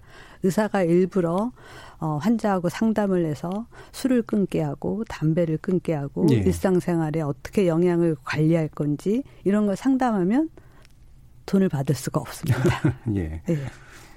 의사가 0.43 0.83
일부러 0.83 1.53
어, 2.01 2.17
환자하고 2.21 2.69
상담을 2.69 3.27
해서 3.27 3.67
술을 3.93 4.23
끊게 4.23 4.61
하고 4.61 5.05
담배를 5.09 5.59
끊게 5.59 5.95
하고 5.95 6.27
예. 6.31 6.37
일상생활에 6.37 7.21
어떻게 7.21 7.67
영양을 7.67 8.17
관리할 8.25 8.69
건지 8.69 9.23
이런 9.45 9.67
걸 9.67 9.77
상담하면 9.77 10.49
돈을 11.47 11.69
받을 11.69 11.95
수가 11.95 12.21
없습니다. 12.21 12.61
예. 13.17 13.43
예. 13.49 13.59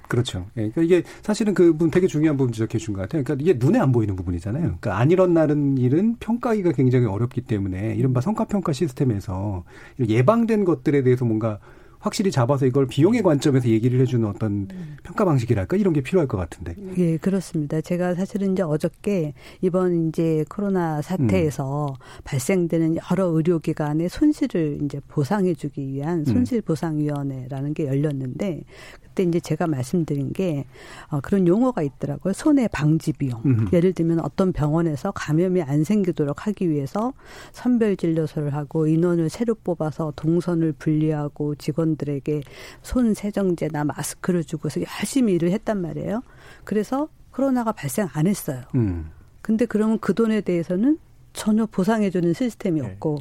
그렇죠. 0.08 0.46
예. 0.58 0.68
그러니까 0.68 0.82
이게 0.82 1.02
사실은 1.22 1.54
그 1.54 1.72
부분 1.72 1.90
되게 1.90 2.06
중요한 2.06 2.36
부분 2.36 2.52
지적해 2.52 2.76
준 2.78 2.94
것 2.94 3.00
같아요. 3.00 3.24
그러니까 3.24 3.42
이게 3.42 3.58
눈에 3.58 3.78
안 3.78 3.92
보이는 3.92 4.14
부분이잖아요. 4.14 4.62
그러니까 4.62 4.98
안 4.98 5.10
일어나는 5.10 5.78
일은 5.78 6.16
평가하기가 6.20 6.72
굉장히 6.72 7.06
어렵기 7.06 7.40
때문에 7.42 7.94
이른바 7.94 8.20
성과평가 8.20 8.72
시스템에서 8.74 9.64
예방된 10.06 10.64
것들에 10.66 11.02
대해서 11.02 11.24
뭔가 11.24 11.58
확실히 12.02 12.32
잡아서 12.32 12.66
이걸 12.66 12.86
비용의 12.86 13.22
관점에서 13.22 13.68
얘기를 13.68 14.00
해주는 14.00 14.26
어떤 14.28 14.68
음. 14.72 14.96
평가 15.04 15.24
방식이랄까 15.24 15.76
이런 15.76 15.94
게 15.94 16.00
필요할 16.00 16.26
것 16.26 16.36
같은데. 16.36 16.74
예, 16.98 17.16
그렇습니다. 17.16 17.80
제가 17.80 18.14
사실은 18.14 18.52
이제 18.52 18.62
어저께 18.62 19.34
이번 19.60 20.08
이제 20.08 20.44
코로나 20.48 21.00
사태에서 21.00 21.86
음. 21.86 22.22
발생되는 22.24 22.96
여러 23.10 23.26
의료기관의 23.26 24.08
손실을 24.08 24.80
이제 24.82 25.00
보상해주기 25.06 25.86
위한 25.86 26.20
음. 26.20 26.24
손실보상위원회라는 26.24 27.72
게 27.72 27.86
열렸는데 27.86 28.64
그때 29.12 29.22
이제 29.22 29.38
제가 29.40 29.66
말씀드린 29.66 30.32
게 30.32 30.64
어, 31.08 31.20
그런 31.20 31.46
용어가 31.46 31.82
있더라고요. 31.82 32.32
손해 32.32 32.66
방지 32.68 33.12
비용. 33.12 33.42
음흠. 33.44 33.76
예를 33.76 33.92
들면 33.92 34.20
어떤 34.20 34.52
병원에서 34.52 35.12
감염이 35.12 35.62
안 35.62 35.84
생기도록 35.84 36.46
하기 36.46 36.68
위해서 36.68 37.12
선별 37.52 37.96
진료소를 37.96 38.54
하고 38.54 38.86
인원을 38.86 39.28
새로 39.28 39.54
뽑아서 39.54 40.12
동선을 40.16 40.72
분리하고 40.72 41.54
직원 41.56 41.91
들에게 41.96 42.42
손 42.82 43.14
세정제나 43.14 43.84
마스크를 43.84 44.44
주고서 44.44 44.80
열심히 44.80 45.34
일을 45.34 45.50
했단 45.50 45.80
말이에요. 45.80 46.22
그래서 46.64 47.08
코로나가 47.30 47.72
발생 47.72 48.08
안 48.12 48.26
했어요. 48.26 48.62
음. 48.74 49.10
근데 49.40 49.66
그러면 49.66 49.98
그 49.98 50.14
돈에 50.14 50.40
대해서는 50.40 50.98
전혀 51.32 51.66
보상해주는 51.66 52.32
시스템이 52.34 52.80
네. 52.80 52.86
없고 52.86 53.18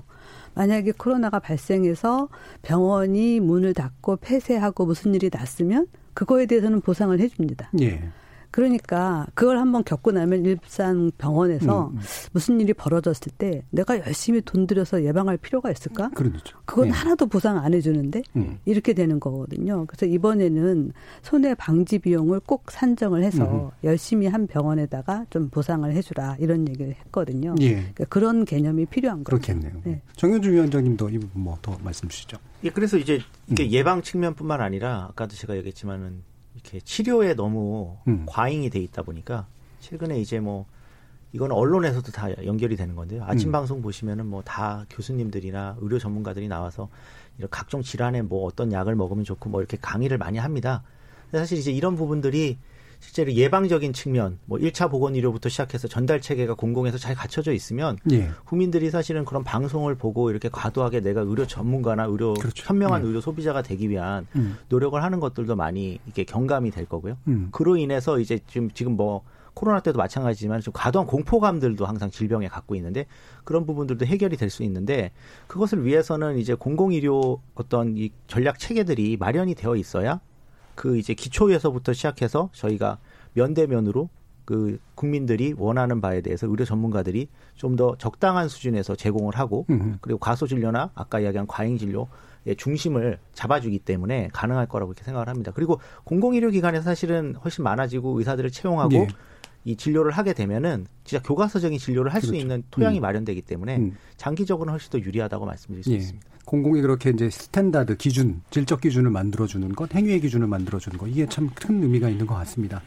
만약에 0.54 0.92
코로나가 0.92 1.40
발생해서 1.40 2.30
병원이 2.62 3.40
문을 3.40 3.74
닫고 3.74 4.18
폐쇄하고 4.18 4.86
무슨 4.86 5.16
일이 5.16 5.30
났으면 5.34 5.88
그거에 6.14 6.46
대해서는 6.46 6.82
보상을 6.82 7.18
해줍니다. 7.20 7.72
예. 7.82 8.10
그러니까 8.52 9.26
그걸 9.34 9.58
한번 9.58 9.84
겪고 9.86 10.12
나면 10.12 10.46
일산 10.46 11.12
병원에서 11.18 11.88
음, 11.88 11.96
음. 11.96 12.00
무슨 12.34 12.60
일이 12.60 12.74
벌어졌을 12.74 13.32
때 13.38 13.64
내가 13.70 13.98
열심히 14.06 14.42
돈 14.42 14.68
들여서 14.68 15.04
예방할 15.04 15.38
필요가 15.38 15.72
있을까? 15.72 16.10
그렇죠. 16.10 16.58
그건 16.66 16.90
네. 16.90 16.92
하나도 16.92 17.28
보상 17.28 17.58
안 17.58 17.74
해주는데 17.74 18.22
음. 18.36 18.60
이렇게 18.66 18.94
되는 18.94 19.20
거거든요. 19.20 19.86
그래서 19.88 20.06
이번에는 20.06 20.92
손해 21.22 21.56
방지 21.56 22.00
비용을 22.00 22.42
꼭 22.42 22.70
산정을 22.70 23.24
해서 23.24 23.46
음. 23.46 23.70
열심히 23.86 24.28
한 24.28 24.48
병원에다가 24.48 25.26
좀 25.30 25.50
보상을 25.50 25.90
해주라 25.90 26.36
이런 26.40 26.68
얘기를 26.68 26.94
했거든요. 27.06 27.56
예. 27.62 27.76
그러니까 27.76 28.06
그런 28.06 28.44
개념이 28.44 28.86
필요한 28.88 29.24
거죠. 29.24 29.38
그렇겠네요. 29.38 29.82
네. 29.86 30.02
정현주 30.18 30.52
위원장님도 30.52 31.10
이 31.10 31.18
부분 31.18 31.44
뭐 31.44 31.62
더 31.62 31.78
말씀 31.84 32.10
주시죠. 32.10 32.38
예, 32.64 32.70
그래서 32.70 32.98
이제 32.98 33.20
이게 33.48 33.64
음. 33.66 33.72
예방 33.72 34.02
측면뿐만 34.02 34.62
아니라 34.62 35.08
아까도 35.10 35.36
제가 35.36 35.56
얘기했지만은 35.58 36.24
이렇게 36.64 36.80
치료에 36.82 37.34
너무 37.34 37.98
음. 38.08 38.26
과잉이 38.28 38.70
돼 38.70 38.80
있다 38.80 39.02
보니까 39.04 39.48
최근에 39.80 40.20
이제 40.20 40.40
뭐 40.40 40.66
이건 41.34 41.52
언론에서도 41.52 42.12
다 42.12 42.30
연결이 42.46 42.76
되는 42.76 42.96
건데요. 42.96 43.24
아침 43.26 43.50
음. 43.50 43.52
방송 43.54 43.82
보시면은 43.82 44.26
뭐 44.28 44.42
다 44.44 44.86
교수님들이나 44.90 45.78
의료 45.80 45.98
전문가들이 45.98 46.48
나와서 46.48 46.90
이런 47.38 47.50
각종 47.50 47.82
질환에 47.82 48.22
뭐 48.22 48.46
어떤 48.46 48.72
약을 48.72 48.96
먹으면 48.96 49.24
좋고 49.24 49.50
뭐 49.50 49.62
이렇게 49.62 49.78
강의를 49.82 50.18
많이 50.18 50.38
합니다. 50.38 50.84
사실 51.32 51.58
이제 51.58 51.72
이런 51.72 51.96
부분들이 51.96 52.58
실제로 53.02 53.34
예방적인 53.34 53.94
측면, 53.94 54.38
뭐 54.46 54.60
1차 54.60 54.90
보건 54.90 55.16
의료부터 55.16 55.50
시작해서 55.50 55.88
전달 55.88 56.22
체계가 56.22 56.54
공공에서 56.54 57.00
잘 57.00 57.16
갖춰져 57.16 57.52
있으면 57.52 57.98
예. 58.12 58.30
국민들이 58.46 58.92
사실은 58.92 59.26
그런 59.26 59.44
방송을 59.44 59.96
보고 59.96 60.30
이렇게 60.30 60.50
과도하게 60.50 61.02
내가 61.02 61.22
의료 61.22 61.48
전문가나 61.48 62.06
의료 62.06 62.36
그렇죠. 62.36 62.64
현명한 62.66 63.02
예. 63.04 63.08
의료 63.08 63.20
소비자가 63.20 63.64
되기 63.64 63.90
위한 63.90 64.28
음. 64.36 64.56
노력을 64.70 65.02
하는 65.02 65.20
것들도 65.20 65.56
많이 65.56 66.00
이게 66.06 66.24
경감이 66.24 66.70
될 66.70 66.86
거고요. 66.86 67.18
음. 67.28 67.50
그로 67.52 67.76
인해서 67.76 68.20
이제 68.20 68.40
지금 68.48 68.70
지금 68.72 68.96
뭐 68.96 69.24
코로나 69.56 69.82
때도 69.82 69.98
마찬가지지만 69.98 70.62
좀 70.62 70.72
과도한 70.74 71.08
공포감들도 71.08 71.86
항상 71.86 72.10
질병에 72.12 72.48
갖고 72.48 72.76
있는데 72.76 73.06
그런 73.44 73.66
부분들도 73.66 74.06
해결이 74.06 74.38
될 74.38 74.52
수 74.52 74.64
있는데 74.64 75.12
그것을 75.48 75.86
위해서는 75.86 76.38
이제 76.38 76.54
공공의료 76.54 77.42
어떤 77.56 77.98
이 77.98 78.12
전략 78.28 78.60
체계들이 78.60 79.18
마련이 79.18 79.56
되어 79.56 79.76
있어야 79.76 80.20
그 80.76 80.98
이제 80.98 81.14
기초에서부터 81.14 81.94
시작해서 81.94 82.50
저희가 82.54 82.98
면대면으로 83.34 84.10
그 84.46 84.80
국민들이 84.96 85.54
원하는 85.58 86.02
바에 86.02 86.22
대해서 86.22 86.48
의료 86.48 86.66
전문가들이 86.66 87.28
좀 87.56 87.76
더 87.76 87.96
적당한 87.98 88.50
수준에서 88.50 88.96
제공을 88.96 89.36
하고 89.36 89.66
그리고 90.02 90.20
과소 90.20 90.48
진료나 90.48 90.92
아까 90.96 91.20
이야기한 91.20 91.48
과잉 91.48 91.78
진료 91.78 92.08
의 92.46 92.56
중심을 92.56 93.20
잡아주기 93.34 93.78
때문에 93.78 94.30
가능할 94.34 94.66
거라고 94.66 94.94
이렇게 94.94 95.04
생각을 95.04 95.30
합니다. 95.30 95.52
그리고 95.54 95.80
공공의료기관에서 96.06 96.84
사실은 96.84 97.36
훨씬 97.36 97.64
많아지고 97.64 98.18
의사들을 98.18 98.50
채용하고 98.50 98.96
예. 98.96 99.08
이 99.64 99.76
진료를 99.76 100.12
하게 100.12 100.34
되면은 100.34 100.88
진짜 101.04 101.22
교과서적인 101.22 101.78
진료를 101.78 102.12
할수 102.12 102.30
그렇죠. 102.30 102.42
있는 102.42 102.64
토양이 102.72 103.00
음. 103.00 103.02
마련되기 103.02 103.44
때문에 103.44 103.78
음. 103.78 103.96
장기적으로는 104.18 104.72
훨씬 104.72 104.90
더 104.90 105.00
유리하다고 105.00 105.46
말씀드릴 105.46 105.84
수 105.84 105.92
예. 105.92 105.98
있습니다. 105.98 106.31
공공이 106.46 106.82
그렇게 106.82 107.10
이제 107.12 107.30
스탠다드 107.30 107.98
기준, 107.98 108.42
질적 108.50 108.82
기준을 108.82 109.10
만들어주는 109.12 109.74
것, 109.74 109.94
행위의 109.94 110.20
기준을 110.22 110.48
만들어주는 110.48 110.98
것, 110.98 111.08
이게 111.08 111.26
참 111.28 111.50
큰 111.56 111.82
의미가 111.84 112.10
있는 112.10 112.26
것 112.26 112.36
같습니다. 112.36 112.82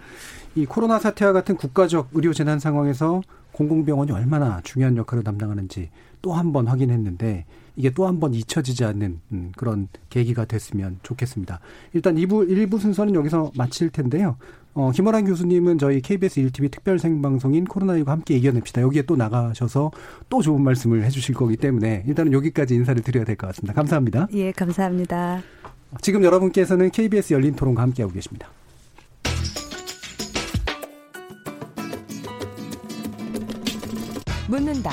이 0.55 0.65
코로나 0.67 0.99
사태와 0.99 1.33
같은 1.33 1.57
국가적 1.57 2.11
의료 2.13 2.33
재난 2.33 2.59
상황에서 2.59 3.23
공공병원이 3.53 4.11
얼마나 4.13 4.61
중요한 4.63 4.97
역할을 4.97 5.23
담당하는지 5.25 5.91
또 6.23 6.33
한 6.33 6.53
번 6.53 6.67
확인했는데 6.67 7.45
이게 7.77 7.91
또 7.91 8.07
한 8.07 8.19
번 8.21 8.35
잊혀지지 8.35 8.85
않는 8.85 9.21
음, 9.33 9.53
그런 9.57 9.89
계기가 10.11 10.45
됐으면 10.45 10.99
좋겠습니다. 11.03 11.61
일단 11.93 12.17
2부, 12.17 12.49
1부 12.49 12.81
순서는 12.81 13.15
여기서 13.15 13.53
마칠 13.57 13.91
텐데요. 13.91 14.37
어, 14.75 14.91
김원환 14.91 15.25
교수님은 15.25 15.79
저희 15.79 16.01
KBS 16.01 16.41
1TV 16.43 16.71
특별 16.71 16.99
생방송인 16.99 17.65
코로나19 17.65 18.07
함께 18.07 18.35
이겨냅시다. 18.37 18.83
여기에 18.83 19.03
또 19.03 19.15
나가셔서 19.15 19.93
또 20.29 20.43
좋은 20.43 20.63
말씀을 20.63 21.05
해주실 21.05 21.35
거기 21.37 21.57
때문에 21.57 22.03
일단은 22.07 22.33
여기까지 22.33 22.75
인사를 22.75 23.01
드려야 23.03 23.25
될 23.25 23.37
것 23.37 23.47
같습니다. 23.49 23.73
감사합니다. 23.75 24.29
예, 24.33 24.51
감사합니다. 24.53 25.43
지금 26.01 26.25
여러분께서는 26.25 26.91
KBS 26.91 27.35
열린 27.35 27.55
토론과 27.55 27.83
함께하고 27.83 28.13
계십니다. 28.15 28.49
묻는다, 34.49 34.91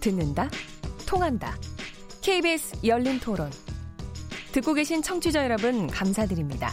듣는다, 0.00 0.48
통한다. 1.06 1.54
KBS 2.22 2.78
열린 2.84 3.18
토론. 3.20 3.50
듣고 4.52 4.74
계신 4.74 5.02
청취자 5.02 5.44
여러분, 5.44 5.86
감사드립니다. 5.86 6.72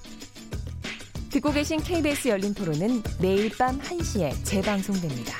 듣고 1.31 1.51
계신 1.51 1.79
KBS 1.79 2.27
열린 2.27 2.53
토론은 2.53 3.01
매일 3.21 3.49
밤 3.57 3.79
1시에 3.79 4.33
재방송됩니다. 4.43 5.33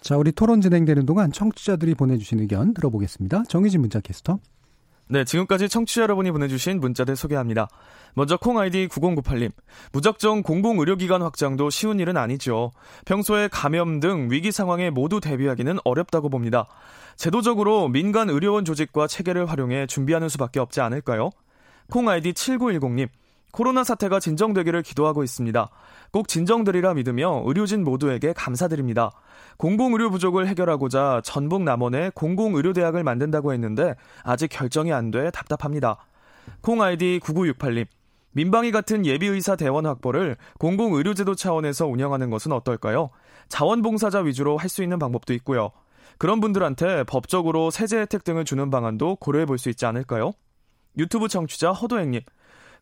자, 0.00 0.16
우리 0.16 0.32
토론 0.32 0.60
진행되는 0.60 1.06
동안 1.06 1.30
청취자들이 1.30 1.94
보내주신 1.94 2.40
의견 2.40 2.74
들어보겠습니다. 2.74 3.44
정희진 3.48 3.80
문자 3.80 4.00
캐스터. 4.00 4.40
네, 5.08 5.24
지금까지 5.24 5.68
청취자 5.68 6.02
여러분이 6.02 6.32
보내주신 6.32 6.80
문자들 6.80 7.14
소개합니다. 7.14 7.68
먼저 8.14 8.36
콩 8.36 8.58
아이디 8.58 8.88
9098님. 8.88 9.52
무작정 9.92 10.42
공공의료기관 10.42 11.22
확장도 11.22 11.70
쉬운 11.70 12.00
일은 12.00 12.16
아니죠. 12.16 12.72
평소에 13.04 13.46
감염 13.46 14.00
등 14.00 14.28
위기 14.30 14.50
상황에 14.50 14.90
모두 14.90 15.20
대비하기는 15.20 15.78
어렵다고 15.84 16.30
봅니다. 16.30 16.66
제도적으로 17.16 17.88
민간 17.88 18.28
의료원 18.28 18.64
조직과 18.64 19.06
체계를 19.06 19.46
활용해 19.46 19.86
준비하는 19.86 20.28
수밖에 20.28 20.58
없지 20.58 20.80
않을까요? 20.80 21.30
콩 21.90 22.08
아이디 22.08 22.32
7910님. 22.32 23.08
코로나 23.52 23.84
사태가 23.84 24.18
진정되기를 24.18 24.82
기도하고 24.82 25.22
있습니다. 25.22 25.68
꼭 26.10 26.26
진정되리라 26.26 26.94
믿으며 26.94 27.42
의료진 27.46 27.84
모두에게 27.84 28.32
감사드립니다. 28.32 29.12
공공의료 29.58 30.10
부족을 30.10 30.48
해결하고자 30.48 31.20
전북 31.24 31.62
남원에 31.62 32.10
공공의료대학을 32.14 33.04
만든다고 33.04 33.52
했는데 33.52 33.94
아직 34.24 34.48
결정이 34.48 34.92
안 34.92 35.10
돼 35.10 35.30
답답합니다. 35.30 35.98
콩 36.62 36.80
아이디 36.82 37.20
9968님. 37.22 37.86
민방위 38.34 38.72
같은 38.72 39.04
예비의사 39.04 39.56
대원 39.56 39.84
확보를 39.84 40.38
공공의료제도 40.58 41.34
차원에서 41.34 41.86
운영하는 41.86 42.30
것은 42.30 42.50
어떨까요? 42.52 43.10
자원봉사자 43.48 44.20
위주로 44.20 44.56
할 44.56 44.70
수 44.70 44.82
있는 44.82 44.98
방법도 44.98 45.34
있고요. 45.34 45.70
그런 46.16 46.40
분들한테 46.40 47.04
법적으로 47.04 47.70
세제 47.70 47.98
혜택 47.98 48.24
등을 48.24 48.46
주는 48.46 48.70
방안도 48.70 49.16
고려해 49.16 49.44
볼 49.44 49.58
수 49.58 49.68
있지 49.68 49.84
않을까요? 49.84 50.32
유튜브 50.96 51.28
청취자 51.28 51.72
허도행님. 51.72 52.22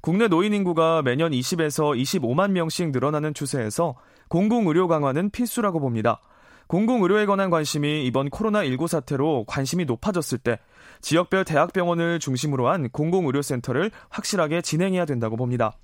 국내 0.01 0.29
노인 0.29 0.55
인구가 0.55 1.03
매년 1.03 1.33
20에서 1.33 1.95
25만 2.01 2.53
명씩 2.53 2.91
늘어나는 2.91 3.35
추세에서 3.35 3.97
공공의료 4.29 4.89
강화는 4.89 5.31
필수라고 5.31 5.79
봅니다. 5.79 6.21
공공의료에 6.69 7.27
관한 7.27 7.51
관심이 7.51 8.07
이번 8.07 8.31
코로나19 8.31 8.87
사태로 8.87 9.45
관심이 9.47 9.85
높아졌을 9.85 10.39
때 10.39 10.59
지역별 11.03 11.45
대학병원을 11.45 12.19
중심으로 12.21 12.69
한 12.69 12.89
공공의료센터를 12.91 13.91
확실하게 14.09 14.63
진행해야 14.63 15.05
된다고 15.05 15.37
봅니다. 15.37 15.77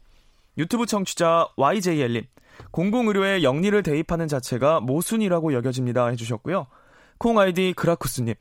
유튜브 0.57 0.87
청취자 0.87 1.49
YJL님, 1.57 2.23
공공의료에 2.71 3.43
영리를 3.43 3.83
대입하는 3.83 4.29
자체가 4.29 4.81
모순이라고 4.81 5.53
여겨집니다 5.53 6.07
해주셨고요. 6.07 6.69
콩 7.19 7.39
아이디 7.39 7.75
그라쿠스님, 7.77 8.35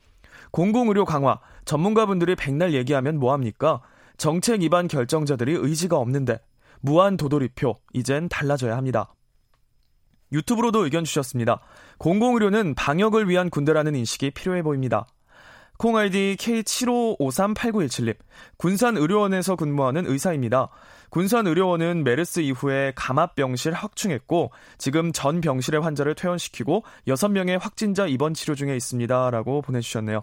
공공의료 0.52 1.04
강화, 1.04 1.40
전문가분들이 1.64 2.36
백날 2.36 2.72
얘기하면 2.72 3.18
뭐합니까? 3.18 3.82
정책 4.16 4.62
위반 4.62 4.88
결정자들이 4.88 5.52
의지가 5.54 5.96
없는데 5.96 6.40
무한 6.80 7.16
도돌이표 7.16 7.74
이젠 7.92 8.28
달라져야 8.28 8.76
합니다. 8.76 9.12
유튜브로도 10.32 10.84
의견 10.84 11.04
주셨습니다. 11.04 11.60
공공의료는 11.98 12.74
방역을 12.74 13.28
위한 13.28 13.50
군대라는 13.50 13.94
인식이 13.94 14.32
필요해 14.32 14.62
보입니다. 14.62 15.06
콩 15.78 15.96
아이디 15.96 16.36
K75538917님, 16.40 18.16
군산의료원에서 18.56 19.56
근무하는 19.56 20.06
의사입니다. 20.06 20.68
군산의료원은 21.10 22.02
메르스 22.02 22.40
이후에 22.40 22.92
감압병실 22.96 23.72
확충했고, 23.72 24.52
지금 24.78 25.12
전 25.12 25.40
병실의 25.42 25.82
환자를 25.82 26.14
퇴원시키고 26.14 26.82
6명의 27.06 27.60
확진자 27.60 28.06
입원 28.06 28.32
치료 28.32 28.54
중에 28.54 28.74
있습니다. 28.74 29.30
라고 29.30 29.60
보내 29.60 29.80
주셨네요. 29.80 30.22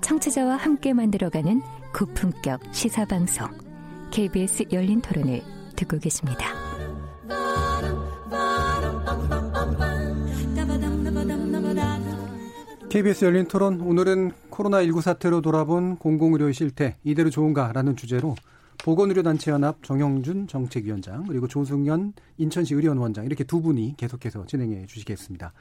청취자와 0.00 0.56
함께 0.56 0.92
만들어가는 0.92 1.62
고품격 1.94 2.60
시사방송 2.72 3.48
KBS 4.10 4.64
열린 4.72 5.00
토론을 5.00 5.42
듣고 5.76 5.98
계십니다. 5.98 6.54
KBS 12.88 13.24
열린 13.24 13.46
토론 13.46 13.80
오늘은 13.80 14.32
코로나19 14.50 15.02
사태로 15.02 15.42
돌아본 15.42 15.96
공공의료 15.96 16.50
실태 16.52 16.96
이대로 17.04 17.30
좋은가라는 17.30 17.96
주제로 17.96 18.34
보건의료단체연합 18.84 19.82
정영준 19.82 20.48
정책위원장 20.48 21.24
그리고 21.26 21.48
조승현 21.48 22.12
인천시 22.38 22.74
의료원 22.74 22.98
원장 22.98 23.24
이렇게 23.24 23.44
두 23.44 23.60
분이 23.60 23.94
계속해서 23.96 24.46
진행해 24.46 24.86
주시겠습니다. 24.86 25.52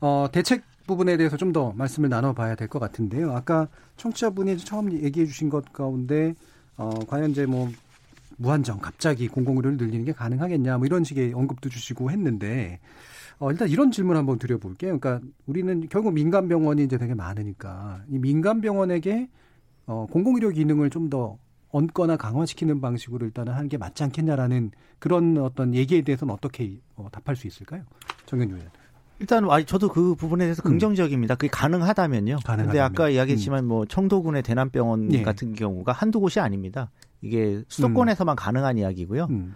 어, 0.00 0.26
대책 0.32 0.62
부분에 0.86 1.16
대해서 1.16 1.36
좀 1.36 1.52
더 1.52 1.72
말씀을 1.76 2.08
나눠봐야 2.08 2.54
될 2.56 2.68
것 2.68 2.78
같은데요. 2.78 3.32
아까 3.32 3.68
청취자분이 3.96 4.58
처음 4.58 4.92
얘기해 4.92 5.26
주신 5.26 5.48
것 5.48 5.72
가운데 5.72 6.34
어, 6.76 6.90
과연 7.06 7.30
이제 7.30 7.46
뭐 7.46 7.70
무한정 8.36 8.80
갑자기 8.80 9.28
공공의료를 9.28 9.76
늘리는 9.78 10.04
게 10.04 10.12
가능하겠냐 10.12 10.78
뭐 10.78 10.86
이런 10.86 11.04
식의 11.04 11.32
언급도 11.34 11.68
주시고 11.70 12.10
했는데 12.10 12.80
어, 13.38 13.50
일단 13.52 13.68
이런 13.68 13.90
질문 13.92 14.16
한번 14.16 14.38
드려볼게요. 14.38 14.98
그러니까 14.98 15.24
우리는 15.46 15.88
결국 15.88 16.12
민간 16.12 16.48
병원이 16.48 16.84
이제 16.84 16.98
되게 16.98 17.14
많으니까 17.14 18.02
이 18.08 18.18
민간 18.18 18.60
병원에게 18.60 19.28
어, 19.86 20.06
공공의료 20.10 20.50
기능을 20.50 20.90
좀 20.90 21.08
더 21.10 21.38
얹거나 21.70 22.16
강화시키는 22.16 22.80
방식으로 22.80 23.26
일단은 23.26 23.52
하는 23.52 23.68
게 23.68 23.76
맞지 23.78 24.04
않겠냐라는 24.04 24.70
그런 25.00 25.36
어떤 25.38 25.74
얘기에 25.74 26.02
대해서는 26.02 26.32
어떻게 26.32 26.78
어, 26.94 27.08
답할 27.10 27.34
수 27.36 27.48
있을까요? 27.48 27.82
정현주 28.26 28.54
의원. 28.54 28.70
일단 29.20 29.44
저도 29.66 29.88
그 29.88 30.14
부분에 30.14 30.44
대해서 30.44 30.62
음. 30.64 30.70
긍정적입니다. 30.70 31.34
그게 31.36 31.48
가능하다면요. 31.48 32.38
가능하다면. 32.44 32.66
근데 32.66 32.80
아까 32.80 33.08
이야기했지만 33.08 33.64
음. 33.64 33.68
뭐 33.68 33.86
청도군의 33.86 34.42
대남병원 34.42 35.12
예. 35.12 35.22
같은 35.22 35.54
경우가 35.54 35.92
한두 35.92 36.20
곳이 36.20 36.40
아닙니다. 36.40 36.90
이게 37.22 37.62
수도권에서만 37.68 38.34
음. 38.34 38.36
가능한 38.36 38.78
이야기고요. 38.78 39.28
음. 39.30 39.54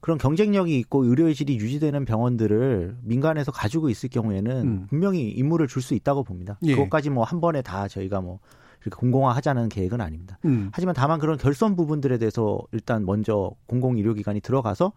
그런 0.00 0.16
경쟁력이 0.16 0.78
있고 0.78 1.04
의료의 1.04 1.34
질이 1.34 1.56
유지되는 1.58 2.04
병원들을 2.06 2.96
민간에서 3.02 3.52
가지고 3.52 3.90
있을 3.90 4.08
경우에는 4.08 4.52
음. 4.62 4.86
분명히 4.88 5.28
임무를 5.30 5.66
줄 5.68 5.82
수 5.82 5.94
있다고 5.94 6.22
봅니다. 6.24 6.58
예. 6.62 6.74
그것까지 6.74 7.10
뭐 7.10 7.24
한 7.24 7.40
번에 7.40 7.60
다 7.62 7.86
저희가 7.88 8.20
뭐 8.22 8.38
이렇게 8.82 8.96
공공화하자는 8.98 9.68
계획은 9.68 10.00
아닙니다. 10.00 10.38
음. 10.46 10.70
하지만 10.72 10.94
다만 10.94 11.18
그런 11.18 11.36
결선 11.36 11.76
부분들에 11.76 12.16
대해서 12.16 12.60
일단 12.72 13.04
먼저 13.04 13.50
공공 13.66 13.96
의료기관이 13.98 14.40
들어가서 14.40 14.92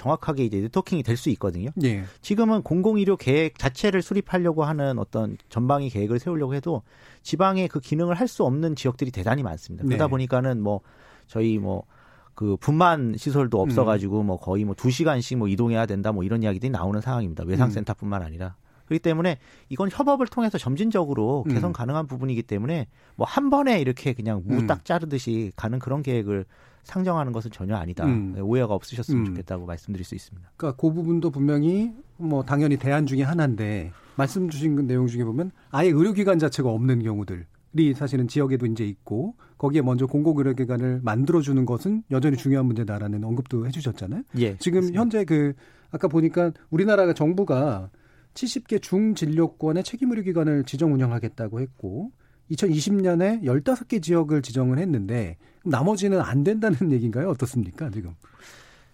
정확하게 0.00 0.44
이제 0.46 0.60
네트워킹이 0.60 1.02
될 1.02 1.16
수 1.16 1.28
있거든요. 1.30 1.68
예. 1.84 2.04
지금은 2.22 2.62
공공의료 2.62 3.16
계획 3.18 3.58
자체를 3.58 4.00
수립하려고 4.00 4.64
하는 4.64 4.98
어떤 4.98 5.36
전방위 5.50 5.90
계획을 5.90 6.18
세우려고 6.18 6.54
해도 6.54 6.82
지방에 7.22 7.68
그 7.68 7.80
기능을 7.80 8.14
할 8.14 8.26
수 8.26 8.44
없는 8.44 8.76
지역들이 8.76 9.10
대단히 9.10 9.42
많습니다. 9.42 9.84
그러다 9.84 10.06
네. 10.06 10.10
보니까는 10.10 10.62
뭐 10.62 10.80
저희 11.26 11.58
뭐그 11.58 12.56
분만 12.60 13.16
시설도 13.18 13.60
없어가지고 13.60 14.20
음. 14.20 14.26
뭐 14.26 14.36
거의 14.38 14.64
뭐 14.64 14.74
두 14.74 14.90
시간씩 14.90 15.36
뭐 15.36 15.48
이동해야 15.48 15.84
된다 15.84 16.12
뭐 16.12 16.24
이런 16.24 16.42
이야기들이 16.42 16.70
나오는 16.70 16.98
상황입니다. 17.00 17.44
외상센터뿐만 17.44 18.22
아니라. 18.22 18.54
그렇기 18.86 19.02
때문에 19.02 19.38
이건 19.68 19.88
협업을 19.92 20.26
통해서 20.26 20.58
점진적으로 20.58 21.44
개선 21.48 21.70
음. 21.70 21.72
가능한 21.72 22.06
부분이기 22.06 22.42
때문에 22.42 22.86
뭐 23.16 23.26
한 23.28 23.50
번에 23.50 23.80
이렇게 23.80 24.14
그냥 24.14 24.42
무딱 24.46 24.78
음. 24.78 24.84
자르듯이 24.84 25.52
가는 25.56 25.78
그런 25.78 26.02
계획을 26.02 26.44
상정하는 26.84 27.32
것은 27.32 27.50
전혀 27.50 27.76
아니다. 27.76 28.04
음. 28.06 28.32
네, 28.34 28.40
오해가 28.40 28.74
없으셨으면 28.74 29.22
음. 29.22 29.24
좋겠다고 29.26 29.66
말씀드릴 29.66 30.04
수 30.04 30.14
있습니다. 30.14 30.50
그러니까 30.56 30.80
그 30.80 30.92
부분도 30.92 31.30
분명히 31.30 31.92
뭐 32.16 32.42
당연히 32.44 32.76
대안 32.76 33.06
중에 33.06 33.22
하나인데 33.22 33.92
말씀 34.16 34.48
주신 34.48 34.76
그 34.76 34.82
내용 34.82 35.06
중에 35.06 35.24
보면 35.24 35.50
아예 35.70 35.88
의료기관 35.88 36.38
자체가 36.38 36.68
없는 36.70 37.02
경우들 37.02 37.46
이 37.78 37.94
사실은 37.94 38.26
지역에도 38.26 38.66
이제 38.66 38.84
있고 38.84 39.34
거기에 39.56 39.82
먼저 39.82 40.06
공공의료기관을 40.06 41.00
만들어주는 41.02 41.64
것은 41.66 42.02
여전히 42.10 42.36
중요한 42.36 42.66
문제다라는 42.66 43.22
언급도 43.22 43.66
해주셨잖아요. 43.66 44.22
예, 44.38 44.56
지금 44.56 44.80
그렇습니다. 44.80 45.00
현재 45.00 45.24
그 45.24 45.52
아까 45.90 46.08
보니까 46.08 46.50
우리나라가 46.70 47.12
정부가 47.12 47.90
70개 48.34 48.82
중진료권의 48.82 49.84
책임의료기관을 49.84 50.64
지정 50.64 50.92
운영하겠다고 50.94 51.60
했고 51.60 52.10
2020년에 52.50 53.42
15개 53.44 54.02
지역을 54.02 54.42
지정을 54.42 54.78
했는데 54.78 55.36
나머지는 55.64 56.20
안 56.20 56.44
된다는 56.44 56.76
얘기인가요? 56.92 57.28
어떻습니까, 57.28 57.90
지금? 57.90 58.14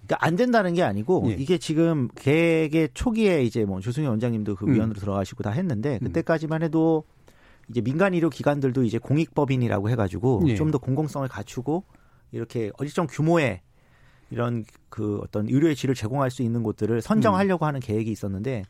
그러니까 0.06 0.24
안 0.24 0.36
된다는 0.36 0.74
게 0.74 0.82
아니고 0.82 1.24
예. 1.28 1.32
이게 1.32 1.58
지금 1.58 2.08
계획의 2.14 2.90
초기에 2.94 3.42
이제 3.42 3.64
뭐 3.64 3.80
조승현 3.80 4.08
원장님도 4.10 4.54
그 4.54 4.66
음. 4.66 4.74
위원으로 4.74 5.00
들어가시고 5.00 5.42
다 5.42 5.50
했는데 5.50 5.98
음. 6.00 6.06
그때까지만 6.06 6.62
해도 6.62 7.04
이제 7.68 7.80
민간 7.80 8.14
의료 8.14 8.30
기관들도 8.30 8.84
이제 8.84 8.98
공익법인이라고 8.98 9.90
해가지고 9.90 10.44
예. 10.46 10.54
좀더 10.54 10.78
공공성을 10.78 11.26
갖추고 11.28 11.84
이렇게 12.30 12.70
일정 12.80 13.08
규모의 13.08 13.62
이런 14.30 14.64
그 14.88 15.20
어떤 15.22 15.48
의료의 15.48 15.76
질을 15.76 15.94
제공할 15.94 16.30
수 16.30 16.42
있는 16.42 16.62
곳들을 16.62 17.00
선정하려고 17.00 17.64
음. 17.64 17.68
하는 17.68 17.80
계획이 17.80 18.10
있었는데 18.10 18.64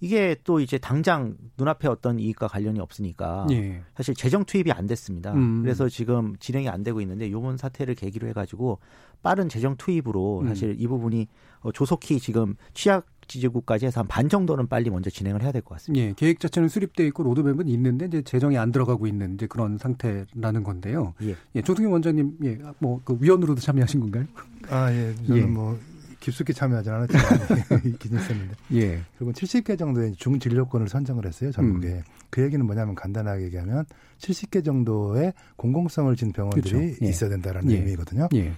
이게 0.00 0.36
또 0.44 0.60
이제 0.60 0.78
당장 0.78 1.36
눈앞에 1.58 1.88
어떤 1.88 2.18
이익과 2.18 2.48
관련이 2.48 2.80
없으니까 2.80 3.46
예. 3.50 3.82
사실 3.94 4.14
재정 4.14 4.44
투입이 4.44 4.72
안 4.72 4.86
됐습니다. 4.86 5.32
음. 5.34 5.62
그래서 5.62 5.88
지금 5.88 6.36
진행이 6.38 6.68
안 6.68 6.82
되고 6.82 7.00
있는데 7.00 7.30
요번 7.30 7.56
사태를 7.56 7.94
계기로 7.94 8.28
해가지고 8.28 8.78
빠른 9.26 9.48
재정 9.48 9.74
투입으로 9.76 10.42
음. 10.42 10.48
사실 10.48 10.76
이 10.78 10.86
부분이 10.86 11.26
어, 11.62 11.72
조속히 11.72 12.20
지금 12.20 12.54
취약 12.74 13.06
지지국까지 13.26 13.86
해서 13.86 13.98
한 14.02 14.06
반 14.06 14.28
정도는 14.28 14.68
빨리 14.68 14.88
먼저 14.88 15.10
진행을 15.10 15.42
해야 15.42 15.50
될 15.50 15.62
것 15.62 15.70
같습니다. 15.74 16.06
예, 16.06 16.12
계획 16.16 16.38
자체는 16.38 16.68
수립돼 16.68 17.04
있고 17.08 17.24
로드맵은 17.24 17.66
있는데 17.66 18.06
이제 18.06 18.22
재정이 18.22 18.56
안 18.56 18.70
들어가고 18.70 19.08
있는 19.08 19.34
이제 19.34 19.48
그런 19.48 19.78
상태라는 19.78 20.62
건데요. 20.62 21.14
예, 21.22 21.34
예 21.56 21.62
조승현 21.62 21.90
원장님, 21.90 22.36
예, 22.44 22.58
뭐 22.78 23.00
그 23.04 23.16
위원으로도 23.20 23.60
참여하신 23.60 23.98
건가요? 23.98 24.26
아, 24.70 24.92
예, 24.92 25.12
저는 25.26 25.42
예. 25.42 25.44
뭐 25.44 25.76
깊숙이 26.20 26.54
참여하지 26.54 26.88
않았지만 26.88 27.24
있었는데. 28.04 28.54
예. 28.74 29.00
그리고 29.18 29.32
70개 29.32 29.76
정도의 29.76 30.14
중진료권을 30.14 30.88
선정을 30.88 31.26
했어요, 31.26 31.50
전국에. 31.50 31.88
음. 31.88 32.02
그 32.30 32.42
얘기는 32.42 32.64
뭐냐면 32.64 32.94
간단하게 32.94 33.44
얘기하면 33.46 33.86
70개 34.18 34.64
정도의 34.64 35.32
공공성을 35.56 36.14
진 36.14 36.30
병원들이 36.32 36.70
그렇죠. 36.70 36.96
예. 37.04 37.08
있어야 37.08 37.30
된다라는 37.30 37.72
예. 37.72 37.78
의미거든요. 37.78 38.28
예. 38.36 38.52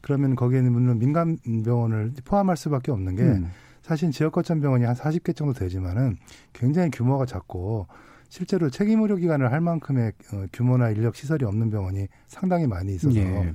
그러면 0.00 0.36
거기에는 0.36 0.72
물론 0.72 0.98
민간 0.98 1.38
병원을 1.64 2.12
포함할 2.24 2.56
수밖에 2.56 2.90
없는 2.92 3.16
게 3.16 3.22
음. 3.22 3.50
사실 3.82 4.10
지역 4.10 4.32
거점 4.32 4.60
병원이 4.60 4.84
한 4.84 4.94
40개 4.94 5.34
정도 5.34 5.52
되지만은 5.54 6.18
굉장히 6.52 6.90
규모가 6.90 7.26
작고 7.26 7.86
실제로 8.28 8.68
책임 8.68 9.00
의료 9.00 9.16
기관을 9.16 9.50
할 9.50 9.60
만큼의 9.60 10.12
어, 10.32 10.44
규모나 10.52 10.90
인력 10.90 11.16
시설이 11.16 11.44
없는 11.44 11.70
병원이 11.70 12.08
상당히 12.26 12.66
많이 12.66 12.94
있어서 12.94 13.16
예. 13.16 13.54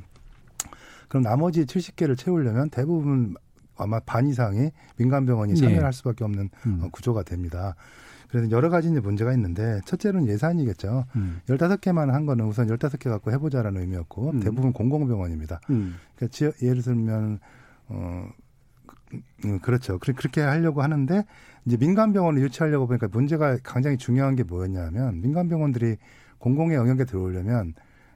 그럼 1.08 1.24
나머지 1.24 1.66
70개를 1.66 2.18
채우려면 2.18 2.72
대부분 2.72 3.36
아마 3.78 4.00
반 4.00 4.28
이상이 4.28 4.72
민간 4.98 5.26
병원이 5.26 5.56
참여할 5.56 5.88
예. 5.88 5.92
수밖에 5.92 6.24
없는 6.24 6.50
음. 6.66 6.80
어, 6.84 6.90
구조가 6.92 7.24
됩니다. 7.24 7.76
그래서 8.34 8.50
여러 8.50 8.72
가지 8.72 8.90
이제 8.90 9.00
문제가 9.00 9.32
있는데 9.34 9.80
첫째로는 9.86 10.28
예산이겠죠. 10.28 11.06
음. 11.16 11.40
15개만 11.46 12.08
한 12.08 12.26
거는 12.26 12.46
우선 12.46 12.66
15개 12.66 13.08
갖고 13.08 13.32
해보자라는 13.32 13.80
의미였고 13.82 14.32
음. 14.32 14.40
대부분 14.40 14.74
공공병원입니다. 14.74 15.62
음. 15.70 15.94
그러니까 16.16 16.36
지역, 16.36 16.56
예를 16.64 16.82
들면 16.82 17.40
어 17.90 18.28
음, 19.46 19.60
그렇죠. 19.60 20.00
그렇게 20.00 20.42
하려고 20.42 20.82
하는데 20.82 21.24
이제 21.66 21.78
민간 21.78 22.12
병원을 22.12 22.42
유치하려고 22.42 22.88
보니까 22.88 23.08
문제가 23.12 23.60
굉장히 23.64 23.98
중요한 23.98 24.36
게 24.36 24.42
뭐였냐면 24.42 25.22
민간 25.22 25.48
병원들이 25.48 25.98
공공의 26.40 26.76
영역에 26.76 27.06
들어오려면 27.06 27.76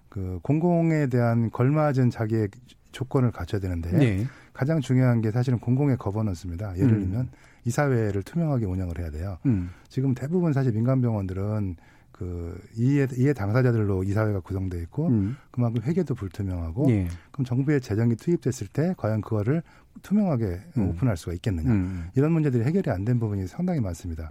그 0.10 0.40
공공에 0.42 1.08
대한 1.08 1.52
걸맞은 1.52 2.10
자기의 2.10 2.48
조건을 2.92 3.30
갖춰야 3.30 3.62
되는데 3.62 3.92
네. 3.92 4.26
가장 4.52 4.82
중요한 4.82 5.22
게 5.22 5.30
사실은 5.30 5.60
공공의 5.60 5.98
거버넌스입니다. 5.98 6.76
예를 6.78 6.94
음. 6.94 7.00
들면 7.02 7.30
이 7.68 7.70
사회를 7.70 8.24
투명하게 8.24 8.66
운영을 8.66 8.98
해야 8.98 9.12
돼요. 9.12 9.38
음. 9.46 9.70
지금 9.90 10.14
대부분 10.16 10.54
사실 10.54 10.72
민간 10.72 11.02
병원들은 11.02 11.76
그 12.14 12.58
이해 12.78 13.06
이해 13.18 13.34
당사자들로 13.34 14.04
이 14.06 14.14
사회가 14.14 14.40
구성돼 14.40 14.80
있고 14.84 15.08
음. 15.10 15.36
그만큼 15.52 15.82
회계도 15.84 16.16
불투명하고 16.16 16.90
예. 16.90 17.10
그럼 17.32 17.46
정부의 17.46 17.82
재정이 17.82 18.16
투입됐을 18.16 18.68
때 18.68 18.96
과연 18.98 19.20
그거를 19.22 19.62
투명하게 20.02 20.62
음. 20.78 20.88
오픈할 20.90 21.18
수가 21.18 21.34
있겠느냐 21.34 21.70
음. 21.70 22.08
이런 22.16 22.32
문제들이 22.32 22.64
해결이 22.64 22.90
안 22.90 23.04
된 23.04 23.20
부분이 23.20 23.48
상당히 23.48 23.82
많습니다. 23.82 24.30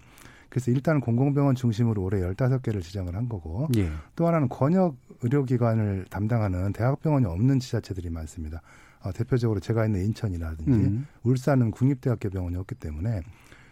그래서 0.49 0.71
일단 0.71 1.01
공공병원 1.01 1.55
중심으로 1.57 2.03
올해 2.03 2.21
15개를 2.21 2.81
지정을 2.81 3.15
한 3.15 3.29
거고 3.29 3.69
예. 3.77 3.91
또 4.17 4.27
하나는 4.27 4.49
권역 4.49 4.97
의료기관을 5.23 6.07
담당하는 6.09 6.73
대학병원이 6.73 7.27
없는 7.27 7.61
지자체들이 7.61 8.09
많습니다. 8.11 8.63
어, 9.07 9.13
대표적으로 9.13 9.61
제가 9.61 9.87
있는 9.87 10.05
인천이라든지 10.07 10.71
음. 10.71 11.07
울산은 11.23 11.71
국립대학교 11.71 12.31
병원이 12.31 12.57
없기 12.57 12.75
때문에 12.75 13.21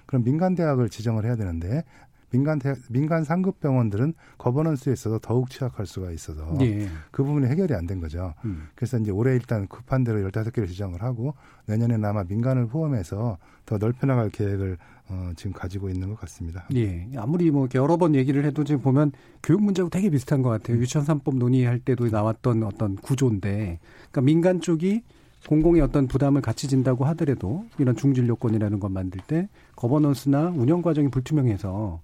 그럼 0.07 0.23
민간 0.23 0.55
대학을 0.55 0.89
지정을 0.89 1.25
해야 1.25 1.35
되는데 1.35 1.83
민간 2.31 2.59
대, 2.59 2.75
민간 2.91 3.23
상급 3.23 3.61
병원들은 3.61 4.15
거버넌스에 4.39 4.93
있어서 4.93 5.21
더욱 5.23 5.51
취약할 5.51 5.87
수가 5.87 6.11
있어서 6.11 6.57
예. 6.63 6.89
그 7.13 7.23
부분이 7.23 7.47
해결이 7.47 7.75
안 7.75 7.87
된 7.87 8.01
거죠. 8.01 8.35
음. 8.45 8.67
그래서 8.75 8.99
이제 8.99 9.13
올해 9.13 9.35
일단 9.35 9.69
급한 9.69 10.03
대로 10.03 10.19
15개를 10.29 10.67
지정을 10.67 11.01
하고 11.03 11.35
내년에는 11.67 12.05
아마 12.05 12.25
민간을 12.25 12.67
포함해서 12.67 13.39
더 13.67 13.79
넓혀 13.79 14.07
나갈 14.09 14.31
계획을 14.31 14.79
어, 15.11 15.31
지금 15.37 15.53
가지고 15.53 15.91
있는 15.91 16.09
것 16.09 16.19
같습니다. 16.21 16.67
예. 16.75 17.07
아무리 17.17 17.51
뭐 17.53 17.69
여러 17.75 17.97
번 17.99 18.17
얘기를 18.17 18.45
해도 18.45 18.65
지금 18.65 18.81
보면 18.81 19.13
교육 19.43 19.63
문제하고 19.63 19.89
되게 19.91 20.11
비슷한 20.11 20.43
것 20.43 20.49
같아요. 20.49 20.77
음. 20.77 20.83
유치원 20.83 21.07
3법 21.07 21.37
논의할 21.37 21.79
때도 21.79 22.09
나왔던 22.09 22.65
어떤 22.65 22.97
구조인데 22.97 23.79
그러니까 24.11 24.21
민간 24.23 24.61
쪽이 24.61 25.03
공공의 25.49 25.83
어떤 25.83 26.07
부담을 26.07 26.41
같이 26.41 26.69
진다고 26.69 27.05
하더라도 27.07 27.67
이런 27.79 27.97
중진료권이라는 27.97 28.81
것 28.81 28.91
만들 28.91 29.21
때 29.27 29.49
거버넌스나 29.77 30.51
운영 30.57 30.83
과정이 30.83 31.09
불투명해서 31.11 32.01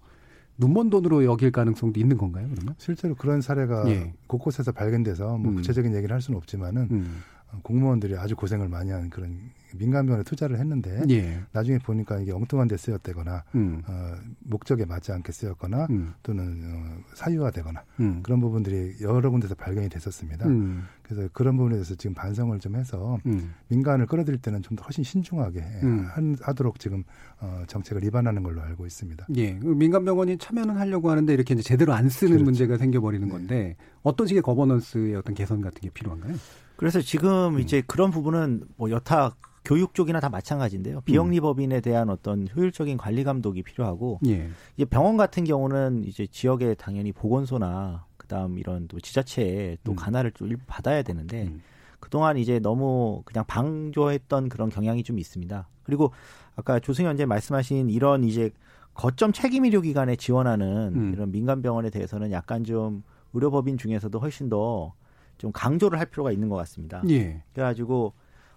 눈먼 0.58 0.90
돈으로 0.90 1.24
여길 1.24 1.52
가능성도 1.52 1.98
있는 1.98 2.18
건가요, 2.18 2.46
그러면? 2.52 2.74
실제로 2.76 3.14
그런 3.14 3.40
사례가 3.40 3.88
예. 3.88 4.12
곳곳에서 4.26 4.72
발견돼서 4.72 5.38
뭐 5.38 5.52
음. 5.52 5.56
구체적인 5.56 5.94
얘기를 5.94 6.12
할 6.12 6.20
수는 6.20 6.36
없지만은 6.36 6.88
음. 6.90 7.22
공무원들이 7.62 8.16
아주 8.16 8.36
고생을 8.36 8.68
많이 8.68 8.90
한 8.90 9.08
그런 9.08 9.38
민간 9.76 10.06
병원에 10.06 10.24
투자를 10.24 10.58
했는데 10.58 11.02
예. 11.10 11.40
나중에 11.52 11.78
보니까 11.78 12.18
이게 12.18 12.32
엉뚱한 12.32 12.68
데 12.68 12.76
쓰였다거나 12.76 13.44
음. 13.54 13.82
어, 13.86 14.14
목적에 14.40 14.84
맞지 14.84 15.12
않게 15.12 15.32
쓰였거나 15.32 15.86
음. 15.90 16.14
또는 16.22 16.62
어, 16.64 16.98
사유화되거나 17.14 17.82
음. 18.00 18.20
그런 18.22 18.40
부분들이 18.40 18.96
여러 19.00 19.30
군데서 19.30 19.54
발견이 19.54 19.88
됐었습니다. 19.88 20.46
음. 20.46 20.84
그래서 21.02 21.28
그런 21.32 21.56
부분에 21.56 21.74
대해서 21.74 21.94
지금 21.96 22.14
반성을 22.14 22.58
좀 22.60 22.76
해서 22.76 23.18
음. 23.26 23.52
민간을 23.68 24.06
끌어들일 24.06 24.40
때는 24.40 24.62
좀 24.62 24.76
더 24.76 24.84
훨씬 24.84 25.04
신중하게 25.04 25.60
음. 25.82 26.08
하도록 26.42 26.78
지금 26.78 27.04
어, 27.40 27.64
정책을 27.66 28.02
위반하는 28.04 28.42
걸로 28.42 28.62
알고 28.62 28.86
있습니다. 28.86 29.26
예, 29.36 29.58
그 29.58 29.66
민간 29.66 30.04
병원이 30.04 30.38
참여는 30.38 30.76
하려고 30.76 31.10
하는데 31.10 31.32
이렇게 31.34 31.54
이제 31.54 31.62
제대로 31.62 31.92
안 31.92 32.08
쓰는 32.08 32.32
그렇죠. 32.32 32.44
문제가 32.44 32.78
생겨버리는 32.78 33.26
네. 33.26 33.32
건데 33.32 33.76
어떤 34.02 34.26
식의 34.26 34.42
거버넌스의 34.42 35.16
어떤 35.16 35.34
개선 35.34 35.60
같은 35.60 35.80
게 35.80 35.90
필요한가요? 35.90 36.34
그래서 36.76 37.00
지금 37.02 37.58
이제 37.60 37.82
그런 37.86 38.10
부분은 38.10 38.62
뭐 38.76 38.90
여타 38.90 39.34
교육 39.64 39.94
쪽이나 39.94 40.20
다 40.20 40.28
마찬가지인데요. 40.28 41.02
비영리 41.02 41.40
법인에 41.40 41.76
음. 41.76 41.80
대한 41.80 42.10
어떤 42.10 42.48
효율적인 42.54 42.96
관리 42.96 43.24
감독이 43.24 43.62
필요하고 43.62 44.20
예. 44.26 44.48
이제 44.76 44.84
병원 44.84 45.16
같은 45.16 45.44
경우는 45.44 46.04
이제 46.04 46.26
지역에 46.26 46.74
당연히 46.74 47.12
보건소나 47.12 48.06
그다음 48.16 48.58
이런 48.58 48.88
또 48.88 48.98
지자체에 49.00 49.78
또 49.84 49.92
음. 49.92 49.96
관할을 49.96 50.32
좀 50.32 50.48
일부 50.48 50.62
받아야 50.66 51.02
되는데 51.02 51.44
음. 51.44 51.62
그동안 51.98 52.38
이제 52.38 52.58
너무 52.58 53.22
그냥 53.24 53.44
방조했던 53.46 54.48
그런 54.48 54.70
경향이 54.70 55.02
좀 55.02 55.18
있습니다. 55.18 55.68
그리고 55.82 56.12
아까 56.56 56.80
조승현 56.80 57.16
제 57.16 57.26
말씀하신 57.26 57.90
이런 57.90 58.24
이제 58.24 58.50
거점 58.94 59.32
책임 59.32 59.64
의료 59.64 59.80
기관에 59.80 60.16
지원하는 60.16 60.92
음. 60.94 61.12
이런 61.12 61.30
민간 61.30 61.62
병원에 61.62 61.90
대해서는 61.90 62.32
약간 62.32 62.64
좀 62.64 63.02
의료법인 63.34 63.76
중에서도 63.76 64.18
훨씬 64.18 64.48
더 64.48 64.92
좀 65.40 65.50
강조를 65.52 65.98
할 65.98 66.04
필요가 66.04 66.30
있는 66.32 66.50
것 66.50 66.56
같습니다. 66.56 67.02
예. 67.08 67.42
그래가지고 67.54 68.12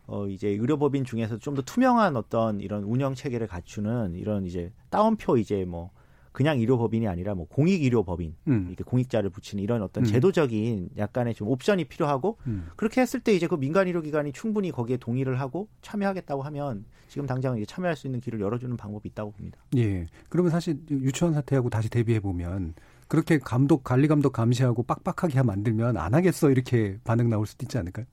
어 0.06 0.28
이제 0.28 0.50
의료법인 0.50 1.06
중에서 1.06 1.38
좀 1.38 1.56
더 1.56 1.62
투명한 1.62 2.16
어떤 2.18 2.60
이런 2.60 2.84
운영 2.84 3.14
체계를 3.16 3.48
갖추는 3.48 4.16
이런 4.16 4.46
이제 4.46 4.72
따옴표 4.90 5.38
이제 5.38 5.66
뭐 5.66 5.92
그냥 6.32 6.60
의료법인이 6.60 7.08
아니라 7.08 7.36
뭐 7.36 7.46
공익 7.48 7.84
의료법인 7.84 8.36
음. 8.48 8.66
이렇게 8.68 8.84
공익자를 8.84 9.30
붙이는 9.30 9.64
이런 9.64 9.84
어떤 9.84 10.04
음. 10.04 10.06
제도적인 10.06 10.90
약간의 10.98 11.36
좀 11.36 11.48
옵션이 11.48 11.86
필요하고 11.86 12.38
음. 12.48 12.70
그렇게 12.76 13.02
했을 13.02 13.20
때 13.20 13.34
이제 13.36 13.48
그 13.48 13.56
민간 13.56 13.86
의료기관이 13.86 14.34
충분히 14.34 14.72
거기에 14.72 14.98
동의를 14.98 15.40
하고 15.40 15.68
참여하겠다고 15.84 16.42
하면 16.42 16.86
지금 17.08 17.28
당장 17.28 17.56
이제 17.56 17.68
참여할 17.68 17.96
수 17.96 18.08
있는 18.08 18.20
길을 18.20 18.42
열어주는 18.42 18.76
방법이 18.76 19.08
있다고 19.10 19.32
봅니다. 19.32 19.60
예. 19.78 20.08
그러면 20.30 20.52
사실 20.52 20.80
유치원 20.90 21.36
사태하고 21.36 21.70
다시 21.70 21.88
대비해 21.88 22.20
보면 22.20 22.74
그렇게 23.08 23.38
감독 23.38 23.84
관리 23.84 24.08
감독 24.08 24.34
감시하고 24.34 24.82
빡빡하게 24.82 25.44
만들면 25.44 25.98
안 25.98 26.16
하겠어 26.16 26.50
이렇게 26.50 26.98
반응 27.04 27.30
나올 27.30 27.46
수도 27.46 27.64
있지 27.64 27.78
않을까요? 27.78 28.08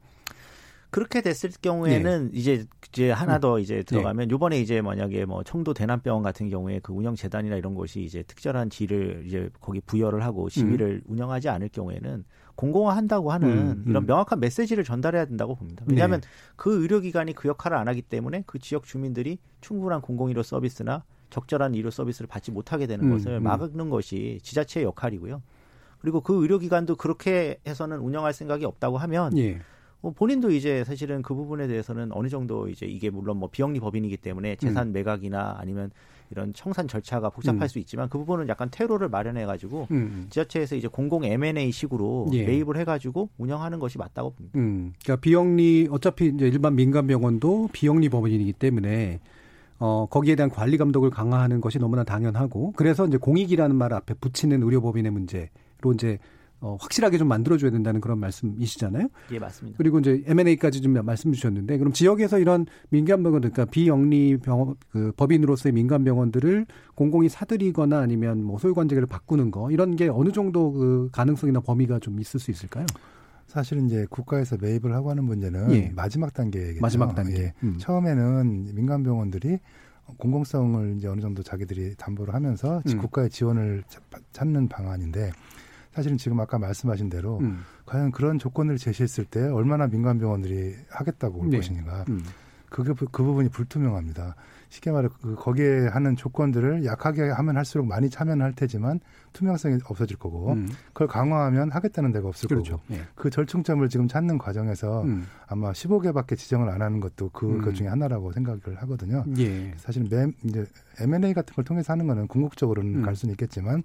그렇게 0.90 1.22
됐을 1.22 1.50
경우에는 1.62 2.30
네. 2.32 2.38
이제 2.38 2.66
이제 2.88 3.10
하나 3.10 3.38
더 3.38 3.58
이제 3.58 3.76
네. 3.76 3.82
들어가면 3.84 4.28
네. 4.28 4.32
요번에 4.32 4.60
이제 4.60 4.82
만약에 4.82 5.24
뭐 5.24 5.44
청도 5.44 5.74
대남병원 5.74 6.22
같은 6.22 6.48
경우에 6.48 6.80
그 6.82 6.92
운영 6.92 7.14
재단이나 7.14 7.56
이런 7.56 7.74
것이 7.74 8.02
이제 8.02 8.22
특별한 8.24 8.70
지를 8.70 9.22
이제 9.26 9.48
거기 9.60 9.80
부여를 9.80 10.24
하고 10.24 10.48
시비를 10.48 11.02
음. 11.06 11.12
운영하지 11.12 11.48
않을 11.48 11.68
경우에는 11.68 12.24
공공화한다고 12.56 13.32
하는 13.32 13.48
음, 13.48 13.84
음. 13.86 13.90
이런 13.90 14.06
명확한 14.06 14.40
메시지를 14.40 14.84
전달해야 14.84 15.24
된다고 15.26 15.54
봅니다. 15.54 15.84
왜냐하면 15.88 16.20
네. 16.20 16.28
그 16.56 16.82
의료기관이 16.82 17.34
그 17.34 17.48
역할을 17.48 17.76
안 17.76 17.88
하기 17.88 18.02
때문에 18.02 18.42
그 18.46 18.58
지역 18.58 18.84
주민들이 18.84 19.38
충분한 19.60 20.00
공공의료 20.00 20.42
서비스나 20.42 21.04
적절한 21.30 21.74
의료 21.74 21.90
서비스를 21.90 22.26
받지 22.26 22.50
못하게 22.50 22.86
되는 22.88 23.06
음, 23.06 23.12
것을 23.12 23.36
음. 23.36 23.44
막는 23.44 23.88
것이 23.88 24.40
지자체의 24.42 24.84
역할이고요. 24.84 25.40
그리고 26.00 26.20
그 26.20 26.42
의료기관도 26.42 26.96
그렇게 26.96 27.60
해서는 27.66 27.98
운영할 27.98 28.32
생각이 28.32 28.64
없다고 28.64 28.98
하면 28.98 29.36
예. 29.38 29.60
뭐 30.00 30.12
본인도 30.12 30.50
이제 30.50 30.84
사실은 30.84 31.22
그 31.22 31.34
부분에 31.34 31.66
대해서는 31.66 32.10
어느 32.12 32.28
정도 32.28 32.68
이제 32.68 32.86
이게 32.86 33.10
물론 33.10 33.36
뭐 33.36 33.48
비영리 33.50 33.80
법인이기 33.80 34.16
때문에 34.16 34.56
재산 34.56 34.88
음. 34.88 34.92
매각이나 34.92 35.56
아니면 35.58 35.90
이런 36.30 36.52
청산 36.54 36.86
절차가 36.86 37.30
복잡할 37.30 37.62
음. 37.62 37.68
수 37.68 37.78
있지만 37.80 38.08
그 38.08 38.18
부분은 38.18 38.48
약간 38.48 38.68
퇴로를 38.70 39.08
마련해 39.08 39.46
가지고 39.46 39.88
음, 39.90 39.96
음. 39.96 40.26
지자체에서 40.30 40.76
이제 40.76 40.88
공공 40.88 41.24
M&A 41.24 41.72
식으로 41.72 42.28
예. 42.32 42.44
매입을 42.44 42.76
해 42.76 42.84
가지고 42.84 43.30
운영하는 43.36 43.80
것이 43.80 43.98
맞다고 43.98 44.30
봅니다. 44.30 44.58
음. 44.58 44.92
그러니까 45.02 45.20
비영리 45.20 45.88
어차피 45.90 46.28
이제 46.28 46.46
일반 46.46 46.76
민간 46.76 47.06
병원도 47.06 47.70
비영리 47.72 48.08
법인이기 48.08 48.52
때문에 48.54 49.20
어, 49.80 50.06
거기에 50.08 50.36
대한 50.36 50.50
관리 50.50 50.76
감독을 50.76 51.10
강화하는 51.10 51.60
것이 51.60 51.78
너무나 51.78 52.04
당연하고 52.04 52.72
그래서 52.76 53.06
이제 53.06 53.16
공익이라는 53.16 53.74
말 53.74 53.92
앞에 53.92 54.14
붙이는 54.14 54.62
의료 54.62 54.80
법인의 54.82 55.10
문제로 55.10 55.48
이제 55.94 56.18
어, 56.60 56.76
확실하게 56.78 57.16
좀 57.16 57.28
만들어줘야 57.28 57.70
된다는 57.70 58.00
그런 58.00 58.18
말씀이시잖아요. 58.18 59.08
예, 59.32 59.38
맞습니다. 59.38 59.78
그리고 59.78 59.98
이제 59.98 60.22
M&A까지 60.26 60.82
좀 60.82 60.92
말씀 61.04 61.32
주셨는데, 61.32 61.78
그럼 61.78 61.92
지역에서 61.92 62.38
이런 62.38 62.66
민간 62.90 63.22
병원, 63.22 63.40
그러니까 63.40 63.64
비영리 63.64 64.38
병원, 64.38 64.74
그 64.90 65.12
법인으로서의 65.16 65.72
민간 65.72 66.04
병원들을 66.04 66.66
공공이 66.94 67.30
사들이거나 67.30 67.98
아니면 67.98 68.42
뭐 68.42 68.58
소유 68.58 68.74
관계를 68.74 69.06
바꾸는 69.06 69.50
거, 69.50 69.70
이런 69.70 69.96
게 69.96 70.08
어느 70.08 70.32
정도 70.32 70.72
그 70.72 71.08
가능성이나 71.12 71.60
범위가 71.60 71.98
좀 71.98 72.20
있을 72.20 72.38
수 72.38 72.50
있을까요? 72.50 72.84
사실은 73.46 73.86
이제 73.86 74.06
국가에서 74.10 74.56
매입을 74.60 74.92
하고 74.92 75.10
하는 75.10 75.24
문제는 75.24 75.72
예. 75.72 75.92
마지막 75.96 76.32
단계겠죠. 76.32 76.80
마지막 76.80 77.14
단계. 77.14 77.42
예. 77.42 77.52
음. 77.64 77.76
처음에는 77.78 78.74
민간 78.74 79.02
병원들이 79.02 79.58
공공성을 80.18 80.96
이제 80.96 81.08
어느 81.08 81.20
정도 81.20 81.42
자기들이 81.42 81.94
담보를 81.96 82.34
하면서 82.34 82.82
음. 82.86 82.98
국가의 82.98 83.30
지원을 83.30 83.82
찾는 84.32 84.68
방안인데 84.68 85.32
사실은 85.92 86.16
지금 86.16 86.38
아까 86.40 86.58
말씀하신 86.58 87.08
대로 87.08 87.38
음. 87.38 87.64
과연 87.86 88.12
그런 88.12 88.38
조건을 88.38 88.78
제시했을 88.78 89.24
때 89.24 89.40
얼마나 89.48 89.86
민간 89.86 90.18
병원들이 90.18 90.76
하겠다고 90.88 91.40
올 91.40 91.50
네. 91.50 91.58
것인가. 91.58 92.04
음. 92.08 92.22
그게 92.70 92.92
그 93.10 93.22
부분이 93.24 93.48
불투명합니다. 93.48 94.36
쉽게 94.68 94.92
말해 94.92 95.08
그 95.20 95.34
거기에 95.34 95.88
하는 95.88 96.14
조건들을 96.14 96.84
약하게 96.84 97.28
하면 97.28 97.56
할수록 97.56 97.84
많이 97.86 98.08
참여는 98.08 98.44
할 98.44 98.52
테지만 98.52 99.00
투명성이 99.32 99.78
없어질 99.84 100.16
거고 100.16 100.52
음. 100.52 100.68
그걸 100.92 101.08
강화하면 101.08 101.72
하겠다는 101.72 102.12
데가 102.12 102.28
없을 102.28 102.48
그렇죠. 102.48 102.78
거고 102.78 102.94
예. 102.94 103.00
그 103.16 103.28
절충점을 103.28 103.86
지금 103.88 104.06
찾는 104.06 104.38
과정에서 104.38 105.02
음. 105.02 105.26
아마 105.48 105.72
15개밖에 105.72 106.36
지정을 106.38 106.68
안 106.68 106.80
하는 106.80 107.00
것도 107.00 107.30
그, 107.30 107.46
음. 107.46 107.60
그 107.60 107.74
중에 107.74 107.88
하나라고 107.88 108.30
생각을 108.32 108.60
하거든요. 108.82 109.24
예. 109.38 109.74
사실 109.76 110.02
은 110.12 110.32
이제 110.44 110.64
M&A 111.00 111.34
같은 111.34 111.52
걸 111.54 111.64
통해서 111.64 111.92
하는 111.92 112.06
거는 112.06 112.28
궁극적으로는 112.28 113.00
음. 113.00 113.02
갈 113.02 113.16
수는 113.16 113.32
있겠지만 113.32 113.82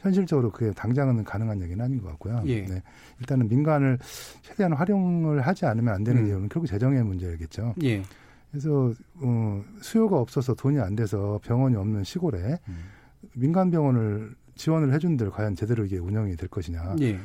현실적으로 0.00 0.50
그게 0.50 0.72
당장은 0.72 1.24
가능한 1.24 1.62
얘기는 1.62 1.82
아닌 1.82 2.00
것 2.00 2.08
같고요. 2.10 2.42
예. 2.46 2.62
네. 2.64 2.82
일단은 3.20 3.48
민간을 3.48 3.98
최대한 4.42 4.72
활용을 4.72 5.40
하지 5.42 5.66
않으면 5.66 5.94
안 5.94 6.04
되는 6.04 6.22
음. 6.22 6.26
이유는 6.26 6.48
결국 6.48 6.66
재정의 6.66 7.02
문제겠죠. 7.04 7.74
예. 7.82 8.02
그래서 8.50 8.92
어, 9.16 9.62
수요가 9.80 10.18
없어서 10.18 10.54
돈이 10.54 10.80
안 10.80 10.96
돼서 10.96 11.38
병원이 11.44 11.76
없는 11.76 12.02
시골에 12.04 12.58
음. 12.68 12.78
민간 13.34 13.70
병원을 13.70 14.34
지원을 14.56 14.92
해준들 14.92 15.30
과연 15.30 15.54
제대로 15.54 15.84
이게 15.84 15.98
운영이 15.98 16.36
될 16.36 16.48
것이냐. 16.48 16.96
예. 17.00 17.18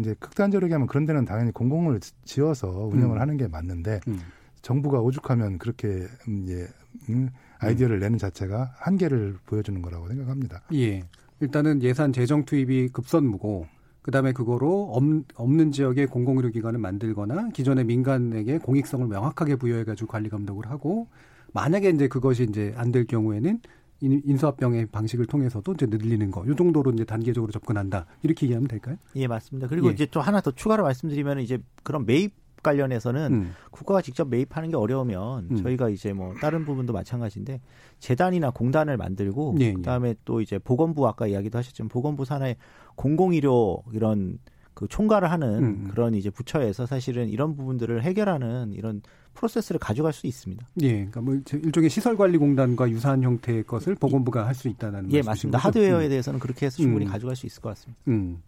이제 0.00 0.14
극단적으로 0.18 0.72
하면 0.72 0.86
그런 0.88 1.06
데는 1.06 1.24
당연히 1.24 1.52
공공을 1.52 2.00
지어서 2.24 2.68
운영을 2.68 3.16
음. 3.16 3.20
하는 3.20 3.36
게 3.36 3.46
맞는데 3.46 4.00
음. 4.08 4.20
정부가 4.60 5.00
오죽하면 5.00 5.58
그렇게 5.58 6.06
이제 6.42 6.68
음, 7.08 7.30
아이디어를 7.58 7.98
음. 7.98 8.00
내는 8.00 8.18
자체가 8.18 8.74
한계를 8.76 9.38
보여주는 9.46 9.80
거라고 9.80 10.08
생각합니다. 10.08 10.62
예. 10.74 11.02
일단은 11.42 11.82
예산 11.82 12.12
재정 12.12 12.44
투입이 12.44 12.90
급선무고 12.90 13.66
그다음에 14.02 14.32
그거로 14.32 14.92
없, 14.94 15.02
없는 15.34 15.72
지역에 15.72 16.06
공공의료기관을 16.06 16.78
만들거나 16.78 17.48
기존의 17.48 17.84
민간에게 17.84 18.58
공익성을 18.58 19.06
명확하게 19.08 19.56
부여해가지고 19.56 20.06
관리 20.08 20.28
감독을 20.28 20.70
하고 20.70 21.08
만약에 21.52 21.90
이제 21.90 22.06
그것이 22.08 22.44
이제 22.44 22.72
안 22.76 22.92
될 22.92 23.06
경우에는 23.06 23.60
인수합병의 24.00 24.86
방식을 24.86 25.26
통해서도 25.26 25.74
이제 25.74 25.86
늘리는 25.86 26.30
거, 26.30 26.44
요 26.46 26.54
정도로 26.56 26.90
이제 26.92 27.04
단계적으로 27.04 27.52
접근한다 27.52 28.06
이렇게 28.22 28.46
이해하면 28.46 28.68
될까요? 28.68 28.96
예, 29.16 29.26
맞습니다. 29.28 29.68
그리고 29.68 29.88
예. 29.88 29.92
이제 29.92 30.06
또 30.06 30.20
하나 30.20 30.40
더 30.40 30.50
추가로 30.52 30.82
말씀드리면 30.84 31.40
이제 31.40 31.58
그런 31.84 32.04
매입 32.06 32.34
관련해서는 32.62 33.32
음. 33.32 33.54
국가가 33.70 34.00
직접 34.02 34.28
매입하는 34.28 34.70
게 34.70 34.76
어려우면 34.76 35.48
음. 35.50 35.56
저희가 35.62 35.88
이제 35.88 36.12
뭐 36.12 36.34
다른 36.40 36.64
부분도 36.64 36.92
마찬가지인데 36.92 37.60
재단이나 37.98 38.50
공단을 38.50 38.96
만들고 38.96 39.56
예, 39.60 39.64
예. 39.66 39.72
그다음에 39.72 40.14
또 40.24 40.40
이제 40.40 40.58
보건부 40.58 41.06
아까 41.08 41.26
이야기도 41.26 41.58
하셨지만 41.58 41.88
보건부 41.88 42.24
산하의 42.24 42.56
공공의료 42.94 43.82
이런 43.92 44.38
그 44.74 44.88
총괄을 44.88 45.30
하는 45.30 45.48
음, 45.58 45.64
음. 45.64 45.88
그런 45.90 46.14
이제 46.14 46.30
부처에서 46.30 46.86
사실은 46.86 47.28
이런 47.28 47.56
부분들을 47.56 48.02
해결하는 48.02 48.72
이런 48.72 49.02
프로세스를 49.34 49.78
가져갈 49.78 50.12
수 50.12 50.26
있습니다. 50.26 50.66
예, 50.82 50.92
그러니까 50.92 51.20
뭐 51.20 51.38
일종의 51.52 51.90
시설관리공단과 51.90 52.90
유사한 52.90 53.22
형태의 53.22 53.64
것을 53.64 53.94
보건부가 53.94 54.46
할 54.46 54.54
수 54.54 54.68
있다는 54.68 55.10
예, 55.12 55.22
맞습니다. 55.22 55.58
거죠? 55.58 55.68
하드웨어에 55.68 56.06
음. 56.06 56.08
대해서는 56.10 56.38
그렇게 56.40 56.66
해서 56.66 56.76
충분히 56.76 57.06
음. 57.06 57.10
가져갈 57.10 57.34
수 57.36 57.46
있을 57.46 57.60
것 57.62 57.70
같습니다. 57.70 58.00
음. 58.08 58.42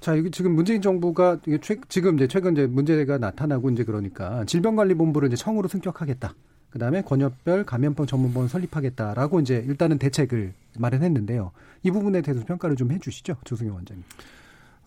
자, 0.00 0.14
이게 0.14 0.30
지금 0.30 0.54
문재인 0.54 0.80
정부가 0.80 1.40
이게 1.46 1.58
최, 1.60 1.76
지금 1.88 2.16
이제 2.16 2.28
최근 2.28 2.52
이제 2.52 2.66
문제가 2.66 3.18
나타나고 3.18 3.70
이제 3.70 3.84
그러니까 3.84 4.44
질병관리본부를 4.44 5.28
이제 5.28 5.36
청으로 5.36 5.68
승격하겠다. 5.68 6.34
그 6.70 6.78
다음에 6.78 7.02
권역별 7.02 7.64
감염병 7.64 8.06
전문본을 8.06 8.48
설립하겠다라고 8.48 9.40
이제 9.40 9.64
일단은 9.66 9.98
대책을 9.98 10.52
마련했는데요. 10.78 11.50
이 11.82 11.90
부분에 11.90 12.20
대해서 12.20 12.44
평가를 12.44 12.76
좀 12.76 12.92
해주시죠, 12.92 13.36
조승현 13.44 13.72
원장님. 13.72 14.04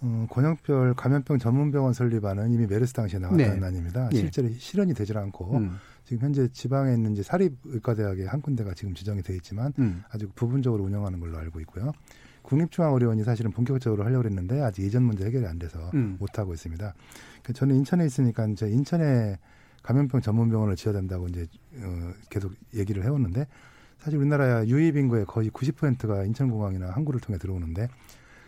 어, 0.03 0.27
권역별 0.29 0.93
감염병 0.95 1.39
전문병원 1.39 1.93
설립안은 1.93 2.51
이미 2.51 2.65
메르스 2.65 2.93
당시에 2.93 3.19
나왔다는 3.19 3.59
네. 3.59 3.65
안입니다. 3.65 4.09
네. 4.09 4.17
실제로 4.17 4.47
네. 4.47 4.55
실현이 4.57 4.93
되질 4.93 5.17
않고 5.17 5.57
음. 5.57 5.77
지금 6.05 6.23
현재 6.23 6.47
지방에 6.51 6.93
있는 6.93 7.13
이제 7.13 7.23
사립의과대학의 7.23 8.27
한 8.27 8.41
군데가 8.41 8.73
지금 8.73 8.93
지정이 8.93 9.21
돼 9.21 9.35
있지만 9.35 9.73
음. 9.79 10.03
아주 10.09 10.29
부분적으로 10.33 10.83
운영하는 10.83 11.19
걸로 11.19 11.37
알고 11.37 11.59
있고요. 11.61 11.91
국립중앙의료원이 12.43 13.23
사실은 13.23 13.51
본격적으로 13.51 14.03
하려고 14.03 14.25
했는데 14.25 14.61
아직 14.61 14.83
이전 14.83 15.03
문제 15.03 15.25
해결이 15.25 15.45
안 15.45 15.59
돼서 15.59 15.91
음. 15.93 16.17
못 16.19 16.37
하고 16.37 16.53
있습니다. 16.53 16.93
그러니까 17.41 17.53
저는 17.53 17.75
인천에 17.75 18.05
있으니까 18.05 18.47
이제 18.47 18.69
인천에 18.69 19.37
감염병 19.83 20.21
전문병원을 20.21 20.75
지어야 20.75 20.93
된다고 20.93 21.27
이제 21.27 21.47
어, 21.77 22.11
계속 22.29 22.53
얘기를 22.75 23.03
해왔는데 23.03 23.47
사실 23.97 24.19
우리나라 24.19 24.65
유입 24.65 24.97
인구의 24.97 25.25
거의 25.25 25.49
90%가 25.49 26.23
인천공항이나 26.25 26.89
항구를 26.91 27.19
통해 27.19 27.37
들어오는데 27.37 27.87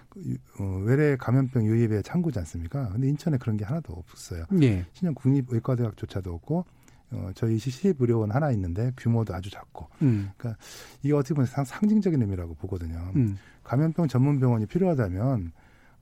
그 0.10 0.38
어, 0.60 0.82
외래 0.86 1.16
감염병 1.16 1.66
유입의 1.66 2.04
창구지 2.04 2.39
않습니까? 2.39 2.89
근데 2.89 3.08
인천에 3.08 3.38
그런 3.38 3.58
게 3.58 3.66
하나도 3.66 3.94
없었어요. 3.94 4.46
예. 4.62 4.86
신형 4.94 5.16
국립의과대학조차도 5.16 6.34
없고 6.34 6.66
어, 7.14 7.32
저희 7.36 7.58
시립의료원 7.58 8.32
하나 8.32 8.52
있는데 8.52 8.91
규모도 8.98 9.34
아주 9.34 9.50
작고. 9.50 9.88
음. 10.02 10.32
그러니까 10.38 10.62
이게 11.02 11.14
어떻게 11.14 11.34
보면 11.34 11.46
상, 11.46 11.64
상징적인 11.64 12.22
의미라고 12.22 12.56
보거든요. 12.56 13.12
음. 13.16 13.38
감염병 13.64 14.07
전문 14.07 14.39
병원이 14.39 14.66
필요하다면 14.66 15.51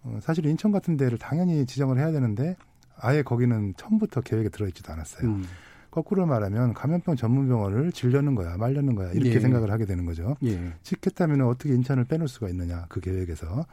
어, 0.04 0.20
사실 0.22 0.46
인천 0.46 0.72
같은 0.72 0.98
데를 0.98 1.18
당연히 1.18 1.66
지정을 1.66 1.98
해야 1.98 2.12
되는데 2.12 2.56
아예 2.98 3.22
거기는 3.22 3.74
처음부터 3.78 4.22
계획에 4.22 4.50
들어있지도 4.50 4.92
않았어요. 4.94 5.28
음. 5.28 5.44
거꾸로 5.90 6.26
말하면 6.26 6.74
감염병 6.74 7.18
전문 7.18 7.48
병원을 7.50 7.92
질려는 7.92 8.34
거야, 8.34 8.56
말려는 8.58 8.96
거야 8.96 9.12
이렇게 9.12 9.36
예. 9.36 9.40
생각을 9.40 9.72
하게 9.72 9.86
되는 9.86 10.06
거죠. 10.06 10.38
예. 10.44 10.74
짓겠다면 10.84 11.42
어떻게 11.42 11.74
인천을 11.74 12.06
빼놓을 12.06 12.30
수가 12.30 12.48
있느냐 12.50 12.86
그 12.88 13.02
계획에서. 13.02 13.66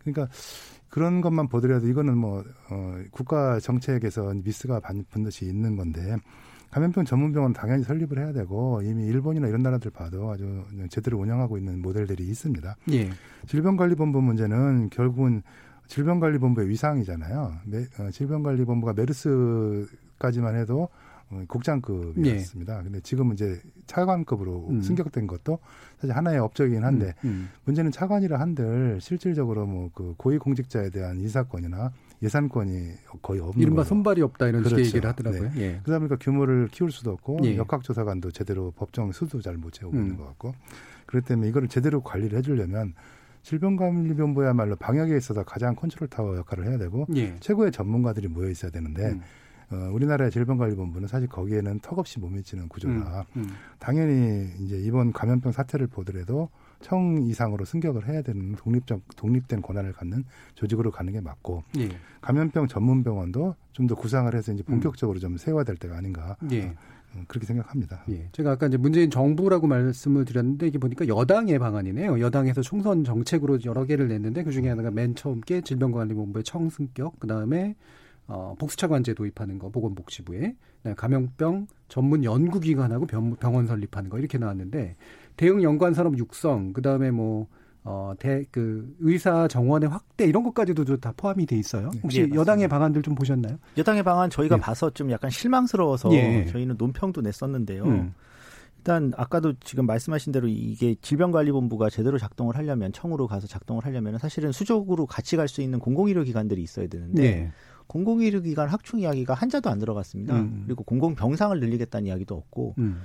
그러니까 0.00 0.28
그런 0.88 1.20
것만 1.20 1.48
보더라도 1.48 1.86
이거는 1.86 2.18
뭐 2.18 2.44
어, 2.70 2.98
국가 3.12 3.60
정책에서 3.60 4.34
미스가 4.34 4.80
반드시 4.80 5.46
있는 5.46 5.76
건데 5.76 6.16
감염병 6.70 7.04
전문병원 7.04 7.52
당연히 7.52 7.82
설립을 7.82 8.18
해야 8.18 8.32
되고 8.32 8.80
이미 8.82 9.04
일본이나 9.06 9.48
이런 9.48 9.62
나라들 9.62 9.90
봐도 9.90 10.30
아주 10.30 10.62
제대로 10.88 11.18
운영하고 11.18 11.58
있는 11.58 11.82
모델들이 11.82 12.24
있습니다. 12.28 12.76
예. 12.92 13.10
질병관리본부 13.46 14.22
문제는 14.22 14.90
결국은 14.90 15.42
질병관리본부의 15.88 16.68
위상이잖아요. 16.68 17.52
어, 17.98 18.10
질병관리본부가 18.12 18.92
메르스까지만 18.92 20.54
해도 20.56 20.88
어, 21.30 21.44
국장급이었습니다. 21.48 22.78
예. 22.78 22.82
근데 22.82 23.00
지금은 23.00 23.34
이제 23.34 23.60
차관급으로 23.86 24.68
음. 24.70 24.82
승격된 24.82 25.26
것도 25.26 25.58
사실 26.00 26.16
하나의 26.16 26.38
업적이긴 26.38 26.84
한데 26.84 27.14
음. 27.24 27.28
음. 27.28 27.48
문제는 27.64 27.90
차관이라 27.90 28.38
한들 28.38 28.98
실질적으로 29.00 29.66
뭐 29.66 29.90
그 29.94 30.14
고위공직자에 30.16 30.90
대한 30.90 31.18
인사권이나 31.20 31.92
예산권이 32.22 32.92
거의 33.22 33.40
없는 33.40 33.60
이른바 33.60 33.82
손발이 33.84 34.20
없다 34.22 34.48
이런 34.48 34.62
그렇죠. 34.62 34.80
얘기를 34.80 35.08
하더라고요. 35.08 35.50
네. 35.54 35.60
예. 35.60 35.80
그러다 35.82 35.98
보니까 36.00 36.16
규모를 36.20 36.68
키울 36.70 36.90
수도 36.90 37.12
없고 37.12 37.40
예. 37.44 37.56
역학조사관도 37.56 38.30
제대로 38.32 38.72
법정 38.72 39.10
수도 39.12 39.40
잘 39.40 39.56
못 39.56 39.72
채우고 39.72 39.96
음. 39.96 40.02
있는 40.02 40.16
것 40.16 40.26
같고 40.26 40.54
그렇기 41.06 41.26
때문에 41.26 41.48
이거를 41.48 41.68
제대로 41.68 42.02
관리를 42.02 42.38
해주려면 42.38 42.94
질병관리본부야말로 43.42 44.76
방역에 44.76 45.16
있어서 45.16 45.42
가장 45.44 45.74
컨트롤 45.74 46.08
타워 46.08 46.36
역할을 46.36 46.66
해야 46.68 46.78
되고 46.78 47.06
예. 47.16 47.36
최고의 47.40 47.72
전문가들이 47.72 48.28
모여 48.28 48.50
있어야 48.50 48.70
되는데 48.70 49.12
음. 49.12 49.22
어, 49.72 49.90
우리나라의 49.92 50.30
질병관리본부는 50.30 51.08
사실 51.08 51.28
거기에는 51.28 51.78
턱없이 51.80 52.18
못 52.18 52.28
미치는 52.28 52.68
구조라 52.68 53.24
음, 53.36 53.42
음. 53.42 53.50
당연히 53.78 54.50
이제 54.60 54.76
이번 54.78 55.12
감염병 55.12 55.52
사태를 55.52 55.86
보더라도 55.86 56.50
청 56.80 57.22
이상으로 57.22 57.64
승격을 57.64 58.08
해야 58.08 58.22
되는 58.22 58.54
독립적 58.56 59.02
독립된 59.16 59.62
권한을 59.62 59.92
갖는 59.92 60.24
조직으로 60.54 60.90
가는 60.90 61.12
게 61.12 61.20
맞고 61.20 61.62
예. 61.78 61.88
감염병 62.20 62.68
전문 62.68 63.02
병원도 63.04 63.54
좀 63.72 63.86
더 63.86 63.94
구상을 63.94 64.32
해서 64.34 64.52
이제 64.52 64.62
본격적으로 64.62 65.18
좀 65.18 65.36
세워야 65.36 65.64
될 65.64 65.76
때가 65.76 65.96
아닌가 65.96 66.36
예. 66.52 66.74
어, 67.14 67.22
그렇게 67.26 67.46
생각합니다. 67.46 68.04
예. 68.10 68.28
제가 68.32 68.52
아까 68.52 68.66
이제 68.66 68.76
문재인 68.76 69.10
정부라고 69.10 69.66
말씀을 69.66 70.24
드렸는데 70.24 70.68
이게 70.68 70.78
보니까 70.78 71.08
여당의 71.08 71.58
방안이네요. 71.58 72.20
여당에서 72.20 72.62
총선 72.62 73.02
정책으로 73.04 73.58
여러 73.64 73.84
개를 73.84 74.08
냈는데 74.08 74.44
그 74.44 74.52
중에 74.52 74.68
하나가 74.68 74.90
맨 74.90 75.14
처음 75.14 75.40
게 75.40 75.60
질병관리본부의 75.60 76.44
청승격, 76.44 77.18
그 77.18 77.26
다음에 77.26 77.74
어, 78.26 78.54
복수차관제 78.58 79.14
도입하는 79.14 79.58
거 79.58 79.70
보건복지부에 79.70 80.54
감염병 80.96 81.66
전문 81.88 82.22
연구기관하고 82.22 83.06
병 83.06 83.54
원 83.54 83.66
설립하는 83.66 84.08
거 84.08 84.18
이렇게 84.18 84.38
나왔는데 84.38 84.94
대응 85.40 85.62
연관 85.62 85.94
산업 85.94 86.18
육성 86.18 86.74
그다음에 86.74 87.10
뭐 87.10 87.46
어, 87.82 88.12
대, 88.18 88.44
그, 88.50 88.94
의사 89.00 89.48
정원의 89.48 89.88
확대, 89.88 90.26
이런 90.26 90.42
것까지도 90.42 90.98
다 90.98 91.14
포함이 91.16 91.46
돼 91.46 91.56
있어요. 91.56 91.88
네. 91.94 92.00
혹시 92.02 92.28
네, 92.28 92.34
여당의 92.34 92.68
방안들 92.68 93.00
좀 93.00 93.14
보셨나요? 93.14 93.56
여당의 93.78 94.02
방안 94.02 94.28
저희가 94.28 94.56
네. 94.56 94.60
봐서 94.60 94.90
좀 94.90 95.10
약간 95.10 95.30
실망스러워서 95.30 96.12
예. 96.12 96.44
저희는 96.44 96.74
논평도 96.76 97.22
냈었는데요. 97.22 97.84
음. 97.84 98.12
일단 98.76 99.14
아까도 99.16 99.54
지금 99.60 99.86
말씀하신 99.86 100.30
대로 100.30 100.46
이게 100.46 100.94
질병관리본부가 101.00 101.88
제대로 101.88 102.18
작동을 102.18 102.54
하려면 102.54 102.92
청으로 102.92 103.26
가서 103.26 103.46
작동을 103.46 103.86
하려면 103.86 104.18
사실은 104.18 104.52
수적으로 104.52 105.06
같이 105.06 105.36
갈 105.36 105.48
수 105.48 105.62
있는 105.62 105.78
공공의료 105.78 106.24
기관들이 106.24 106.62
있어야 106.62 106.86
되는데 106.86 107.22
네. 107.22 107.50
공공의료 107.86 108.42
기관 108.42 108.68
확충 108.68 109.00
이야기가 109.00 109.32
한자도 109.32 109.70
안 109.70 109.78
들어갔습니다. 109.78 110.36
음. 110.36 110.64
그리고 110.66 110.84
공공병상을 110.84 111.58
늘리겠다는 111.58 112.08
이야기도 112.08 112.34
없고 112.34 112.74
음. 112.76 113.00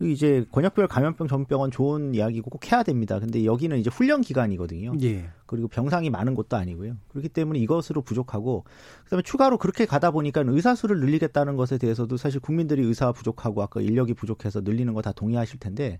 이제 0.00 0.46
권역별 0.52 0.88
감염병 0.88 1.28
전병원 1.28 1.70
좋은 1.70 2.14
이야기고 2.14 2.48
꼭 2.50 2.72
해야 2.72 2.82
됩니다. 2.82 3.18
근데 3.18 3.44
여기는 3.44 3.76
이제 3.78 3.90
훈련 3.90 4.22
기관이거든요. 4.22 4.94
예. 5.02 5.28
그리고 5.44 5.68
병상이 5.68 6.08
많은 6.10 6.34
곳도 6.34 6.56
아니고요. 6.56 6.96
그렇기 7.08 7.28
때문에 7.28 7.58
이것으로 7.58 8.02
부족하고 8.02 8.64
그다음에 9.04 9.22
추가로 9.22 9.58
그렇게 9.58 9.84
가다 9.84 10.10
보니까 10.10 10.42
의사 10.46 10.74
수를 10.74 11.00
늘리겠다는 11.00 11.56
것에 11.56 11.76
대해서도 11.76 12.16
사실 12.16 12.40
국민들이 12.40 12.82
의사 12.82 13.12
부족하고 13.12 13.62
아까 13.62 13.80
인력이 13.80 14.14
부족해서 14.14 14.60
늘리는 14.60 14.94
거 14.94 15.00
다 15.00 15.12
동의하실 15.12 15.58
텐데 15.60 15.98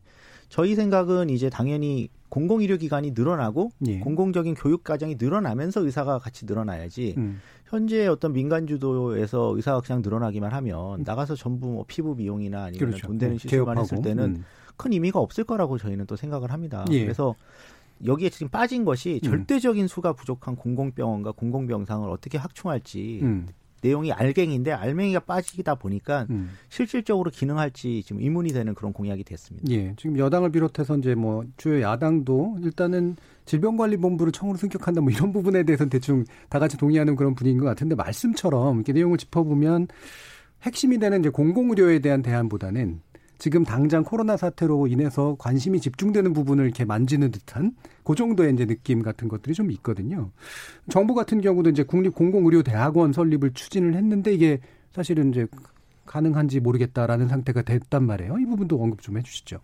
저희 0.49 0.75
생각은 0.75 1.31
이제 1.31 1.49
당연히 1.49 2.09
공공의료기관이 2.29 3.13
늘어나고 3.13 3.71
예. 3.87 3.99
공공적인 4.01 4.55
교육 4.55 4.85
과정이 4.85 5.17
늘어나면서 5.19 5.85
의사가 5.85 6.19
같이 6.19 6.47
늘어나야지 6.47 7.15
음. 7.19 7.41
현재 7.71 8.09
어떤 8.09 8.33
민간 8.33 8.67
주도에서 8.67 9.55
의사가 9.55 9.81
그냥 9.81 10.03
늘어나기만 10.03 10.53
하면 10.53 11.01
음. 11.01 11.05
나가서 11.07 11.37
전부 11.37 11.69
뭐 11.69 11.85
피부 11.87 12.17
미용이나 12.17 12.65
아니면 12.65 12.89
그렇죠. 12.89 13.07
돈 13.07 13.19
되는 13.19 13.37
음, 13.37 13.39
시술만 13.39 13.79
했을 13.79 14.03
때는 14.03 14.25
음. 14.25 14.45
큰 14.77 14.93
의미가 14.93 15.21
없을 15.21 15.45
거라고 15.45 15.79
저희는 15.79 16.07
또 16.07 16.17
생각을 16.17 16.53
합니다. 16.53 16.85
예. 16.91 17.05
그래서 17.05 17.37
여기에 18.05 18.31
지금 18.31 18.49
빠진 18.49 18.85
것이 18.85 19.21
음. 19.23 19.31
절대적인 19.31 19.87
수가 19.87 20.15
부족한 20.15 20.57
공공병원과 20.57 21.33
공공병상을 21.33 22.09
어떻게 22.11 22.39
확충할지 22.39 23.21
음. 23.23 23.47
내용이 23.83 24.13
알갱인데 24.13 24.73
알맹이가 24.73 25.21
빠지다 25.21 25.77
보니까 25.77 26.27
음. 26.31 26.51
실질적으로 26.69 27.31
기능할지 27.31 28.03
지금 28.05 28.21
의문이 28.21 28.53
되는 28.53 28.75
그런 28.75 28.93
공약이 28.93 29.23
됐습니다. 29.25 29.71
예. 29.71 29.95
지금 29.97 30.19
여당을 30.19 30.51
비롯해서 30.51 30.97
이제 30.99 31.15
뭐 31.15 31.45
주요 31.57 31.81
야당도 31.81 32.59
일단은 32.63 33.17
질병관리본부를 33.51 34.33
청으로 34.33 34.57
승격한다 34.57 35.01
뭐 35.01 35.11
이런 35.11 35.33
부분에 35.33 35.65
대해서는 35.65 35.91
대충 35.91 36.25
다 36.49 36.59
같이 36.59 36.77
동의하는 36.77 37.17
그런 37.17 37.35
분위기인 37.35 37.59
것 37.59 37.67
같은데 37.67 37.97
말씀처럼 37.97 38.77
이렇게 38.77 38.93
내용을 38.93 39.19
짚어보면 39.19 39.89
핵심이 40.63 40.99
되는 40.99 41.21
이제 41.21 41.31
공공의료에 41.31 41.99
대한 41.99 42.23
대안보다는 42.23 43.01
지금 43.39 43.65
당장 43.65 44.05
코로나 44.05 44.37
사태로 44.37 44.87
인해서 44.87 45.35
관심이 45.39 45.81
집중되는 45.81 46.33
부분을 46.35 46.67
이렇게 46.67 46.85
만지는 46.85 47.31
듯한 47.31 47.73
그 48.05 48.15
정도의 48.15 48.53
이제 48.53 48.67
느낌 48.67 49.03
같은 49.03 49.29
것들이 49.29 49.55
좀 49.55 49.71
있거든요. 49.73 50.31
정부 50.91 51.15
같은 51.15 51.41
경우도 51.41 51.71
이제 51.71 51.83
국립 51.83 52.15
공공의료대학원 52.15 53.15
설립을 53.15 53.55
추진을 53.55 53.95
했는데 53.95 54.35
이게 54.35 54.61
사실은 54.93 55.31
이제 55.31 55.47
가능한지 56.05 56.61
모르겠다라는 56.61 57.29
상태가 57.29 57.63
됐단 57.63 58.05
말이에요. 58.05 58.37
이 58.39 58.45
부분도 58.45 58.81
언급 58.81 59.01
좀 59.01 59.17
해주시죠. 59.17 59.61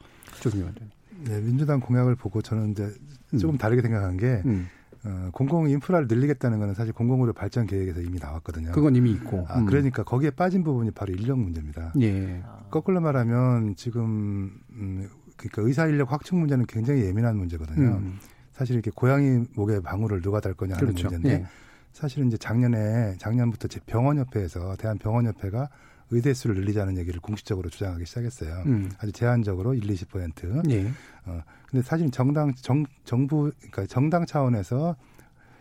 원장님. 0.64 0.90
네, 1.28 1.40
민주당 1.40 1.80
공약을 1.80 2.14
보고 2.14 2.40
저는 2.40 2.70
이제 2.70 2.92
조금 3.38 3.56
음. 3.56 3.58
다르게 3.58 3.82
생각한 3.82 4.16
게 4.16 4.42
음. 4.46 4.68
어, 5.04 5.30
공공 5.32 5.68
인프라를 5.68 6.08
늘리겠다는 6.08 6.58
거는 6.58 6.74
사실 6.74 6.92
공공의료 6.92 7.32
발전 7.32 7.66
계획에서 7.66 8.00
이미 8.00 8.18
나왔거든요. 8.18 8.72
그건 8.72 8.96
이미 8.96 9.12
있고. 9.12 9.46
아, 9.48 9.58
음. 9.60 9.66
그러니까 9.66 10.02
거기에 10.02 10.30
빠진 10.30 10.64
부분이 10.64 10.90
바로 10.92 11.12
인력 11.12 11.38
문제입니다. 11.38 11.92
예. 12.00 12.42
거꾸로 12.70 13.00
말하면 13.00 13.76
지금 13.76 14.58
음, 14.72 15.08
그러니까 15.36 15.62
의사 15.62 15.86
인력 15.86 16.12
확충 16.12 16.40
문제는 16.40 16.66
굉장히 16.66 17.04
예민한 17.04 17.36
문제거든요. 17.36 17.98
음. 17.98 18.18
사실 18.52 18.74
이렇게 18.74 18.90
고양이 18.94 19.44
목에 19.54 19.80
방울을 19.80 20.22
누가 20.22 20.40
달 20.40 20.54
거냐 20.54 20.74
하는 20.74 20.88
그렇죠. 20.88 21.08
문제인데 21.08 21.42
예. 21.42 21.46
사실은 21.92 22.28
이제 22.28 22.36
작년에 22.36 23.16
작년부터 23.18 23.68
제 23.68 23.80
병원협회에서 23.86 24.76
대한병원협회가 24.76 25.68
의대 26.10 26.34
수를 26.34 26.56
늘리자는 26.56 26.96
얘기를 26.98 27.20
공식적으로 27.20 27.68
주장하기 27.68 28.04
시작했어요. 28.06 28.62
음. 28.66 28.90
아주 28.98 29.12
제한적으로 29.12 29.74
1, 29.74 29.82
20%. 29.82 30.70
예. 30.70 30.90
어, 31.24 31.42
근데 31.68 31.82
사실 31.82 32.10
정당 32.10 32.54
정 32.54 32.84
정부 33.04 33.50
그러니까 33.58 33.86
정당 33.86 34.24
차원에서 34.24 34.96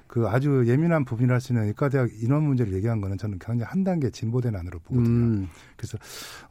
그 0.07 0.27
아주 0.27 0.63
예민한 0.67 1.03
부분이라 1.03 1.33
할수 1.35 1.51
있는 1.51 1.65
의과대학 1.67 2.09
인원 2.21 2.43
문제를 2.43 2.73
얘기한 2.73 3.01
거는 3.01 3.17
저는 3.17 3.39
굉장히 3.39 3.63
한 3.63 3.83
단계 3.83 4.09
진보된 4.09 4.55
안으로 4.55 4.79
보거든요. 4.79 5.07
음. 5.07 5.49
그래서 5.75 5.97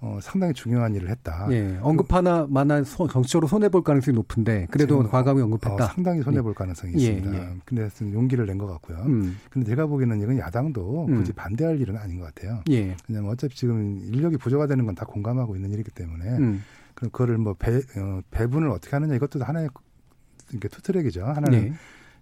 어, 0.00 0.18
상당히 0.20 0.52
중요한 0.52 0.94
일을 0.94 1.08
했다. 1.08 1.46
예, 1.52 1.78
언급 1.80 2.12
하나 2.12 2.46
만한 2.50 2.84
정치적으로 2.84 3.46
손해 3.46 3.68
볼 3.68 3.82
가능성이 3.82 4.14
높은데 4.16 4.66
그래도 4.70 5.02
과감히 5.08 5.40
언급했다. 5.42 5.84
어, 5.84 5.86
상당히 5.88 6.22
손해 6.22 6.42
볼 6.42 6.50
예. 6.50 6.54
가능성이 6.54 6.92
예, 6.98 7.12
있습니다. 7.12 7.34
예. 7.34 7.56
근데 7.64 7.88
용기를 8.12 8.46
낸 8.46 8.58
것 8.58 8.66
같고요. 8.66 8.98
음. 9.06 9.36
근데 9.50 9.68
제가 9.68 9.86
보기에는 9.86 10.20
이건 10.20 10.38
야당도 10.38 11.06
음. 11.08 11.16
굳이 11.16 11.32
반대할 11.32 11.80
일은 11.80 11.96
아닌 11.96 12.18
것 12.18 12.34
같아요. 12.34 12.60
예. 12.70 12.96
그냥 13.06 13.26
어차피 13.28 13.56
지금 13.56 13.98
인력이 14.12 14.36
부족화 14.36 14.66
되는 14.66 14.84
건 14.84 14.94
다 14.94 15.04
공감하고 15.06 15.56
있는 15.56 15.72
일이기 15.72 15.90
때문에 15.90 16.24
음. 16.38 16.62
그럼 16.94 17.10
그거를 17.10 17.36
뭐 17.38 17.54
배, 17.54 17.78
어, 17.78 18.20
배분을 18.30 18.68
어떻게 18.70 18.94
하느냐 18.94 19.14
이것도 19.16 19.42
하나의 19.42 19.68
이게 20.52 20.68
투트랙이죠. 20.68 21.24
하나는 21.24 21.52
예. 21.58 21.72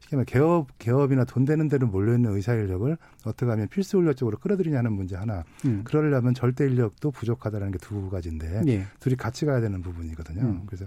쉽게 0.02 0.16
말해 0.16 0.24
개업 0.26 0.66
개업이나 0.78 1.24
돈 1.24 1.44
되는 1.44 1.68
데로 1.68 1.86
몰려 1.86 2.14
있는 2.14 2.34
의사 2.34 2.54
인력을 2.54 2.96
어떻게 3.24 3.50
하면 3.50 3.68
필수 3.68 3.98
인력 3.98 4.16
쪽으로 4.16 4.38
끌어들이냐는 4.38 4.92
문제 4.92 5.16
하나. 5.16 5.44
음. 5.64 5.82
그러려면 5.84 6.34
절대 6.34 6.64
인력도 6.66 7.10
부족하다는 7.12 7.70
게 7.72 7.78
두 7.82 8.08
가지인데 8.10 8.62
예. 8.68 8.86
둘이 9.00 9.16
같이 9.16 9.44
가야 9.44 9.60
되는 9.60 9.82
부분이거든요. 9.82 10.40
음. 10.42 10.62
그래서 10.66 10.86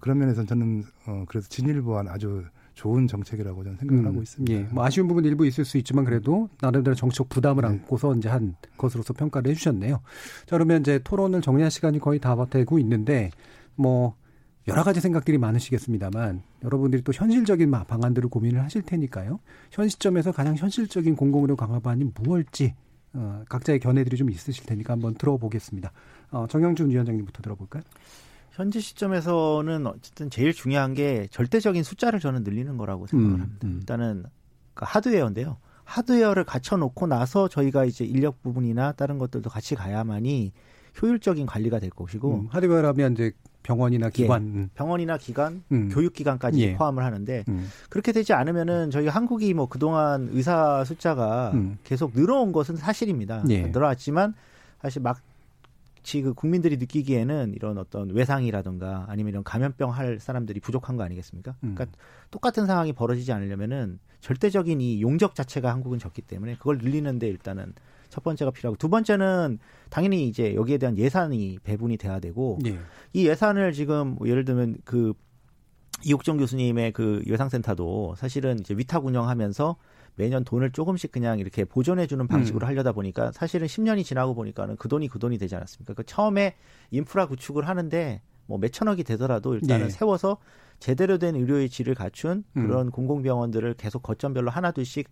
그런 0.00 0.18
면에서 0.18 0.44
저는 0.44 0.84
어 1.06 1.24
그래서 1.26 1.48
진일보한 1.48 2.06
아주 2.08 2.44
좋은 2.74 3.08
정책이라고 3.08 3.64
저는 3.64 3.78
생각을 3.78 4.04
음, 4.04 4.06
하고 4.08 4.22
있습니다. 4.22 4.52
예. 4.52 4.62
뭐 4.70 4.84
아쉬운 4.84 5.08
부분 5.08 5.24
일부 5.24 5.44
있을 5.46 5.64
수 5.64 5.76
있지만 5.78 6.04
그래도 6.04 6.48
나름대로 6.60 6.94
정책 6.94 7.28
부담을 7.28 7.62
네. 7.62 7.68
안고서 7.68 8.14
이제 8.14 8.28
한 8.28 8.54
것으로서 8.78 9.12
평가를 9.12 9.50
해주셨네요. 9.50 9.96
자 10.46 10.56
그러면 10.56 10.80
이제 10.82 11.00
토론을 11.02 11.40
정리할 11.42 11.70
시간이 11.70 11.98
거의 11.98 12.20
다 12.20 12.36
되고 12.48 12.78
있는데 12.78 13.30
뭐 13.74 14.14
여러 14.70 14.84
가지 14.84 15.00
생각들이 15.00 15.36
많으시겠습니다만 15.38 16.42
여러분들이 16.62 17.02
또 17.02 17.12
현실적인 17.12 17.70
방안들을 17.70 18.30
고민을 18.30 18.62
하실 18.62 18.82
테니까요. 18.82 19.40
현 19.70 19.88
시점에서 19.88 20.32
가장 20.32 20.54
현실적인 20.56 21.16
공공의료 21.16 21.56
강화 21.56 21.80
방안이 21.80 22.04
무엇일지 22.14 22.74
어, 23.12 23.42
각자의 23.48 23.80
견해들이 23.80 24.16
좀 24.16 24.30
있으실 24.30 24.66
테니까 24.66 24.92
한번 24.92 25.14
들어보겠습니다. 25.14 25.90
어, 26.30 26.46
정영준 26.48 26.90
위원장님부터 26.90 27.42
들어볼까요? 27.42 27.82
현재 28.52 28.78
시점에서는 28.78 29.86
어쨌든 29.86 30.30
제일 30.30 30.52
중요한 30.52 30.94
게 30.94 31.26
절대적인 31.30 31.82
숫자를 31.82 32.20
저는 32.20 32.44
늘리는 32.44 32.76
거라고 32.76 33.08
생각을 33.08 33.34
음, 33.34 33.40
합니다. 33.40 33.66
음. 33.66 33.76
일단은 33.80 34.24
그 34.74 34.84
하드웨어인데요. 34.86 35.56
하드웨어를 35.82 36.44
갖춰놓고 36.44 37.08
나서 37.08 37.48
저희가 37.48 37.84
이제 37.84 38.04
인력 38.04 38.40
부분이나 38.42 38.92
다른 38.92 39.18
것들도 39.18 39.50
같이 39.50 39.74
가야만이 39.74 40.52
효율적인 41.02 41.46
관리가 41.46 41.80
될 41.80 41.90
것이고 41.90 42.34
음, 42.34 42.46
하드웨어라면 42.50 43.14
이제 43.14 43.32
병원이나 43.62 44.06
예, 44.06 44.10
기관, 44.10 44.56
예, 44.56 44.68
병원이나 44.74 45.18
기관, 45.18 45.62
음. 45.72 45.88
교육기관까지 45.90 46.60
예. 46.60 46.74
포함을 46.76 47.04
하는데 47.04 47.44
음. 47.48 47.68
그렇게 47.88 48.12
되지 48.12 48.32
않으면은 48.32 48.90
저희 48.90 49.06
한국이 49.06 49.54
뭐 49.54 49.66
그동안 49.66 50.28
의사 50.32 50.84
숫자가 50.84 51.52
음. 51.54 51.78
계속 51.84 52.12
늘어온 52.14 52.52
것은 52.52 52.76
사실입니다. 52.76 53.44
예. 53.50 53.62
늘어왔지만 53.66 54.34
사실 54.80 55.02
막지 55.02 56.22
그 56.22 56.32
국민들이 56.32 56.76
느끼기에는 56.78 57.52
이런 57.54 57.78
어떤 57.78 58.10
외상이라든가 58.10 59.06
아니면 59.08 59.30
이런 59.30 59.44
감염병 59.44 59.90
할 59.90 60.18
사람들이 60.18 60.60
부족한 60.60 60.96
거 60.96 61.02
아니겠습니까? 61.02 61.54
음. 61.62 61.74
그러니까 61.74 61.98
똑같은 62.30 62.66
상황이 62.66 62.92
벌어지지 62.92 63.32
않으려면은 63.32 63.98
절대적인 64.20 64.80
이 64.80 65.02
용적 65.02 65.34
자체가 65.34 65.70
한국은 65.70 65.98
적기 65.98 66.22
때문에 66.22 66.56
그걸 66.56 66.78
늘리는데 66.78 67.26
일단은 67.28 67.74
첫 68.10 68.22
번째가 68.22 68.50
필요하고 68.50 68.76
두 68.76 68.88
번째는 68.88 69.58
당연히 69.88 70.28
이제 70.28 70.54
여기에 70.54 70.78
대한 70.78 70.98
예산이 70.98 71.58
배분이 71.62 71.96
돼야 71.96 72.20
되고 72.20 72.58
예. 72.66 72.78
이 73.12 73.26
예산을 73.26 73.72
지금 73.72 74.16
뭐 74.18 74.28
예를 74.28 74.44
들면 74.44 74.78
그 74.84 75.14
이옥정 76.04 76.38
교수님의 76.38 76.92
그 76.92 77.22
예상센터도 77.26 78.14
사실은 78.16 78.58
이제 78.58 78.74
위탁 78.74 79.04
운영하면서 79.04 79.76
매년 80.16 80.44
돈을 80.44 80.72
조금씩 80.72 81.12
그냥 81.12 81.38
이렇게 81.38 81.64
보존해주는 81.64 82.26
방식으로 82.26 82.66
음. 82.66 82.68
하려다 82.68 82.92
보니까 82.92 83.32
사실은 83.32 83.66
10년이 83.66 84.04
지나고 84.04 84.34
보니까는 84.34 84.76
그 84.76 84.88
돈이 84.88 85.08
그 85.08 85.18
돈이 85.18 85.38
되지 85.38 85.56
않았습니까? 85.56 85.94
그 85.94 86.04
처음에 86.04 86.56
인프라 86.90 87.26
구축을 87.26 87.68
하는데 87.68 88.20
뭐 88.46 88.58
몇천억이 88.58 89.04
되더라도 89.04 89.54
일단은 89.54 89.86
예. 89.86 89.90
세워서 89.90 90.38
제대로 90.78 91.18
된 91.18 91.36
의료의 91.36 91.68
질을 91.68 91.94
갖춘 91.94 92.42
그런 92.54 92.88
음. 92.88 92.90
공공병원들을 92.90 93.74
계속 93.74 94.02
거점별로 94.02 94.50
하나둘씩 94.50 95.08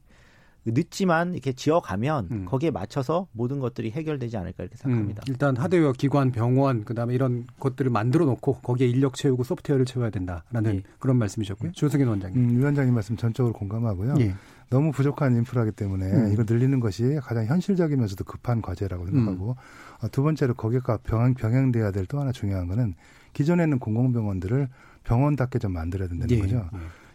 늦지만 0.75 1.33
이렇게 1.33 1.53
지어가면 1.53 2.29
음. 2.31 2.45
거기에 2.47 2.71
맞춰서 2.71 3.27
모든 3.33 3.59
것들이 3.59 3.91
해결되지 3.91 4.37
않을까 4.37 4.63
이렇게 4.65 4.77
생각합니다. 4.77 5.23
음, 5.27 5.31
일단 5.31 5.57
하드웨어 5.57 5.93
기관, 5.93 6.31
병원, 6.33 6.85
그다음에 6.85 7.15
이런 7.15 7.47
것들을 7.61 7.91
만들어 7.91 8.25
놓고 8.27 8.55
거기에 8.61 8.89
인력 8.89 9.15
채우고 9.15 9.45
소프트웨어를 9.45 9.87
채워야 9.87 10.11
된다라는 10.11 10.77
예. 10.77 10.83
그런 10.99 11.17
말씀이셨고요. 11.19 11.73
조승현 11.73 12.09
원장님. 12.09 12.39
음, 12.51 12.59
위원장님 12.59 12.95
말씀 12.95 13.17
전적으로 13.17 13.53
공감하고요. 13.53 14.15
예. 14.21 14.35
너무 14.71 14.93
부족한 14.93 15.35
인프라기 15.37 15.73
때문에 15.73 16.05
음. 16.05 16.33
이걸 16.33 16.45
늘리는 16.49 16.79
것이 16.81 17.19
가장 17.23 17.47
현실적이면서도 17.47 18.25
급한 18.25 18.61
과제라고 18.61 19.07
생각하고 19.07 19.51
음. 19.53 20.05
어, 20.05 20.09
두 20.13 20.23
번째로 20.23 20.55
거기가 20.55 20.99
병행, 20.99 21.35
병행돼야 21.35 21.91
될 21.91 22.05
또 22.09 22.21
하나 22.21 22.33
중요한 22.33 22.69
거는 22.69 22.95
기존에는 23.33 23.79
공공병원들을 23.79 24.69
병원답게 25.05 25.59
좀 25.59 25.73
만들어야 25.73 26.09
된다는 26.09 26.37
예. 26.37 26.41
거죠. 26.41 26.69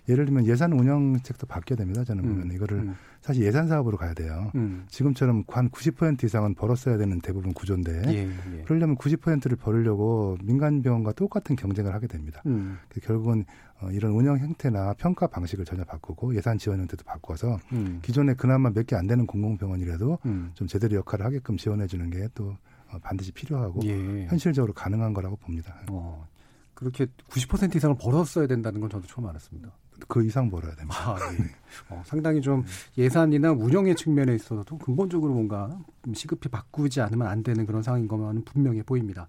예. 0.07 0.11
예를 0.13 0.25
들면 0.25 0.45
예산 0.47 0.73
운영책도 0.73 1.47
바뀌어야 1.47 1.77
됩니다. 1.77 2.03
저는 2.03 2.23
보면 2.23 2.49
음. 2.49 2.51
이거를 2.51 2.77
음. 2.79 2.95
사실 3.21 3.43
예산 3.45 3.67
사업으로 3.67 3.97
가야 3.97 4.13
돼요. 4.13 4.51
음. 4.55 4.85
지금처럼 4.89 5.43
한 5.47 5.69
90% 5.69 6.23
이상은 6.25 6.53
벌었어야 6.55 6.97
되는 6.97 7.19
대부분 7.21 7.53
구조인데 7.53 8.01
예, 8.07 8.29
예. 8.57 8.61
그러려면 8.63 8.97
90%를 8.97 9.55
벌려고 9.57 10.37
민간 10.43 10.81
병원과 10.81 11.13
똑같은 11.13 11.55
경쟁을 11.55 11.93
하게 11.93 12.07
됩니다. 12.07 12.41
음. 12.45 12.77
그 12.89 12.99
결국은 12.99 13.45
어, 13.81 13.89
이런 13.91 14.11
운영 14.11 14.37
형태나 14.37 14.93
평가 14.97 15.27
방식을 15.27 15.65
전혀 15.65 15.83
바꾸고 15.83 16.35
예산 16.35 16.57
지원 16.57 16.79
형태도 16.79 17.03
바꿔서 17.05 17.57
음. 17.71 17.99
기존에 18.01 18.33
그나마 18.33 18.69
몇 18.69 18.83
개 18.85 18.95
안 18.97 19.07
되는 19.07 19.25
공공병원이라도 19.25 20.19
음. 20.25 20.51
좀 20.53 20.67
제대로 20.67 20.95
역할을 20.97 21.25
하게끔 21.25 21.55
지원해 21.57 21.87
주는 21.87 22.09
게또 22.09 22.55
어, 22.91 22.97
반드시 23.01 23.31
필요하고 23.31 23.79
예. 23.85 24.25
현실적으로 24.27 24.73
가능한 24.73 25.13
거라고 25.13 25.35
봅니다. 25.37 25.75
어, 25.89 26.27
그렇게 26.73 27.05
90% 27.29 27.75
이상을 27.75 27.95
벌었어야 27.99 28.47
된다는 28.47 28.81
건 28.81 28.89
저도 28.89 29.07
처음 29.07 29.27
알았습니다. 29.27 29.71
그 30.07 30.23
이상 30.25 30.49
벌어야 30.49 30.75
됩니다. 30.75 31.11
아, 31.11 31.17
예. 31.33 31.49
어, 31.89 32.01
상당히 32.05 32.41
좀 32.41 32.63
예산이나 32.97 33.51
운영의 33.51 33.95
측면에 33.95 34.35
있어서도 34.35 34.77
근본적으로 34.77 35.33
뭔가 35.33 35.77
시급히 36.13 36.49
바꾸지 36.49 37.01
않으면 37.01 37.27
안 37.27 37.43
되는 37.43 37.65
그런 37.65 37.81
상황인 37.81 38.07
것만은 38.07 38.43
분명해 38.45 38.83
보입니다. 38.83 39.27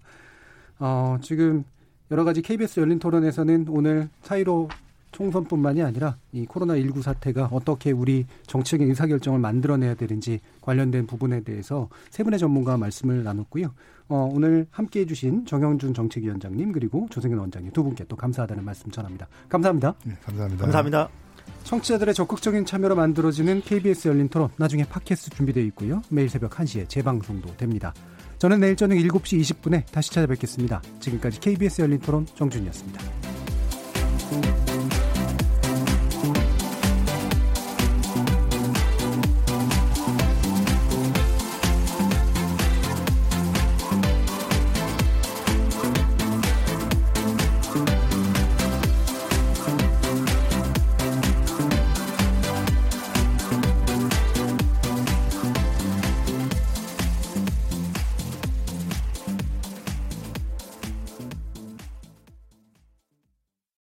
어, 0.79 1.17
지금 1.21 1.63
여러 2.11 2.23
가지 2.23 2.41
KBS 2.41 2.79
열린 2.79 2.99
토론에서는 2.99 3.67
오늘 3.69 4.09
사이로 4.21 4.69
총선뿐만이 5.15 5.81
아니라 5.81 6.17
이 6.33 6.45
코로나19 6.45 7.01
사태가 7.01 7.49
어떻게 7.51 7.91
우리 7.91 8.25
정치적인 8.47 8.89
의사결정을 8.89 9.39
만들어내야 9.39 9.95
되는지 9.95 10.41
관련된 10.59 11.07
부분에 11.07 11.41
대해서 11.41 11.87
세 12.09 12.23
분의 12.23 12.37
전문가와 12.37 12.77
말씀을 12.77 13.23
나눴고요. 13.23 13.73
어, 14.09 14.29
오늘 14.31 14.67
함께 14.71 14.99
해주신 15.01 15.45
정영준 15.45 15.93
정책위원장님 15.93 16.73
그리고 16.73 17.07
조승현 17.09 17.39
원장님 17.39 17.71
두 17.71 17.83
분께 17.83 18.03
또 18.09 18.17
감사하다는 18.17 18.63
말씀 18.65 18.91
전합니다. 18.91 19.27
감사합니다. 19.47 19.95
네, 20.03 20.15
감사합니다. 20.21 20.63
감사합니다. 20.63 21.09
청취자들의 21.63 22.13
적극적인 22.13 22.65
참여로 22.65 22.95
만들어지는 22.95 23.61
KBS 23.61 24.09
열린 24.09 24.27
토론 24.27 24.49
나중에 24.57 24.83
팟캐스트 24.83 25.35
준비되어 25.37 25.63
있고요. 25.65 26.01
매일 26.09 26.27
새벽 26.27 26.51
1시에 26.51 26.89
재방송도 26.89 27.55
됩니다. 27.55 27.93
저는 28.37 28.59
내일 28.59 28.75
저녁 28.75 28.95
7시 28.95 29.39
20분에 29.39 29.85
다시 29.91 30.11
찾아뵙겠습니다. 30.11 30.81
지금까지 30.99 31.39
KBS 31.39 31.83
열린 31.83 31.99
토론 31.99 32.25
정준이었습니다. 32.25 32.99